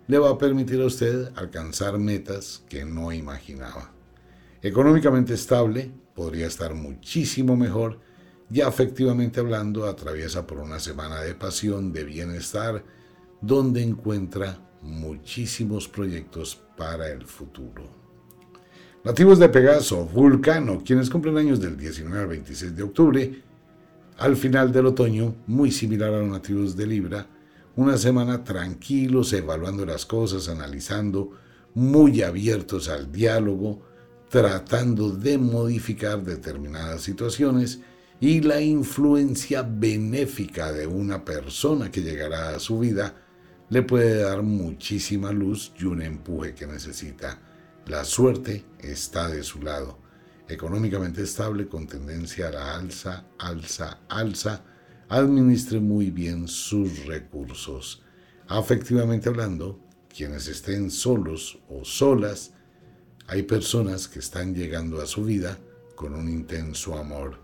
le 0.07 0.17
va 0.17 0.31
a 0.31 0.37
permitir 0.39 0.81
a 0.81 0.85
usted 0.85 1.31
alcanzar 1.35 1.99
metas 1.99 2.63
que 2.67 2.83
no 2.83 3.11
imaginaba. 3.11 3.91
Económicamente 4.63 5.35
estable, 5.35 5.91
podría 6.15 6.47
estar 6.47 6.73
muchísimo 6.73 7.55
mejor 7.55 7.99
y 8.49 8.61
afectivamente 8.61 9.41
hablando 9.41 9.85
atraviesa 9.85 10.47
por 10.47 10.57
una 10.57 10.79
semana 10.79 11.21
de 11.21 11.35
pasión, 11.35 11.93
de 11.93 12.05
bienestar, 12.05 12.83
donde 13.39 13.83
encuentra 13.83 14.57
muchísimos 14.81 15.87
proyectos 15.87 16.59
para 16.75 17.07
el 17.11 17.23
futuro. 17.25 18.04
Nativos 19.05 19.37
de 19.37 19.49
Pegaso, 19.49 20.05
Vulcano, 20.05 20.81
quienes 20.83 21.11
cumplen 21.11 21.37
años 21.37 21.59
del 21.59 21.77
19 21.77 22.21
al 22.21 22.27
26 22.27 22.75
de 22.75 22.81
octubre, 22.81 23.43
al 24.17 24.35
final 24.35 24.71
del 24.71 24.87
otoño, 24.87 25.35
muy 25.45 25.69
similar 25.69 26.11
a 26.11 26.17
los 26.21 26.27
nativos 26.27 26.75
de 26.75 26.87
Libra, 26.87 27.27
una 27.75 27.99
semana 27.99 28.43
tranquilos, 28.43 29.31
evaluando 29.33 29.85
las 29.85 30.07
cosas, 30.07 30.49
analizando, 30.49 31.33
muy 31.75 32.23
abiertos 32.23 32.89
al 32.89 33.11
diálogo, 33.11 33.83
tratando 34.27 35.11
de 35.11 35.37
modificar 35.37 36.23
determinadas 36.23 37.03
situaciones 37.03 37.81
y 38.19 38.41
la 38.41 38.59
influencia 38.59 39.61
benéfica 39.61 40.71
de 40.71 40.87
una 40.87 41.23
persona 41.23 41.91
que 41.91 42.01
llegará 42.01 42.55
a 42.55 42.59
su 42.59 42.79
vida 42.79 43.13
le 43.69 43.83
puede 43.83 44.23
dar 44.23 44.41
muchísima 44.41 45.31
luz 45.31 45.73
y 45.79 45.85
un 45.85 46.01
empuje 46.01 46.55
que 46.55 46.65
necesita. 46.65 47.44
La 47.87 48.03
suerte 48.03 48.65
está 48.79 49.27
de 49.27 49.43
su 49.43 49.61
lado. 49.61 49.99
Económicamente 50.47 51.21
estable 51.21 51.67
con 51.67 51.85
tendencia 51.85 52.47
a 52.47 52.51
la 52.51 52.75
alza, 52.75 53.27
alza, 53.37 53.99
alza, 54.09 54.63
administre 55.07 55.79
muy 55.79 56.09
bien 56.09 56.47
sus 56.47 57.05
recursos. 57.05 58.01
Afectivamente 58.47 59.29
hablando, 59.29 59.79
quienes 60.09 60.47
estén 60.47 60.89
solos 60.89 61.59
o 61.69 61.85
solas, 61.85 62.53
hay 63.27 63.43
personas 63.43 64.07
que 64.07 64.17
están 64.17 64.55
llegando 64.55 64.99
a 64.99 65.05
su 65.05 65.23
vida 65.23 65.59
con 65.95 66.15
un 66.15 66.27
intenso 66.27 66.97
amor. 66.97 67.39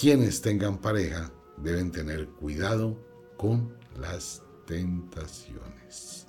Quienes 0.00 0.42
tengan 0.42 0.78
pareja 0.78 1.32
deben 1.56 1.90
tener 1.90 2.28
cuidado 2.28 3.04
con 3.36 3.76
las 3.98 4.42
tentaciones. 4.64 6.28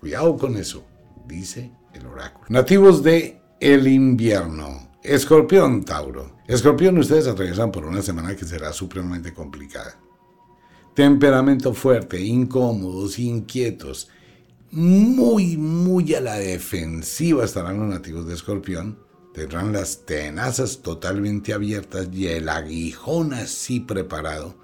Cuidado 0.00 0.38
con 0.38 0.56
eso, 0.56 0.86
dice 1.26 1.78
el 1.94 2.06
oráculo. 2.06 2.46
Nativos 2.48 3.02
de 3.02 3.40
el 3.60 3.86
invierno. 3.88 4.90
Escorpión, 5.02 5.84
Tauro. 5.84 6.38
Escorpión, 6.46 6.98
ustedes 6.98 7.26
atraviesan 7.26 7.70
por 7.70 7.84
una 7.84 8.02
semana 8.02 8.34
que 8.34 8.44
será 8.44 8.72
supremamente 8.72 9.32
complicada. 9.32 9.96
Temperamento 10.94 11.72
fuerte, 11.72 12.20
incómodos, 12.20 13.18
inquietos, 13.18 14.10
muy, 14.72 15.56
muy 15.56 16.14
a 16.14 16.20
la 16.20 16.34
defensiva 16.34 17.44
estarán 17.44 17.80
los 17.80 17.88
nativos 17.88 18.26
de 18.26 18.34
Escorpión. 18.34 18.98
Tendrán 19.34 19.72
las 19.72 20.04
tenazas 20.06 20.82
totalmente 20.82 21.52
abiertas 21.52 22.08
y 22.12 22.28
el 22.28 22.48
aguijón 22.48 23.32
así 23.32 23.80
preparado. 23.80 24.56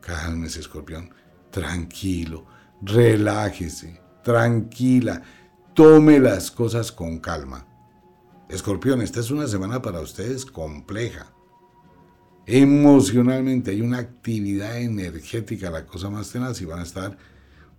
Cálmese, 0.00 0.60
Escorpión. 0.60 1.10
Tranquilo, 1.50 2.46
relájese, 2.82 4.00
tranquila. 4.22 5.22
Tome 5.78 6.18
las 6.18 6.50
cosas 6.50 6.90
con 6.90 7.20
calma 7.20 7.64
Escorpión, 8.48 9.00
esta 9.00 9.20
es 9.20 9.30
una 9.30 9.46
semana 9.46 9.80
para 9.80 10.00
ustedes 10.00 10.44
compleja. 10.44 11.32
Emocionalmente 12.46 13.70
hay 13.70 13.80
una 13.80 13.98
actividad 13.98 14.80
energética, 14.80 15.70
la 15.70 15.86
cosa 15.86 16.10
más 16.10 16.32
tenaz, 16.32 16.60
y 16.60 16.64
van 16.64 16.80
a 16.80 16.82
estar 16.82 17.16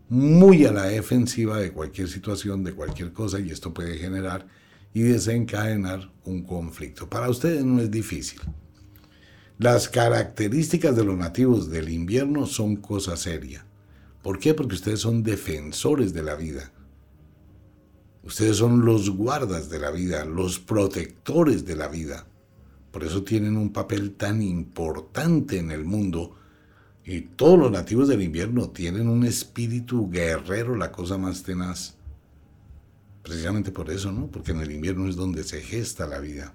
muy 0.08 0.64
a 0.64 0.72
la 0.72 0.84
defensiva 0.84 1.58
de 1.58 1.74
cualquier 1.74 2.08
situación, 2.08 2.64
de 2.64 2.72
cualquier 2.72 3.12
cosa, 3.12 3.38
y 3.42 3.50
esto 3.50 3.74
puede 3.74 3.98
generar 3.98 4.48
y 4.94 5.02
desencadenar 5.02 6.10
un 6.24 6.44
conflicto. 6.44 7.10
Para 7.10 7.30
ustedes 7.30 7.66
no 7.66 7.82
es 7.82 7.92
difícil. 7.92 8.40
Las 9.58 9.90
características 9.90 10.96
de 10.96 11.04
los 11.04 11.18
nativos 11.18 11.70
del 11.70 11.90
invierno 11.90 12.46
son 12.46 12.78
cosa 12.78 13.18
seria. 13.18 13.66
¿Por 14.22 14.40
qué? 14.40 14.54
Porque 14.54 14.76
ustedes 14.76 15.02
son 15.02 15.22
defensores 15.22 16.14
de 16.14 16.24
la 16.24 16.36
vida. 16.36 16.72
Ustedes 18.24 18.58
son 18.58 18.86
los 18.86 19.10
guardas 19.10 19.70
de 19.70 19.80
la 19.80 19.92
vida, 19.92 20.26
los 20.26 20.60
protectores 20.60 21.66
de 21.66 21.76
la 21.76 21.88
vida. 21.88 22.28
Por 22.92 23.04
eso 23.04 23.24
tienen 23.24 23.56
un 23.56 23.72
papel 23.72 24.12
tan 24.16 24.42
importante 24.42 25.58
en 25.58 25.72
el 25.72 25.86
mundo. 25.86 26.36
Y 27.06 27.22
todos 27.22 27.58
los 27.58 27.72
nativos 27.72 28.08
del 28.08 28.22
invierno 28.22 28.70
tienen 28.70 29.08
un 29.08 29.26
espíritu 29.26 30.10
guerrero, 30.10 30.76
la 30.76 30.92
cosa 30.92 31.18
más 31.18 31.44
tenaz. 31.44 31.96
Precisamente 33.24 33.72
por 33.72 33.90
eso, 33.90 34.12
¿no? 34.12 34.28
Porque 34.28 34.52
en 34.52 34.60
el 34.60 34.72
invierno 34.72 35.08
es 35.08 35.16
donde 35.16 35.44
se 35.44 35.62
gesta 35.62 36.08
la 36.08 36.20
vida. 36.20 36.54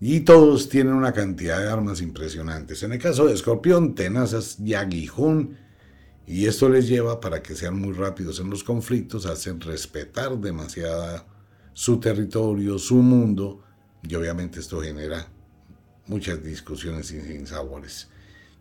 Y 0.00 0.20
todos 0.20 0.68
tienen 0.68 0.94
una 0.94 1.12
cantidad 1.12 1.60
de 1.60 1.70
armas 1.70 2.00
impresionantes. 2.00 2.82
En 2.82 2.92
el 2.92 2.98
caso 2.98 3.26
de 3.26 3.34
Escorpión, 3.34 3.94
tenazas 3.94 4.58
y 4.58 4.74
aguijón. 4.74 5.56
Y 6.26 6.46
esto 6.46 6.68
les 6.68 6.88
lleva, 6.88 7.20
para 7.20 7.42
que 7.42 7.54
sean 7.54 7.78
muy 7.78 7.92
rápidos 7.92 8.40
en 8.40 8.48
los 8.48 8.64
conflictos, 8.64 9.26
a 9.26 9.32
hacer 9.32 9.58
respetar 9.58 10.38
demasiado 10.38 11.24
su 11.74 12.00
territorio, 12.00 12.78
su 12.78 12.96
mundo. 12.96 13.62
Y 14.02 14.14
obviamente 14.14 14.60
esto 14.60 14.80
genera 14.80 15.28
muchas 16.06 16.42
discusiones 16.42 17.08
sin 17.08 17.46
sabores. 17.46 18.08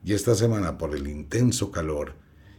Y 0.04 0.14
esta 0.14 0.36
semana, 0.36 0.78
por 0.78 0.96
el 0.96 1.08
intenso 1.08 1.72
calor 1.72 2.16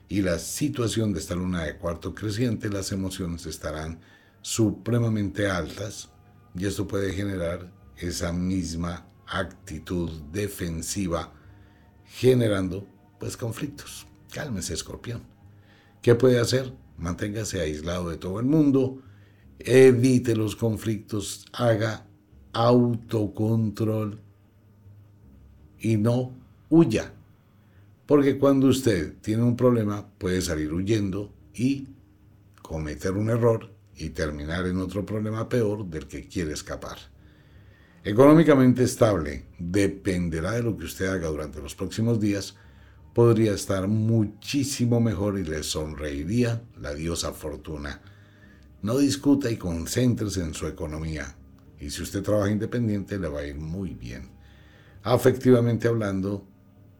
y 0.08 0.22
la 0.22 0.38
situación 0.38 1.12
de 1.12 1.20
esta 1.20 1.34
luna 1.34 1.64
de 1.64 1.76
cuarto 1.76 2.14
creciente, 2.14 2.70
las 2.70 2.90
emociones 2.92 3.44
estarán 3.46 4.00
supremamente 4.40 5.48
altas 5.48 6.10
y 6.54 6.66
esto 6.66 6.86
puede 6.86 7.12
generar 7.12 7.70
esa 7.96 8.32
misma 8.32 9.06
actitud 9.26 10.10
defensiva 10.32 11.32
generando 12.04 12.86
pues 13.18 13.36
conflictos. 13.36 14.06
Cálmese, 14.34 14.74
escorpión. 14.74 15.22
¿Qué 16.02 16.16
puede 16.16 16.40
hacer? 16.40 16.72
Manténgase 16.98 17.60
aislado 17.60 18.10
de 18.10 18.16
todo 18.16 18.40
el 18.40 18.46
mundo, 18.46 19.00
evite 19.60 20.34
los 20.34 20.56
conflictos, 20.56 21.46
haga 21.52 22.04
autocontrol 22.52 24.20
y 25.78 25.96
no 25.98 26.32
huya. 26.68 27.12
Porque 28.06 28.36
cuando 28.36 28.66
usted 28.66 29.14
tiene 29.20 29.44
un 29.44 29.56
problema 29.56 30.08
puede 30.18 30.42
salir 30.42 30.72
huyendo 30.72 31.32
y 31.54 31.86
cometer 32.60 33.12
un 33.12 33.30
error 33.30 33.70
y 33.94 34.10
terminar 34.10 34.66
en 34.66 34.78
otro 34.78 35.06
problema 35.06 35.48
peor 35.48 35.86
del 35.86 36.08
que 36.08 36.26
quiere 36.26 36.54
escapar. 36.54 36.98
Económicamente 38.02 38.82
estable 38.82 39.44
dependerá 39.60 40.52
de 40.52 40.64
lo 40.64 40.76
que 40.76 40.86
usted 40.86 41.06
haga 41.06 41.28
durante 41.28 41.62
los 41.62 41.76
próximos 41.76 42.18
días, 42.18 42.56
podría 43.14 43.54
estar 43.54 43.86
muchísimo 43.86 45.00
mejor 45.00 45.38
y 45.38 45.44
le 45.44 45.62
sonreiría 45.62 46.62
la 46.80 46.92
diosa 46.92 47.32
fortuna. 47.32 48.02
No 48.82 48.98
discuta 48.98 49.50
y 49.50 49.56
concéntrese 49.56 50.42
en 50.42 50.52
su 50.52 50.66
economía. 50.66 51.36
Y 51.80 51.90
si 51.90 52.02
usted 52.02 52.22
trabaja 52.22 52.50
independiente, 52.50 53.18
le 53.18 53.28
va 53.28 53.40
a 53.40 53.46
ir 53.46 53.54
muy 53.54 53.94
bien. 53.94 54.30
Afectivamente 55.04 55.86
hablando, 55.86 56.46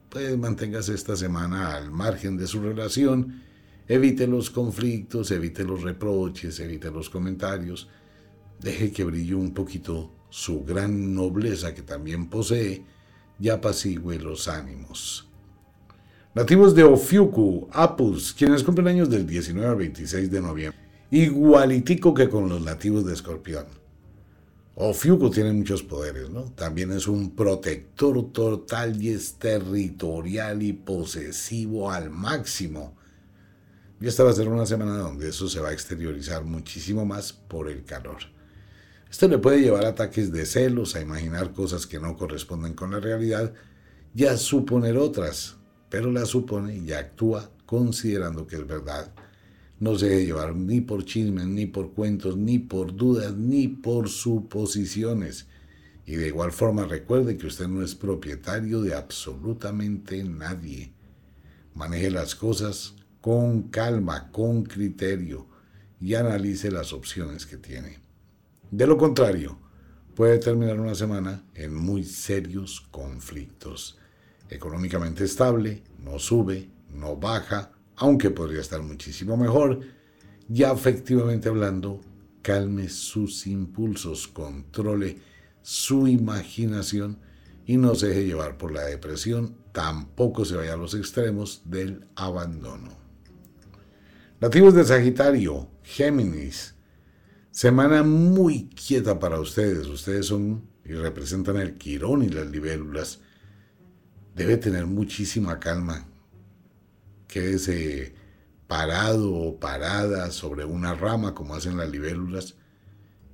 pues 0.09 0.39
manténgase 0.39 0.95
esta 0.95 1.17
semana 1.17 1.75
al 1.75 1.91
margen 1.91 2.37
de 2.37 2.47
su 2.47 2.63
relación, 2.63 3.43
evite 3.89 4.27
los 4.29 4.51
conflictos, 4.51 5.31
evite 5.33 5.65
los 5.65 5.83
reproches, 5.83 6.61
evite 6.61 6.91
los 6.91 7.11
comentarios, 7.11 7.89
deje 8.61 8.93
que 8.93 9.05
brille 9.05 9.35
un 9.35 9.53
poquito 9.53 10.13
su 10.31 10.65
gran 10.65 11.15
nobleza 11.15 11.75
que 11.75 11.83
también 11.83 12.31
posee 12.31 12.85
y 13.41 13.49
apacigüe 13.49 14.19
los 14.19 14.47
ánimos. 14.49 15.29
Nativos 16.35 16.75
de 16.75 16.83
Ofiuku, 16.83 17.69
Apus, 17.71 18.35
quienes 18.35 18.65
cumplen 18.65 18.89
años 18.89 19.09
del 19.09 19.25
19 19.25 19.71
al 19.71 19.77
26 19.77 20.33
de 20.33 20.41
noviembre, 20.41 20.81
igualitico 21.13 22.13
que 22.13 22.29
con 22.29 22.49
los 22.49 22.61
nativos 22.61 23.07
de 23.07 23.13
Escorpión. 23.13 23.67
Ofiuku 24.75 25.31
tiene 25.31 25.53
muchos 25.53 25.85
poderes, 25.85 26.31
¿no? 26.31 26.43
También 26.57 26.91
es 26.91 27.07
un 27.07 27.37
protector 27.37 28.33
total 28.33 29.01
y 29.01 29.11
es 29.11 29.35
territorial 29.35 30.61
y 30.65 30.73
posesivo 30.73 31.93
al 31.93 32.11
máximo. 32.11 32.97
Y 34.01 34.09
esta 34.09 34.25
va 34.25 34.31
a 34.31 34.35
ser 34.35 34.49
una 34.49 34.67
semana 34.67 34.97
donde 34.97 35.29
eso 35.29 35.49
se 35.49 35.61
va 35.61 35.69
a 35.69 35.73
exteriorizar 35.73 36.43
muchísimo 36.43 37.07
más 37.07 37.33
por 37.33 37.71
el 37.71 37.85
calor. 37.85 38.19
Esto 39.09 39.29
le 39.29 39.39
puede 39.39 39.61
llevar 39.61 39.85
a 39.85 39.91
ataques 39.91 40.33
de 40.33 40.47
celos, 40.47 40.97
a 40.97 41.01
imaginar 41.01 41.53
cosas 41.53 41.87
que 41.87 42.01
no 42.01 42.17
corresponden 42.17 42.75
con 42.75 42.91
la 42.91 42.99
realidad 42.99 43.53
y 44.17 44.25
a 44.25 44.37
suponer 44.37 44.97
otras, 44.97 45.59
pero 45.95 46.11
la 46.11 46.27
supone 46.27 46.77
y 46.77 46.91
actúa 46.91 47.53
considerando 47.67 48.49
que 48.49 48.57
es 48.57 48.67
verdad. 48.67 49.15
No 49.79 49.97
se 49.97 50.09
debe 50.09 50.27
llevar 50.27 50.57
ni 50.57 50.81
por 50.81 51.05
chismes, 51.05 51.47
ni 51.47 51.67
por 51.67 51.93
cuentos, 51.93 52.37
ni 52.37 52.59
por 52.59 52.97
dudas, 52.97 53.37
ni 53.37 53.69
por 53.69 54.09
suposiciones. 54.09 55.47
Y 56.05 56.17
de 56.17 56.27
igual 56.27 56.51
forma 56.51 56.85
recuerde 56.85 57.37
que 57.37 57.47
usted 57.47 57.69
no 57.69 57.81
es 57.81 57.95
propietario 57.95 58.83
de 58.83 58.93
absolutamente 58.93 60.25
nadie. 60.25 60.93
Maneje 61.75 62.11
las 62.11 62.35
cosas 62.35 62.97
con 63.21 63.69
calma, 63.69 64.33
con 64.33 64.65
criterio 64.65 65.47
y 66.01 66.15
analice 66.15 66.73
las 66.73 66.93
opciones 66.93 67.47
que 67.47 67.57
tiene. 67.57 68.01
De 68.73 68.89
lo 68.89 68.99
contrario, 68.99 69.61
puede 70.17 70.41
terminar 70.41 70.81
una 70.81 70.97
semana 70.97 71.45
en 71.55 71.73
muy 71.73 72.03
serios 72.03 72.81
conflictos 72.91 74.01
económicamente 74.55 75.25
estable, 75.25 75.83
no 75.99 76.19
sube, 76.19 76.71
no 76.91 77.17
baja, 77.17 77.73
aunque 77.97 78.31
podría 78.31 78.61
estar 78.61 78.83
muchísimo 78.83 79.37
mejor, 79.37 79.81
ya 80.49 80.73
efectivamente 80.73 81.49
hablando, 81.49 82.01
calme 82.43 82.89
sus 82.89 83.47
impulsos, 83.47 84.29
controle 84.29 85.19
su 85.63 86.07
imaginación 86.07 87.19
y 87.67 87.77
no 87.77 87.95
se 87.95 88.09
deje 88.09 88.27
llevar 88.27 88.59
por 88.59 88.73
la 88.73 88.83
depresión, 88.83 89.57
tampoco 89.73 90.45
se 90.45 90.57
vaya 90.57 90.75
a 90.75 90.77
los 90.77 90.95
extremos 90.95 91.63
del 91.65 92.07
abandono. 92.15 92.91
Nativos 94.41 94.75
de 94.75 94.85
Sagitario, 94.85 95.71
Géminis, 95.83 96.75
semana 97.51 98.03
muy 98.03 98.69
quieta 98.69 99.19
para 99.19 99.41
ustedes, 99.41 99.87
ustedes 99.87 100.27
son 100.27 100.69
y 100.85 100.93
representan 100.93 101.57
el 101.57 101.79
quirón 101.79 102.23
y 102.23 102.29
las 102.29 102.47
libélulas, 102.49 103.21
debe 104.35 104.57
tener 104.57 104.87
muchísima 104.87 105.61
calma. 105.61 106.07
Quédese 107.29 108.15
parado 108.67 109.33
o 109.33 109.59
parada 109.61 110.31
sobre 110.31 110.65
una 110.65 110.95
rama 110.95 111.35
como 111.35 111.55
hacen 111.55 111.77
las 111.77 111.91
libélulas 111.91 112.57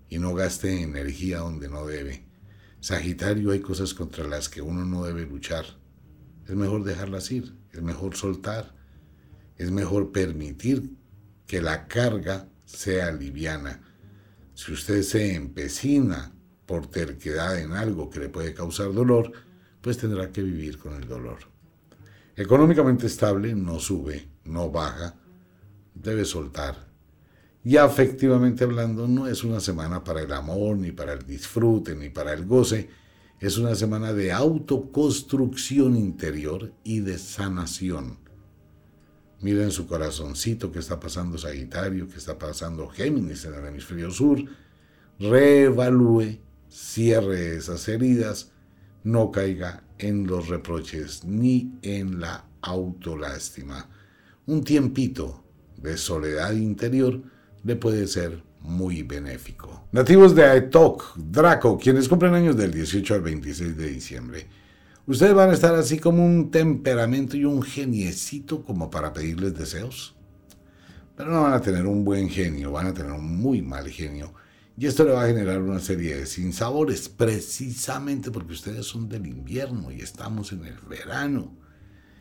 y 0.08 0.18
no 0.18 0.34
gaste 0.34 0.82
energía 0.82 1.38
donde 1.38 1.68
no 1.68 1.86
debe. 1.86 2.24
Sagitario 2.80 3.52
hay 3.52 3.60
cosas 3.60 3.94
contra 3.94 4.26
las 4.26 4.48
que 4.48 4.62
uno 4.62 4.84
no 4.84 5.04
debe 5.04 5.26
luchar. 5.26 5.64
Es 6.46 6.54
mejor 6.54 6.84
dejarlas 6.84 7.30
ir, 7.30 7.54
es 7.72 7.82
mejor 7.82 8.16
soltar, 8.16 8.74
es 9.56 9.70
mejor 9.70 10.12
permitir 10.12 10.96
que 11.46 11.62
la 11.62 11.86
carga 11.86 12.48
sea 12.64 13.12
liviana. 13.12 13.82
Si 14.54 14.72
usted 14.72 15.02
se 15.02 15.34
empecina 15.34 16.32
por 16.66 16.86
terquedad 16.86 17.58
en 17.58 17.72
algo 17.72 18.10
que 18.10 18.20
le 18.20 18.28
puede 18.28 18.54
causar 18.54 18.92
dolor, 18.92 19.32
pues 19.81 19.99
tendrá 19.99 20.31
que 20.31 20.43
vivir 20.43 20.79
con 20.79 20.95
el 20.95 21.09
dolor. 21.09 21.38
Económicamente 22.37 23.07
estable, 23.07 23.55
no 23.55 23.79
sube, 23.79 24.29
no 24.45 24.71
baja, 24.71 25.14
debe 25.95 26.25
soltar. 26.25 26.88
Y 27.62 27.77
afectivamente 27.77 28.64
hablando, 28.64 29.07
no 29.07 29.27
es 29.27 29.45
una 29.45 29.61
semana 29.61 30.03
para 30.03 30.23
el 30.23 30.33
amor, 30.33 30.77
ni 30.77 30.93
para 30.93 31.12
el 31.12 31.27
disfrute, 31.27 31.95
ni 31.95 32.09
para 32.09 32.33
el 32.33 32.47
goce. 32.47 32.88
Es 33.38 33.59
una 33.59 33.75
semana 33.75 34.12
de 34.12 34.33
autoconstrucción 34.33 35.97
interior 35.97 36.73
y 36.85 37.01
de 37.01 37.19
sanación. 37.19 38.19
Miren 39.40 39.71
su 39.71 39.87
corazoncito 39.87 40.71
que 40.71 40.79
está 40.79 41.01
pasando 41.01 41.38
Sagitario, 41.38 42.09
que 42.09 42.19
está 42.19 42.38
pasando 42.38 42.88
Géminis 42.88 43.45
en 43.47 43.55
el 43.55 43.66
hemisferio 43.66 44.11
sur. 44.11 44.38
Reevalúe, 45.19 46.38
cierre 46.69 47.57
esas 47.57 47.87
heridas 47.88 48.49
no 49.04 49.30
caiga 49.30 49.82
en 49.98 50.26
los 50.26 50.48
reproches 50.48 51.24
ni 51.24 51.72
en 51.82 52.20
la 52.20 52.44
autolástima. 52.62 53.88
Un 54.46 54.64
tiempito 54.64 55.44
de 55.76 55.96
soledad 55.96 56.52
interior 56.52 57.20
le 57.64 57.76
puede 57.76 58.06
ser 58.06 58.42
muy 58.60 59.02
benéfico. 59.02 59.84
Nativos 59.92 60.34
de 60.34 60.44
Aetok, 60.44 61.16
Draco, 61.16 61.78
quienes 61.78 62.08
cumplen 62.08 62.34
años 62.34 62.56
del 62.56 62.72
18 62.72 63.14
al 63.14 63.22
26 63.22 63.76
de 63.76 63.88
diciembre. 63.88 64.46
Ustedes 65.07 65.34
van 65.34 65.51
a 65.51 65.55
estar 65.55 65.74
así 65.74 65.98
como 65.98 66.24
un 66.24 66.51
temperamento 66.51 67.36
y 67.36 67.44
un 67.44 67.62
geniecito 67.62 68.62
como 68.64 68.90
para 68.90 69.12
pedirles 69.12 69.55
deseos. 69.55 70.14
Pero 71.16 71.30
no 71.30 71.42
van 71.42 71.55
a 71.55 71.61
tener 71.61 71.86
un 71.86 72.05
buen 72.05 72.28
genio, 72.28 72.72
van 72.72 72.88
a 72.88 72.94
tener 72.94 73.12
un 73.12 73.38
muy 73.38 73.62
mal 73.62 73.88
genio 73.88 74.32
y 74.81 74.87
esto 74.87 75.05
le 75.05 75.12
va 75.12 75.24
a 75.24 75.26
generar 75.26 75.61
una 75.61 75.78
serie 75.78 76.16
de 76.16 76.24
sinsabores, 76.24 77.11
precisamente 77.11 78.31
porque 78.31 78.55
ustedes 78.55 78.87
son 78.87 79.11
del 79.11 79.26
invierno 79.26 79.93
y 79.93 80.01
estamos 80.01 80.53
en 80.53 80.64
el 80.64 80.78
verano. 80.89 81.55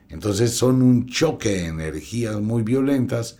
Entonces 0.09 0.51
son 0.55 0.81
un 0.81 1.05
choque 1.05 1.51
de 1.51 1.67
energías 1.67 2.41
muy 2.41 2.63
violentas 2.63 3.37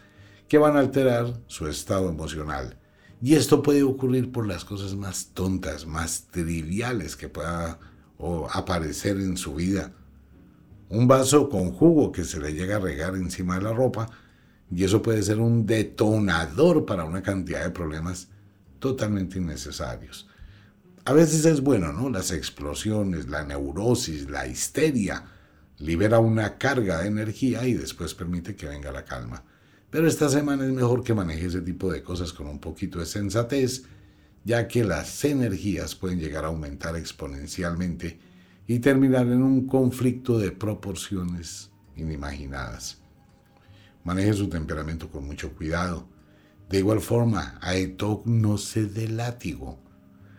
que 0.48 0.58
van 0.58 0.78
a 0.78 0.80
alterar 0.80 1.38
su 1.48 1.68
estado 1.68 2.08
emocional. 2.08 2.80
Y 3.22 3.36
esto 3.36 3.62
puede 3.62 3.84
ocurrir 3.84 4.32
por 4.32 4.48
las 4.48 4.64
cosas 4.64 4.96
más 4.96 5.32
tontas, 5.34 5.86
más 5.86 6.28
triviales 6.32 7.18
que 7.18 7.28
pueda 7.28 7.78
aparecer 8.54 9.18
en 9.18 9.36
su 9.36 9.54
vida. 9.54 9.92
Un 10.88 11.10
vaso 11.10 11.50
con 11.50 11.74
jugo 11.74 12.14
que 12.14 12.24
se 12.24 12.40
le 12.40 12.54
llega 12.54 12.78
a 12.78 12.80
regar 12.80 13.16
encima 13.16 13.58
de 13.58 13.64
la 13.64 13.74
ropa 13.74 14.10
y 14.72 14.86
eso 14.86 15.02
puede 15.02 15.22
ser 15.24 15.42
un 15.42 15.66
detonador 15.66 16.86
para 16.86 17.04
una 17.04 17.22
cantidad 17.22 17.66
de 17.66 17.72
problemas 17.72 18.30
totalmente 18.80 19.38
innecesarios. 19.38 20.28
A 21.06 21.14
veces 21.14 21.46
es 21.46 21.62
bueno, 21.62 21.94
¿no? 21.94 22.10
Las 22.10 22.32
explosiones, 22.32 23.28
la 23.30 23.44
neurosis, 23.44 24.30
la 24.30 24.48
histeria, 24.48 25.24
libera 25.80 26.20
una 26.20 26.58
carga 26.58 27.02
de 27.02 27.08
energía 27.08 27.66
y 27.66 27.74
después 27.74 28.14
permite 28.14 28.56
que 28.56 28.68
venga 28.68 28.92
la 28.92 29.06
calma. 29.06 29.44
Pero 29.90 30.08
esta 30.08 30.30
semana 30.30 30.66
es 30.66 30.72
mejor 30.72 31.04
que 31.04 31.14
maneje 31.14 31.48
ese 31.48 31.62
tipo 31.62 31.92
de 31.92 32.04
cosas 32.04 32.32
con 32.32 32.48
un 32.48 32.60
poquito 32.60 33.00
de 33.00 33.06
sensatez, 33.06 33.86
ya 34.44 34.68
que 34.68 34.84
las 34.84 35.24
energías 35.26 35.96
pueden 35.96 36.20
llegar 36.20 36.44
a 36.44 36.48
aumentar 36.50 36.96
exponencialmente 36.96 38.20
y 38.68 38.80
terminar 38.80 39.26
en 39.28 39.42
un 39.42 39.66
conflicto 39.66 40.38
de 40.38 40.52
proporciones 40.52 41.72
inimaginadas. 41.96 43.00
Maneje 44.04 44.34
su 44.34 44.48
temperamento 44.48 45.10
con 45.10 45.26
mucho 45.26 45.54
cuidado. 45.56 46.08
De 46.70 46.78
igual 46.78 47.02
forma, 47.02 47.58
Aetok 47.62 48.28
no 48.28 48.60
se 48.60 48.86
dé 48.86 49.08
látigo 49.08 49.80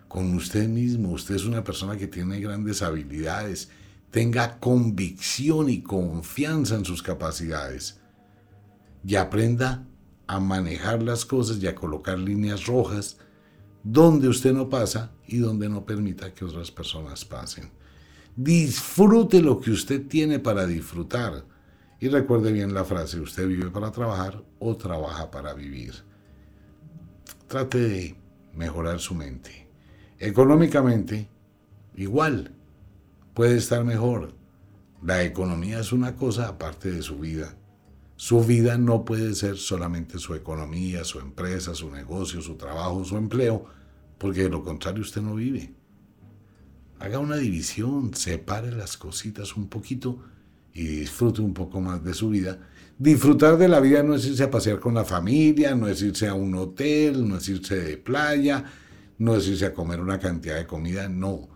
con 0.07 0.35
usted 0.35 0.69
mismo. 0.69 1.11
Usted 1.11 1.35
es 1.35 1.45
una 1.45 1.65
persona 1.65 1.97
que 1.97 2.07
tiene 2.07 2.41
grandes 2.41 2.83
habilidades. 2.83 3.69
Tenga 4.13 4.59
convicción 4.61 5.69
y 5.69 5.83
confianza 5.83 6.77
en 6.77 6.85
sus 6.85 7.03
capacidades 7.03 8.01
y 9.05 9.17
aprenda 9.17 9.87
a 10.27 10.39
manejar 10.39 11.03
las 11.03 11.25
cosas 11.25 11.59
y 11.59 11.67
a 11.67 11.75
colocar 11.75 12.19
líneas 12.19 12.67
rojas 12.67 13.17
donde 13.83 14.29
usted 14.29 14.53
no 14.53 14.69
pasa 14.69 15.11
y 15.27 15.39
donde 15.39 15.69
no 15.69 15.85
permita 15.85 16.33
que 16.33 16.45
otras 16.45 16.71
personas 16.71 17.25
pasen. 17.25 17.71
Disfrute 18.37 19.43
lo 19.43 19.61
que 19.61 19.73
usted 19.73 20.07
tiene 20.07 20.39
para 20.39 20.67
disfrutar. 20.67 21.45
Y 21.99 22.09
recuerde 22.09 22.53
bien 22.53 22.73
la 22.73 22.85
frase, 22.85 23.21
usted 23.21 23.47
vive 23.49 23.71
para 23.71 23.91
trabajar 23.91 24.43
o 24.59 24.77
trabaja 24.77 25.31
para 25.31 25.55
vivir. 25.55 26.10
Trate 27.51 27.79
de 27.81 28.15
mejorar 28.55 29.01
su 29.01 29.13
mente. 29.13 29.67
Económicamente, 30.21 31.29
igual, 31.97 32.55
puede 33.35 33.57
estar 33.57 33.83
mejor. 33.83 34.35
La 35.03 35.25
economía 35.25 35.81
es 35.81 35.91
una 35.93 36.15
cosa 36.15 36.47
aparte 36.47 36.93
de 36.93 37.03
su 37.03 37.19
vida. 37.19 37.57
Su 38.15 38.45
vida 38.45 38.79
no 38.79 39.05
puede 39.05 39.35
ser 39.35 39.57
solamente 39.57 40.21
su 40.21 40.37
economía, 40.37 41.03
su 41.03 41.19
empresa, 41.19 41.75
su 41.75 41.91
negocio, 41.91 42.41
su 42.41 42.55
trabajo, 42.55 43.05
su 43.05 43.17
empleo, 43.17 43.65
porque 44.17 44.45
de 44.45 44.51
lo 44.51 44.63
contrario 44.63 45.03
usted 45.03 45.21
no 45.21 45.35
vive. 45.35 45.75
Haga 47.01 47.19
una 47.19 47.35
división, 47.35 48.15
separe 48.15 48.71
las 48.71 48.97
cositas 48.97 49.57
un 49.57 49.67
poquito 49.67 50.23
y 50.73 50.85
disfrute 50.85 51.41
un 51.41 51.55
poco 51.55 51.81
más 51.81 52.05
de 52.05 52.15
su 52.15 52.29
vida. 52.29 52.70
Disfrutar 53.01 53.57
de 53.57 53.67
la 53.67 53.81
vida 53.81 54.03
no 54.03 54.15
es 54.15 54.27
irse 54.27 54.43
a 54.43 54.51
pasear 54.51 54.79
con 54.79 54.93
la 54.93 55.07
familia, 55.07 55.75
no 55.75 55.89
es 55.89 56.03
irse 56.03 56.29
a 56.29 56.35
un 56.35 56.55
hotel, 56.55 57.27
no 57.27 57.39
es 57.39 57.49
irse 57.49 57.77
de 57.77 57.97
playa, 57.97 58.63
no 59.17 59.35
es 59.37 59.49
irse 59.49 59.65
a 59.65 59.73
comer 59.73 60.01
una 60.01 60.19
cantidad 60.19 60.57
de 60.57 60.67
comida, 60.67 61.09
no. 61.09 61.49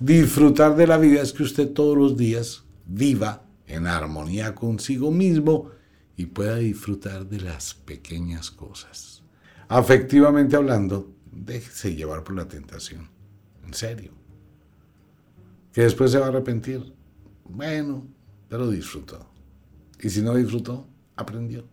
Disfrutar 0.00 0.74
de 0.74 0.88
la 0.88 0.98
vida 0.98 1.22
es 1.22 1.32
que 1.32 1.44
usted 1.44 1.68
todos 1.72 1.96
los 1.96 2.16
días 2.16 2.64
viva 2.84 3.44
en 3.68 3.86
armonía 3.86 4.56
consigo 4.56 5.12
mismo 5.12 5.70
y 6.16 6.26
pueda 6.26 6.56
disfrutar 6.56 7.28
de 7.28 7.42
las 7.42 7.74
pequeñas 7.74 8.50
cosas. 8.50 9.22
Afectivamente 9.68 10.56
hablando, 10.56 11.14
déjese 11.30 11.94
llevar 11.94 12.24
por 12.24 12.34
la 12.34 12.48
tentación. 12.48 13.08
En 13.64 13.72
serio. 13.72 14.10
Que 15.72 15.82
después 15.82 16.10
se 16.10 16.18
va 16.18 16.26
a 16.26 16.30
arrepentir. 16.30 16.92
Bueno, 17.44 18.04
pero 18.48 18.68
disfrutó. 18.68 19.30
Y 20.00 20.10
si 20.10 20.22
no 20.22 20.34
disfrutó, 20.34 20.87
aprendió. 21.18 21.66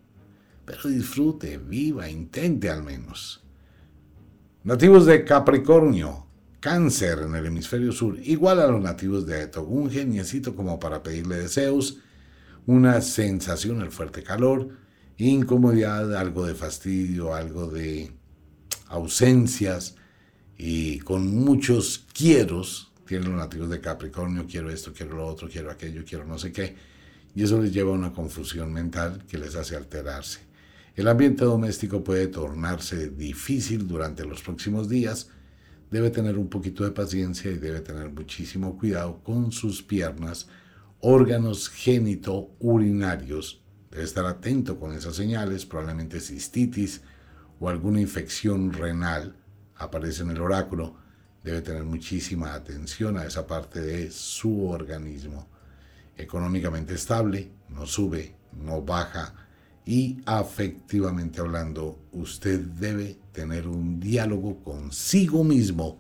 Pero 0.66 0.90
disfrute, 0.90 1.58
viva, 1.58 2.10
intente 2.10 2.70
al 2.70 2.84
menos. 2.84 3.44
Nativos 4.64 5.06
de 5.06 5.24
Capricornio, 5.24 6.26
cáncer 6.60 7.20
en 7.20 7.36
el 7.36 7.46
hemisferio 7.46 7.92
sur, 7.92 8.18
igual 8.24 8.60
a 8.60 8.68
los 8.68 8.82
nativos 8.82 9.28
de 9.28 9.50
un 9.60 9.92
geniecito 9.92 10.56
como 10.56 10.80
para 10.80 11.04
pedirle 11.04 11.38
deseos, 11.38 12.00
una 12.66 13.00
sensación, 13.02 13.82
el 13.82 13.92
fuerte 13.92 14.24
calor, 14.24 14.70
incomodidad, 15.18 16.16
algo 16.16 16.48
de 16.48 16.56
fastidio, 16.56 17.36
algo 17.36 17.68
de 17.68 18.12
ausencias 18.88 19.96
y 20.58 21.00
con 21.00 21.28
muchos 21.28 22.08
quieros, 22.12 22.92
tienen 23.06 23.30
los 23.30 23.38
nativos 23.38 23.70
de 23.70 23.82
Capricornio, 23.82 24.48
quiero 24.50 24.72
esto, 24.72 24.92
quiero 24.92 25.16
lo 25.18 25.28
otro, 25.28 25.48
quiero 25.48 25.70
aquello, 25.70 26.04
quiero 26.04 26.26
no 26.26 26.40
sé 26.40 26.52
qué, 26.52 26.76
y 27.36 27.44
eso 27.44 27.62
les 27.62 27.74
lleva 27.74 27.92
a 27.92 27.96
una 27.96 28.14
confusión 28.14 28.72
mental 28.72 29.26
que 29.28 29.38
les 29.38 29.56
hace 29.56 29.76
alterarse. 29.76 30.40
El 30.96 31.10
ambiente 31.10 31.44
doméstico 31.44 32.02
puede 32.02 32.28
tornarse 32.28 33.10
difícil 33.10 33.86
durante 33.86 34.26
los 34.26 34.42
próximos 34.42 34.88
días, 34.88 35.30
debe 35.92 36.10
tener 36.10 36.38
un 36.38 36.50
poquito 36.50 36.86
de 36.86 36.92
paciencia 36.92 37.52
y 37.52 37.58
debe 37.58 37.82
tener 37.82 38.10
muchísimo 38.10 38.78
cuidado 38.78 39.22
con 39.22 39.52
sus 39.52 39.84
piernas, 39.84 40.48
órganos 41.02 41.70
génito-urinarios. 41.70 43.62
Debe 43.92 44.04
estar 44.04 44.26
atento 44.26 44.80
con 44.80 44.94
esas 44.94 45.16
señales, 45.16 45.66
probablemente 45.66 46.22
cistitis 46.22 47.02
o 47.60 47.70
alguna 47.70 48.00
infección 48.00 48.72
renal 48.72 49.36
aparece 49.76 50.24
en 50.24 50.32
el 50.32 50.42
oráculo. 50.42 50.96
Debe 51.44 51.62
tener 51.62 51.84
muchísima 51.84 52.54
atención 52.54 53.18
a 53.18 53.26
esa 53.26 53.46
parte 53.46 53.82
de 53.82 54.10
su 54.12 54.68
organismo. 54.68 55.48
Económicamente 56.18 56.94
estable, 56.94 57.52
no 57.70 57.86
sube, 57.86 58.36
no 58.54 58.82
baja 58.82 59.46
y 59.86 60.18
afectivamente 60.26 61.42
hablando, 61.42 62.00
usted 62.12 62.60
debe 62.60 63.20
tener 63.32 63.68
un 63.68 64.00
diálogo 64.00 64.64
consigo 64.64 65.44
mismo 65.44 66.00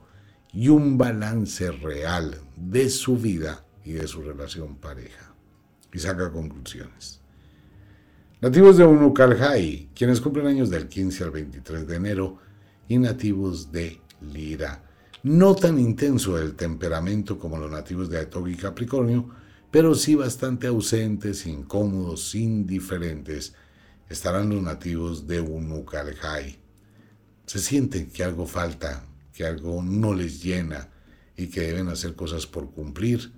y 0.51 0.69
un 0.69 0.97
balance 0.97 1.71
real 1.71 2.35
de 2.55 2.89
su 2.89 3.17
vida 3.17 3.63
y 3.83 3.91
de 3.91 4.07
su 4.07 4.23
relación 4.23 4.77
pareja. 4.77 5.33
Y 5.93 5.99
saca 5.99 6.31
conclusiones. 6.31 7.21
Nativos 8.41 8.77
de 8.77 8.85
Unukalhai, 8.85 9.89
quienes 9.93 10.19
cumplen 10.19 10.47
años 10.47 10.69
del 10.69 10.87
15 10.87 11.23
al 11.23 11.31
23 11.31 11.87
de 11.87 11.95
enero, 11.95 12.39
y 12.87 12.97
nativos 12.97 13.71
de 13.71 14.01
Lira. 14.21 14.83
No 15.23 15.55
tan 15.55 15.79
intenso 15.79 16.39
el 16.39 16.55
temperamento 16.55 17.39
como 17.39 17.57
los 17.57 17.71
nativos 17.71 18.09
de 18.09 18.19
Aetog 18.19 18.47
y 18.47 18.55
Capricornio, 18.55 19.29
pero 19.75 19.93
sí 19.93 20.15
bastante 20.15 20.67
ausentes, 20.67 21.45
incómodos, 21.45 22.33
indiferentes, 22.33 23.55
estarán 24.07 24.49
los 24.49 24.63
nativos 24.63 25.27
de 25.27 25.41
Unukalhai. 25.41 26.57
Se 27.45 27.59
sienten 27.59 28.09
que 28.09 28.23
algo 28.23 28.47
falta, 28.47 29.05
que 29.33 29.45
algo 29.45 29.83
no 29.83 30.13
les 30.13 30.41
llena 30.41 30.91
y 31.35 31.47
que 31.47 31.59
deben 31.59 31.89
hacer 31.89 32.15
cosas 32.15 32.47
por 32.47 32.71
cumplir, 32.71 33.33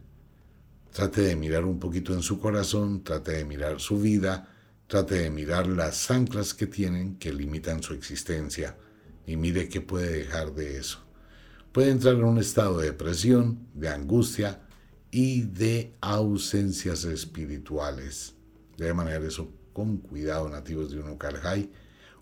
Trate 0.94 1.22
de 1.22 1.36
mirar 1.36 1.66
un 1.66 1.80
poquito 1.80 2.14
en 2.14 2.22
su 2.22 2.40
corazón, 2.40 3.04
trate 3.04 3.32
de 3.32 3.44
mirar 3.44 3.80
su 3.80 4.00
vida, 4.00 4.48
trate 4.86 5.16
de 5.16 5.32
mirar 5.32 5.66
las 5.66 6.12
anclas 6.12 6.54
que 6.54 6.68
tienen 6.68 7.18
que 7.18 7.34
limitan 7.34 7.82
su 7.82 7.96
existencia 7.96 8.78
y 9.26 9.38
mire 9.38 9.70
qué 9.70 9.82
puede 9.82 10.20
dejar 10.20 10.54
de 10.54 10.78
eso. 10.78 11.00
Puede 11.72 11.90
entrar 11.90 12.14
en 12.14 12.26
un 12.26 12.38
estado 12.38 12.78
de 12.78 12.92
depresión, 12.92 13.68
de 13.74 13.90
angustia 13.90 14.67
y 15.12 15.42
de 15.42 15.96
ausencias 16.02 17.04
espirituales. 17.06 18.36
Debe 18.78 18.94
manejar 18.94 19.24
eso 19.24 19.52
con 19.74 19.98
cuidado, 19.98 20.50
nativos 20.50 20.92
de 20.92 21.00
Unukalhai, 21.00 21.70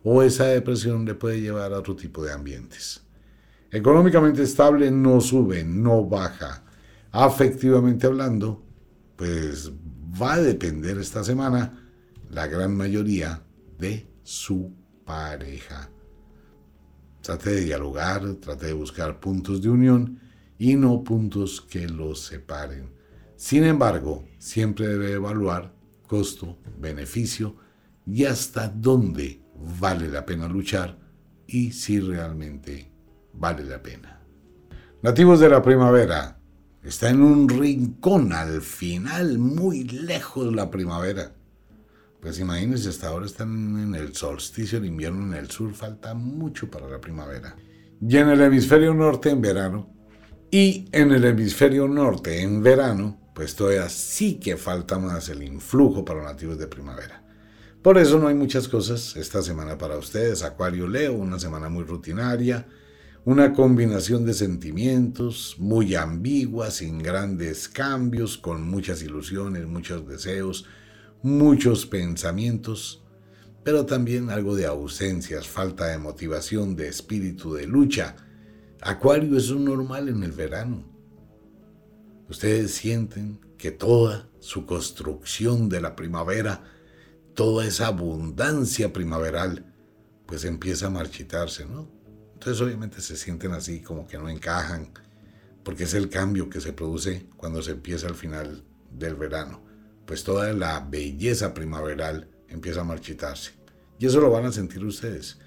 o 0.03 0.21
esa 0.21 0.45
depresión 0.45 1.05
le 1.05 1.15
puede 1.15 1.41
llevar 1.41 1.73
a 1.73 1.79
otro 1.79 1.95
tipo 1.95 2.23
de 2.23 2.31
ambientes. 2.31 3.01
Económicamente 3.71 4.43
estable 4.43 4.91
no 4.91 5.19
sube, 5.19 5.63
no 5.63 6.05
baja. 6.05 6.63
Afectivamente 7.11 8.07
hablando, 8.07 8.63
pues 9.15 9.71
va 10.21 10.33
a 10.33 10.41
depender 10.41 10.97
esta 10.97 11.23
semana 11.23 11.91
la 12.29 12.47
gran 12.47 12.75
mayoría 12.75 13.41
de 13.77 14.07
su 14.23 14.73
pareja. 15.05 15.89
Trate 17.21 17.51
de 17.51 17.61
dialogar, 17.61 18.35
trate 18.35 18.67
de 18.67 18.73
buscar 18.73 19.19
puntos 19.19 19.61
de 19.61 19.69
unión 19.69 20.19
y 20.57 20.75
no 20.75 21.03
puntos 21.03 21.61
que 21.61 21.87
los 21.87 22.21
separen. 22.21 22.91
Sin 23.35 23.63
embargo, 23.63 24.25
siempre 24.37 24.87
debe 24.87 25.13
evaluar 25.13 25.73
costo, 26.07 26.57
beneficio 26.77 27.55
y 28.05 28.25
hasta 28.25 28.67
dónde 28.67 29.41
vale 29.79 30.07
la 30.07 30.25
pena 30.25 30.47
luchar 30.47 30.97
y 31.47 31.71
si 31.71 31.99
realmente 31.99 32.91
vale 33.33 33.63
la 33.63 33.81
pena. 33.81 34.21
Nativos 35.01 35.39
de 35.39 35.49
la 35.49 35.61
primavera, 35.61 36.35
Está 36.85 37.09
en 37.09 37.23
un 37.23 37.49
rincón 37.49 38.31
al 38.31 38.61
final, 38.61 39.39
muy 39.39 39.85
lejos 39.85 40.53
la 40.53 40.69
primavera. 40.69 41.33
Pues 42.21 42.39
imagínense, 42.39 42.89
hasta 42.89 43.07
ahora 43.07 43.25
están 43.25 43.79
en 43.79 43.95
el 43.95 44.13
solsticio 44.13 44.79
de 44.79 44.85
invierno 44.85 45.25
en 45.25 45.33
el 45.33 45.49
sur, 45.49 45.73
falta 45.73 46.13
mucho 46.13 46.69
para 46.69 46.87
la 46.87 47.01
primavera. 47.01 47.55
Y 48.07 48.17
en 48.17 48.29
el 48.29 48.39
hemisferio 48.39 48.93
norte 48.93 49.31
en 49.31 49.41
verano, 49.41 49.94
y 50.51 50.87
en 50.91 51.11
el 51.11 51.25
hemisferio 51.25 51.87
norte 51.87 52.41
en 52.41 52.61
verano, 52.63 53.19
pues 53.33 53.55
todavía 53.55 53.89
sí 53.89 54.35
que 54.35 54.57
falta 54.57 54.97
más 54.97 55.29
el 55.29 55.43
influjo 55.43 56.05
para 56.05 56.21
los 56.21 56.31
nativos 56.31 56.57
de 56.57 56.67
primavera. 56.67 57.23
Por 57.81 57.97
eso 57.99 58.17
no 58.17 58.27
hay 58.27 58.35
muchas 58.35 58.67
cosas 58.67 59.15
esta 59.15 59.43
semana 59.43 59.77
para 59.77 59.97
ustedes. 59.97 60.41
Acuario 60.41 60.87
Leo, 60.87 61.13
una 61.13 61.37
semana 61.37 61.69
muy 61.69 61.83
rutinaria, 61.83 62.65
una 63.25 63.53
combinación 63.53 64.25
de 64.25 64.33
sentimientos 64.33 65.55
muy 65.59 65.95
ambigua, 65.95 66.71
sin 66.71 66.99
grandes 66.99 67.67
cambios, 67.67 68.37
con 68.37 68.67
muchas 68.67 69.03
ilusiones, 69.03 69.67
muchos 69.67 70.07
deseos, 70.07 70.65
muchos 71.21 71.85
pensamientos, 71.85 73.03
pero 73.63 73.85
también 73.85 74.29
algo 74.29 74.55
de 74.55 74.67
ausencias, 74.67 75.47
falta 75.47 75.87
de 75.87 75.97
motivación, 75.97 76.75
de 76.75 76.87
espíritu 76.87 77.53
de 77.53 77.67
lucha. 77.67 78.15
Acuario 78.87 79.35
es 79.35 79.49
un 79.49 79.65
normal 79.65 80.09
en 80.09 80.21
el 80.21 80.31
verano. 80.31 80.85
Ustedes 82.29 82.75
sienten 82.75 83.39
que 83.57 83.71
toda 83.71 84.29
su 84.37 84.67
construcción 84.67 85.69
de 85.69 85.81
la 85.81 85.95
primavera, 85.95 86.63
toda 87.33 87.65
esa 87.65 87.87
abundancia 87.87 88.93
primaveral, 88.93 89.73
pues 90.27 90.45
empieza 90.45 90.85
a 90.85 90.91
marchitarse, 90.91 91.65
¿no? 91.65 91.89
Entonces 92.33 92.61
obviamente 92.61 93.01
se 93.01 93.17
sienten 93.17 93.53
así 93.53 93.81
como 93.81 94.05
que 94.05 94.19
no 94.19 94.29
encajan, 94.29 94.91
porque 95.63 95.85
es 95.85 95.95
el 95.95 96.07
cambio 96.07 96.47
que 96.47 96.61
se 96.61 96.71
produce 96.71 97.27
cuando 97.37 97.63
se 97.63 97.71
empieza 97.71 98.05
al 98.05 98.13
final 98.13 98.63
del 98.91 99.15
verano. 99.15 99.63
Pues 100.05 100.23
toda 100.23 100.53
la 100.53 100.79
belleza 100.79 101.55
primaveral 101.55 102.29
empieza 102.49 102.81
a 102.81 102.83
marchitarse. 102.83 103.53
Y 103.97 104.05
eso 104.05 104.21
lo 104.21 104.29
van 104.29 104.45
a 104.45 104.51
sentir 104.51 104.85
ustedes. 104.85 105.39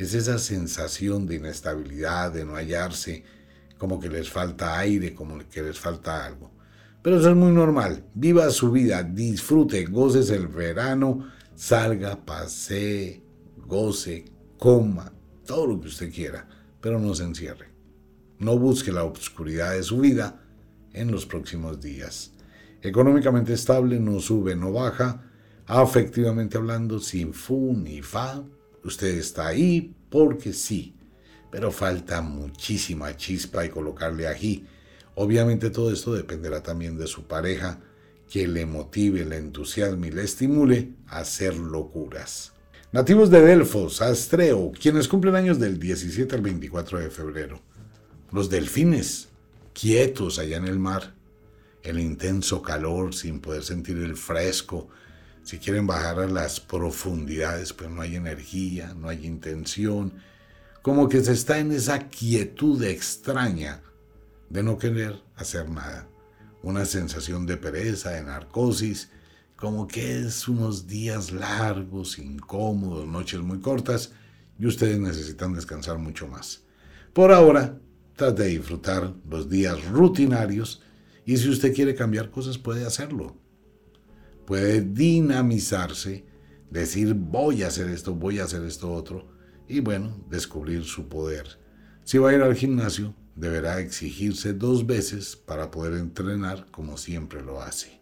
Es 0.00 0.14
esa 0.14 0.38
sensación 0.38 1.26
de 1.26 1.34
inestabilidad, 1.34 2.32
de 2.32 2.46
no 2.46 2.54
hallarse, 2.54 3.22
como 3.76 4.00
que 4.00 4.08
les 4.08 4.30
falta 4.30 4.78
aire, 4.78 5.14
como 5.14 5.38
que 5.50 5.62
les 5.62 5.78
falta 5.78 6.24
algo. 6.24 6.50
Pero 7.02 7.20
eso 7.20 7.28
es 7.28 7.36
muy 7.36 7.52
normal. 7.52 8.06
Viva 8.14 8.48
su 8.48 8.70
vida, 8.70 9.02
disfrute, 9.02 9.84
goces 9.84 10.30
el 10.30 10.48
verano, 10.48 11.28
salga, 11.54 12.24
pase, 12.24 13.22
goce, 13.58 14.24
coma, 14.56 15.12
todo 15.44 15.66
lo 15.66 15.78
que 15.78 15.88
usted 15.88 16.10
quiera, 16.10 16.48
pero 16.80 16.98
no 16.98 17.14
se 17.14 17.24
encierre. 17.24 17.68
No 18.38 18.58
busque 18.58 18.92
la 18.92 19.04
oscuridad 19.04 19.72
de 19.72 19.82
su 19.82 19.98
vida 19.98 20.40
en 20.94 21.10
los 21.10 21.26
próximos 21.26 21.78
días. 21.78 22.32
Económicamente 22.80 23.52
estable, 23.52 24.00
no 24.00 24.18
sube, 24.20 24.56
no 24.56 24.72
baja. 24.72 25.30
Afectivamente 25.66 26.56
hablando, 26.56 27.00
sin 27.00 27.34
fu 27.34 27.74
ni 27.76 28.00
fa. 28.00 28.42
Usted 28.84 29.18
está 29.18 29.48
ahí 29.48 29.94
porque 30.08 30.52
sí, 30.52 30.94
pero 31.50 31.70
falta 31.70 32.20
muchísima 32.22 33.16
chispa 33.16 33.64
y 33.64 33.70
colocarle 33.70 34.26
ají. 34.26 34.66
Obviamente 35.14 35.70
todo 35.70 35.92
esto 35.92 36.14
dependerá 36.14 36.62
también 36.62 36.96
de 36.96 37.06
su 37.06 37.24
pareja, 37.24 37.80
que 38.30 38.46
le 38.46 38.64
motive, 38.64 39.24
le 39.24 39.36
entusiasme 39.36 40.08
y 40.08 40.10
le 40.12 40.22
estimule 40.22 40.92
a 41.08 41.18
hacer 41.18 41.56
locuras. 41.56 42.52
Nativos 42.92 43.30
de 43.30 43.40
Delfos, 43.40 44.02
Astreo, 44.02 44.72
quienes 44.72 45.08
cumplen 45.08 45.34
años 45.34 45.58
del 45.58 45.78
17 45.78 46.34
al 46.34 46.42
24 46.42 46.98
de 46.98 47.10
febrero. 47.10 47.60
Los 48.32 48.50
delfines, 48.50 49.28
quietos 49.72 50.38
allá 50.38 50.56
en 50.56 50.66
el 50.66 50.78
mar. 50.78 51.14
El 51.82 51.98
intenso 51.98 52.62
calor 52.62 53.14
sin 53.14 53.40
poder 53.40 53.62
sentir 53.62 53.96
el 53.98 54.16
fresco. 54.16 54.88
Si 55.50 55.58
quieren 55.58 55.84
bajar 55.84 56.20
a 56.20 56.28
las 56.28 56.60
profundidades, 56.60 57.72
pues 57.72 57.90
no 57.90 58.02
hay 58.02 58.14
energía, 58.14 58.94
no 58.94 59.08
hay 59.08 59.26
intención. 59.26 60.12
Como 60.80 61.08
que 61.08 61.24
se 61.24 61.32
está 61.32 61.58
en 61.58 61.72
esa 61.72 62.08
quietud 62.08 62.80
extraña 62.84 63.82
de 64.48 64.62
no 64.62 64.78
querer 64.78 65.20
hacer 65.34 65.68
nada. 65.68 66.06
Una 66.62 66.84
sensación 66.84 67.46
de 67.46 67.56
pereza, 67.56 68.10
de 68.10 68.22
narcosis, 68.22 69.10
como 69.56 69.88
que 69.88 70.20
es 70.20 70.46
unos 70.46 70.86
días 70.86 71.32
largos, 71.32 72.20
incómodos, 72.20 73.08
noches 73.08 73.40
muy 73.40 73.58
cortas 73.58 74.12
y 74.56 74.66
ustedes 74.66 75.00
necesitan 75.00 75.52
descansar 75.52 75.98
mucho 75.98 76.28
más. 76.28 76.62
Por 77.12 77.32
ahora, 77.32 77.76
trate 78.14 78.44
de 78.44 78.48
disfrutar 78.50 79.12
los 79.28 79.50
días 79.50 79.84
rutinarios 79.86 80.80
y 81.26 81.38
si 81.38 81.48
usted 81.48 81.74
quiere 81.74 81.96
cambiar 81.96 82.30
cosas 82.30 82.56
puede 82.56 82.86
hacerlo. 82.86 83.36
Puede 84.46 84.80
dinamizarse, 84.80 86.24
decir 86.70 87.14
voy 87.14 87.62
a 87.62 87.68
hacer 87.68 87.88
esto, 87.88 88.14
voy 88.14 88.38
a 88.38 88.44
hacer 88.44 88.64
esto 88.64 88.92
otro 88.92 89.28
y 89.68 89.80
bueno, 89.80 90.16
descubrir 90.28 90.84
su 90.84 91.08
poder. 91.08 91.58
Si 92.04 92.18
va 92.18 92.30
a 92.30 92.34
ir 92.34 92.42
al 92.42 92.56
gimnasio, 92.56 93.14
deberá 93.36 93.80
exigirse 93.80 94.52
dos 94.52 94.86
veces 94.86 95.36
para 95.36 95.70
poder 95.70 95.94
entrenar 95.94 96.66
como 96.70 96.96
siempre 96.96 97.42
lo 97.42 97.62
hace. 97.62 98.00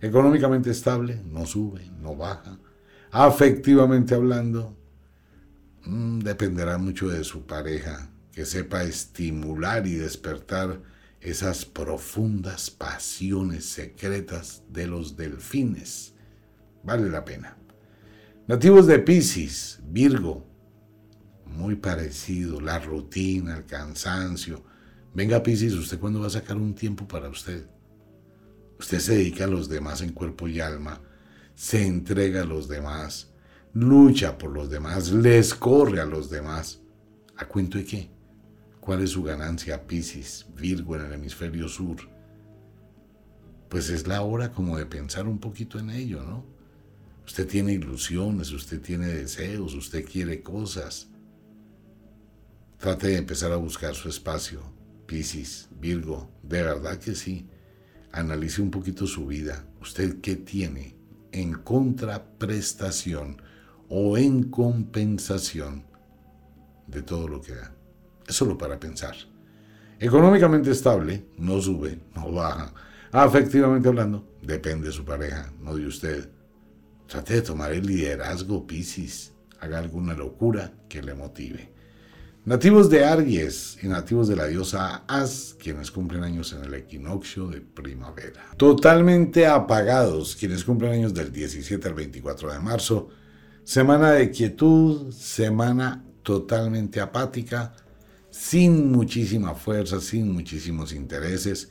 Económicamente 0.00 0.70
estable, 0.70 1.22
no 1.24 1.46
sube, 1.46 1.90
no 2.00 2.16
baja. 2.16 2.58
Afectivamente 3.10 4.14
hablando, 4.14 4.76
mm, 5.84 6.20
dependerá 6.20 6.78
mucho 6.78 7.08
de 7.08 7.24
su 7.24 7.46
pareja, 7.46 8.10
que 8.32 8.44
sepa 8.44 8.84
estimular 8.84 9.86
y 9.86 9.94
despertar 9.94 10.80
esas 11.20 11.64
profundas 11.64 12.70
pasiones 12.70 13.64
secretas 13.64 14.62
de 14.68 14.86
los 14.86 15.16
delfines. 15.16 16.14
Vale 16.82 17.08
la 17.08 17.24
pena. 17.24 17.56
Nativos 18.46 18.86
de 18.86 18.98
Pisces, 19.00 19.80
Virgo, 19.84 20.46
muy 21.44 21.76
parecido, 21.76 22.60
la 22.60 22.78
rutina, 22.78 23.56
el 23.56 23.66
cansancio. 23.66 24.64
Venga 25.12 25.42
Pisces, 25.42 25.74
¿usted 25.74 25.98
cuándo 25.98 26.20
va 26.20 26.28
a 26.28 26.30
sacar 26.30 26.56
un 26.56 26.74
tiempo 26.74 27.06
para 27.06 27.28
usted? 27.28 27.66
Usted 28.78 29.00
se 29.00 29.16
dedica 29.16 29.44
a 29.44 29.48
los 29.48 29.68
demás 29.68 30.00
en 30.02 30.12
cuerpo 30.12 30.46
y 30.46 30.60
alma, 30.60 31.00
se 31.54 31.84
entrega 31.84 32.42
a 32.42 32.46
los 32.46 32.68
demás, 32.68 33.32
lucha 33.72 34.38
por 34.38 34.52
los 34.52 34.70
demás, 34.70 35.10
les 35.10 35.52
corre 35.52 36.00
a 36.00 36.06
los 36.06 36.30
demás. 36.30 36.80
¿A 37.36 37.46
cuento 37.46 37.78
de 37.78 37.84
qué? 37.84 38.17
¿Cuál 38.88 39.02
es 39.02 39.10
su 39.10 39.22
ganancia, 39.22 39.86
Piscis, 39.86 40.46
Virgo 40.56 40.96
en 40.96 41.04
el 41.04 41.12
hemisferio 41.12 41.68
sur? 41.68 41.98
Pues 43.68 43.90
es 43.90 44.06
la 44.06 44.22
hora 44.22 44.50
como 44.50 44.78
de 44.78 44.86
pensar 44.86 45.26
un 45.26 45.38
poquito 45.38 45.78
en 45.78 45.90
ello, 45.90 46.22
¿no? 46.22 46.46
Usted 47.26 47.46
tiene 47.46 47.74
ilusiones, 47.74 48.50
usted 48.50 48.80
tiene 48.80 49.08
deseos, 49.08 49.74
usted 49.74 50.06
quiere 50.06 50.42
cosas. 50.42 51.08
Trate 52.78 53.08
de 53.08 53.18
empezar 53.18 53.52
a 53.52 53.56
buscar 53.56 53.94
su 53.94 54.08
espacio, 54.08 54.62
Piscis, 55.04 55.68
Virgo, 55.78 56.30
de 56.42 56.62
verdad 56.62 56.96
que 56.96 57.14
sí 57.14 57.46
analice 58.10 58.62
un 58.62 58.70
poquito 58.70 59.06
su 59.06 59.26
vida. 59.26 59.66
¿Usted 59.82 60.22
qué 60.22 60.34
tiene 60.36 60.96
en 61.32 61.52
contraprestación 61.52 63.42
o 63.90 64.16
en 64.16 64.44
compensación 64.44 65.84
de 66.86 67.02
todo 67.02 67.28
lo 67.28 67.42
que 67.42 67.54
da? 67.54 67.77
Es 68.28 68.36
solo 68.36 68.58
para 68.58 68.78
pensar. 68.78 69.16
Económicamente 69.98 70.70
estable, 70.70 71.24
no 71.38 71.60
sube, 71.60 71.98
no 72.14 72.30
baja. 72.30 72.72
Afectivamente 73.10 73.88
hablando, 73.88 74.28
depende 74.42 74.88
de 74.88 74.92
su 74.92 75.04
pareja, 75.04 75.50
no 75.60 75.74
de 75.74 75.86
usted. 75.86 76.28
Trate 77.06 77.34
de 77.34 77.42
tomar 77.42 77.72
el 77.72 77.86
liderazgo, 77.86 78.66
Piscis. 78.66 79.32
Haga 79.60 79.78
alguna 79.78 80.14
locura 80.14 80.72
que 80.88 81.02
le 81.02 81.14
motive. 81.14 81.72
Nativos 82.44 82.88
de 82.90 83.04
Aries 83.04 83.78
y 83.82 83.88
nativos 83.88 84.28
de 84.28 84.36
la 84.36 84.46
diosa 84.46 85.04
As, 85.08 85.56
quienes 85.58 85.90
cumplen 85.90 86.22
años 86.22 86.52
en 86.52 86.64
el 86.64 86.74
equinoccio 86.74 87.48
de 87.48 87.60
primavera. 87.60 88.42
Totalmente 88.56 89.46
apagados, 89.46 90.36
quienes 90.36 90.64
cumplen 90.64 90.92
años 90.92 91.12
del 91.12 91.32
17 91.32 91.88
al 91.88 91.94
24 91.94 92.52
de 92.52 92.58
marzo. 92.60 93.08
Semana 93.64 94.12
de 94.12 94.30
quietud, 94.30 95.12
semana 95.12 96.04
totalmente 96.22 97.00
apática, 97.00 97.74
sin 98.38 98.92
muchísima 98.92 99.56
fuerza, 99.56 100.00
sin 100.00 100.32
muchísimos 100.32 100.92
intereses, 100.92 101.70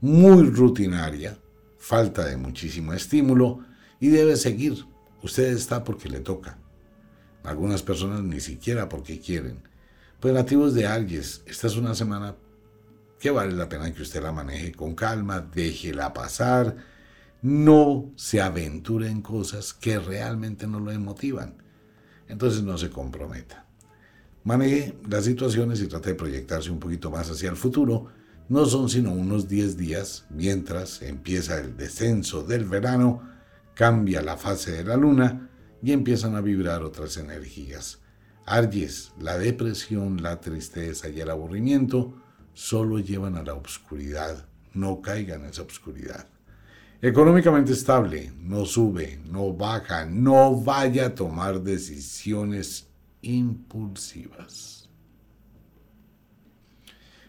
muy 0.00 0.50
rutinaria, 0.50 1.38
falta 1.78 2.24
de 2.24 2.36
muchísimo 2.36 2.92
estímulo 2.92 3.60
y 4.00 4.08
debe 4.08 4.36
seguir. 4.36 4.84
Usted 5.22 5.44
está 5.52 5.84
porque 5.84 6.08
le 6.08 6.18
toca. 6.18 6.58
Algunas 7.44 7.84
personas 7.84 8.24
ni 8.24 8.40
siquiera 8.40 8.88
porque 8.88 9.20
quieren. 9.20 9.62
Pues 10.18 10.34
nativos 10.34 10.74
de 10.74 10.88
Aries, 10.88 11.42
esta 11.46 11.68
es 11.68 11.76
una 11.76 11.94
semana 11.94 12.34
que 13.20 13.30
vale 13.30 13.52
la 13.52 13.68
pena 13.68 13.94
que 13.94 14.02
usted 14.02 14.20
la 14.20 14.32
maneje 14.32 14.72
con 14.72 14.96
calma, 14.96 15.40
déjela 15.40 16.12
pasar, 16.12 16.76
no 17.42 18.10
se 18.16 18.40
aventure 18.40 19.08
en 19.08 19.22
cosas 19.22 19.72
que 19.72 20.00
realmente 20.00 20.66
no 20.66 20.80
lo 20.80 20.92
motivan. 20.98 21.62
Entonces 22.26 22.64
no 22.64 22.76
se 22.76 22.90
comprometa. 22.90 23.67
Maneje 24.44 24.96
las 25.08 25.24
situaciones 25.24 25.80
y 25.82 25.88
trate 25.88 26.10
de 26.10 26.14
proyectarse 26.14 26.70
un 26.70 26.78
poquito 26.78 27.10
más 27.10 27.30
hacia 27.30 27.50
el 27.50 27.56
futuro. 27.56 28.06
No 28.48 28.64
son 28.66 28.88
sino 28.88 29.12
unos 29.12 29.48
10 29.48 29.76
días 29.76 30.26
mientras 30.30 31.02
empieza 31.02 31.58
el 31.60 31.76
descenso 31.76 32.42
del 32.42 32.64
verano, 32.64 33.22
cambia 33.74 34.22
la 34.22 34.36
fase 34.36 34.72
de 34.72 34.84
la 34.84 34.96
luna 34.96 35.50
y 35.82 35.92
empiezan 35.92 36.34
a 36.34 36.40
vibrar 36.40 36.82
otras 36.82 37.16
energías. 37.18 37.98
Aries, 38.46 39.12
la 39.20 39.36
depresión, 39.36 40.22
la 40.22 40.40
tristeza 40.40 41.08
y 41.10 41.20
el 41.20 41.28
aburrimiento 41.28 42.14
solo 42.54 42.98
llevan 42.98 43.36
a 43.36 43.42
la 43.42 43.54
oscuridad. 43.54 44.48
No 44.72 45.02
caigan 45.02 45.42
en 45.42 45.50
esa 45.50 45.62
oscuridad. 45.62 46.26
Económicamente 47.00 47.72
estable, 47.72 48.32
no 48.40 48.64
sube, 48.64 49.20
no 49.30 49.52
baja, 49.52 50.04
no 50.06 50.60
vaya 50.60 51.06
a 51.06 51.14
tomar 51.14 51.62
decisiones 51.62 52.87
impulsivas. 53.22 54.88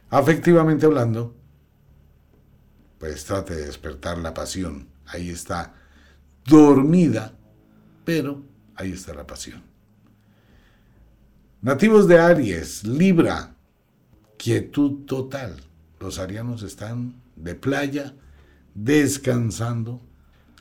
Afectivamente 0.10 0.86
hablando, 0.86 1.36
pues 2.98 3.26
trate 3.26 3.56
de 3.56 3.66
despertar 3.66 4.18
la 4.18 4.34
pasión. 4.34 4.88
Ahí 5.06 5.30
está 5.30 5.74
dormida, 6.46 7.34
pero 8.06 8.44
ahí 8.76 8.92
está 8.92 9.14
la 9.14 9.26
pasión. 9.26 9.64
Nativos 11.62 12.08
de 12.08 12.20
Aries, 12.20 12.84
Libra, 12.86 13.56
quietud 14.38 15.06
total. 15.06 15.58
Los 16.00 16.18
arianos 16.18 16.64
están 16.64 17.22
de 17.36 17.56
playa, 17.56 18.16
descansando, 18.74 20.02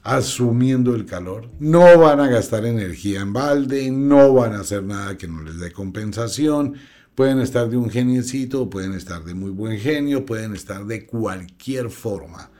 asumiendo 0.03 0.95
el 0.95 1.07
calor. 1.07 1.51
No 1.59 1.99
van 1.99 2.21
a 2.21 2.29
gastar 2.29 2.65
energía 2.65 3.21
en 3.21 3.33
balde, 3.33 3.91
no 3.91 4.33
van 4.33 4.55
a 4.55 4.61
hacer 4.61 4.83
nada 4.83 5.17
que 5.17 5.29
no 5.29 5.43
les 5.43 5.59
dé 5.59 5.73
compensación. 5.73 6.75
Pueden 7.15 7.41
estar 7.41 7.69
de 7.69 7.77
un 7.77 7.91
geniecito, 7.91 8.71
pueden 8.71 8.93
estar 8.93 9.25
de 9.25 9.35
muy 9.35 9.51
buen 9.51 9.79
genio, 9.79 10.25
pueden 10.25 10.55
estar 10.55 10.87
de 10.87 11.05
cualquier 11.05 11.91
forma. 11.91 12.51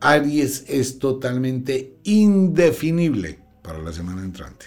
Aries 0.00 0.64
es 0.68 0.98
totalmente 0.98 1.96
indefinible 2.04 3.40
para 3.62 3.78
la 3.78 3.92
semana 3.92 4.22
entrante. 4.22 4.66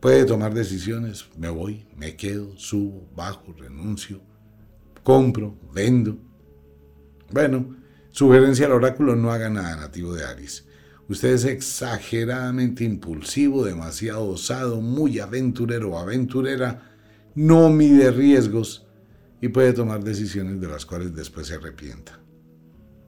Puede 0.00 0.24
tomar 0.24 0.52
decisiones, 0.52 1.26
me 1.38 1.48
voy, 1.48 1.86
me 1.96 2.16
quedo, 2.16 2.56
subo, 2.58 3.08
bajo, 3.16 3.54
renuncio, 3.56 4.20
compro, 5.02 5.58
vendo. 5.72 6.18
Bueno, 7.32 7.76
sugerencia 8.10 8.66
al 8.66 8.72
oráculo, 8.72 9.16
no 9.16 9.32
haga 9.32 9.48
nada 9.48 9.76
nativo 9.76 10.12
de 10.12 10.24
Aries. 10.24 10.65
Usted 11.08 11.34
es 11.34 11.44
exageradamente 11.44 12.84
impulsivo, 12.84 13.64
demasiado 13.64 14.26
osado, 14.26 14.80
muy 14.80 15.20
aventurero 15.20 15.92
o 15.92 15.98
aventurera, 15.98 16.92
no 17.34 17.70
mide 17.70 18.10
riesgos 18.10 18.86
y 19.40 19.48
puede 19.48 19.72
tomar 19.72 20.02
decisiones 20.02 20.60
de 20.60 20.68
las 20.68 20.84
cuales 20.84 21.14
después 21.14 21.46
se 21.46 21.54
arrepienta. 21.54 22.18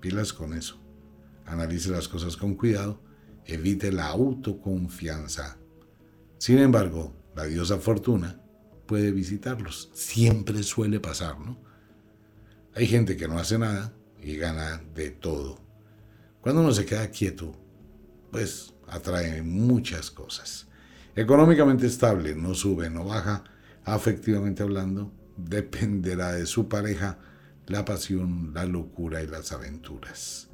Pilas 0.01 0.33
con 0.33 0.53
eso. 0.53 0.81
Analice 1.47 1.91
las 1.91 2.09
cosas 2.09 2.37
con 2.37 2.55
cuidado, 2.55 3.01
evite 3.47 3.91
la 3.91 4.07
autoconfianza 4.09 5.59
sin 6.39 6.59
embargo, 6.59 7.13
la 7.35 7.45
diosa 7.45 7.79
Fortuna 7.79 8.41
puede 8.87 9.11
visitarlos. 9.11 9.91
Siempre 9.93 10.63
suele 10.63 11.01
pasar, 11.01 11.39
¿no? 11.39 11.59
Hay 12.75 12.87
gente 12.87 13.17
que 13.17 13.27
no 13.27 13.39
hace 13.39 13.59
nada 13.59 13.93
y 14.23 14.37
gana 14.37 14.81
de 14.95 15.11
todo. 15.11 15.59
Cuando 16.41 16.63
uno 16.63 16.73
se 16.73 16.87
queda 16.87 17.11
quieto, 17.11 17.53
pues 18.31 18.75
atrae 18.87 19.43
muchas 19.43 20.11
cosas. 20.11 20.67
Económicamente 21.15 21.87
estable, 21.87 22.35
no 22.35 22.55
sube, 22.55 22.91
no 22.91 23.05
baja, 23.05 23.45
afectivamente 23.85 24.63
hablando, 24.63 25.13
dependerá 25.37 26.33
de 26.33 26.47
su 26.47 26.69
pareja, 26.69 27.19
la 27.67 27.85
pasión, 27.85 28.53
la 28.55 28.65
locura 28.65 29.23
y 29.23 29.27
las 29.27 29.53
aventuras. 29.53 30.49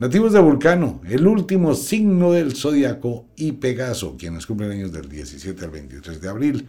Nativos 0.00 0.32
de 0.32 0.40
Vulcano, 0.40 1.00
el 1.08 1.26
último 1.26 1.74
signo 1.74 2.32
del 2.32 2.54
zodiaco 2.54 3.26
y 3.36 3.52
Pegaso, 3.52 4.16
quienes 4.16 4.46
cumplen 4.46 4.70
años 4.70 4.92
del 4.92 5.08
17 5.08 5.64
al 5.64 5.72
23 5.72 6.20
de 6.20 6.28
abril. 6.28 6.68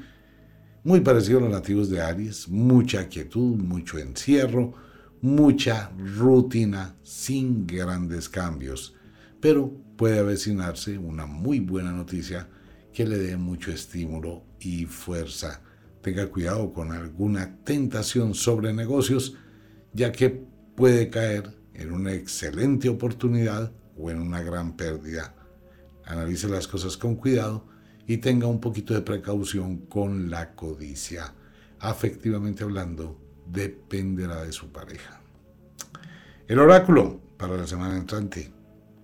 Muy 0.83 1.01
parecido 1.01 1.37
a 1.37 1.41
los 1.41 1.51
nativos 1.51 1.91
de 1.91 2.01
Aries, 2.01 2.49
mucha 2.49 3.07
quietud, 3.07 3.55
mucho 3.57 3.99
encierro, 3.99 4.73
mucha 5.21 5.91
rutina 6.17 6.95
sin 7.03 7.67
grandes 7.67 8.29
cambios. 8.29 8.95
Pero 9.39 9.73
puede 9.99 10.19
avecinarse 10.19 10.97
una 10.97 11.25
muy 11.25 11.59
buena 11.59 11.91
noticia 11.91 12.47
que 12.93 13.05
le 13.05 13.17
dé 13.17 13.35
mucho 13.35 13.69
estímulo 13.69 14.43
y 14.61 14.85
fuerza. 14.85 15.61
Tenga 16.01 16.27
cuidado 16.27 16.71
con 16.71 16.93
alguna 16.93 17.57
tentación 17.65 18.33
sobre 18.33 18.71
negocios, 18.71 19.35
ya 19.91 20.13
que 20.13 20.29
puede 20.77 21.09
caer 21.09 21.53
en 21.73 21.91
una 21.91 22.13
excelente 22.13 22.87
oportunidad 22.87 23.73
o 23.97 24.09
en 24.09 24.21
una 24.21 24.41
gran 24.41 24.77
pérdida. 24.77 25.35
Analice 26.05 26.47
las 26.47 26.65
cosas 26.65 26.95
con 26.95 27.15
cuidado 27.15 27.65
y 28.07 28.19
tenga 28.19 28.47
un 28.47 28.61
poquito 28.61 28.93
de 28.93 29.01
precaución 29.01 29.79
con 29.87 30.29
la 30.29 30.55
codicia. 30.55 31.33
Afectivamente 31.77 32.63
hablando, 32.63 33.19
dependerá 33.51 34.45
de 34.45 34.53
su 34.53 34.71
pareja. 34.71 35.19
El 36.47 36.59
oráculo 36.59 37.19
para 37.35 37.57
la 37.57 37.67
semana 37.67 37.97
entrante. 37.97 38.49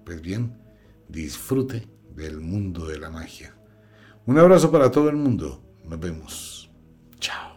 Pues 0.05 0.21
bien, 0.21 0.64
disfrute 1.07 1.87
del 2.15 2.39
mundo 2.39 2.87
de 2.87 2.99
la 2.99 3.09
magia. 3.09 3.55
Un 4.25 4.37
abrazo 4.37 4.71
para 4.71 4.89
todo 4.91 5.09
el 5.09 5.15
mundo. 5.15 5.61
Nos 5.83 5.99
vemos. 5.99 6.71
Chao. 7.19 7.54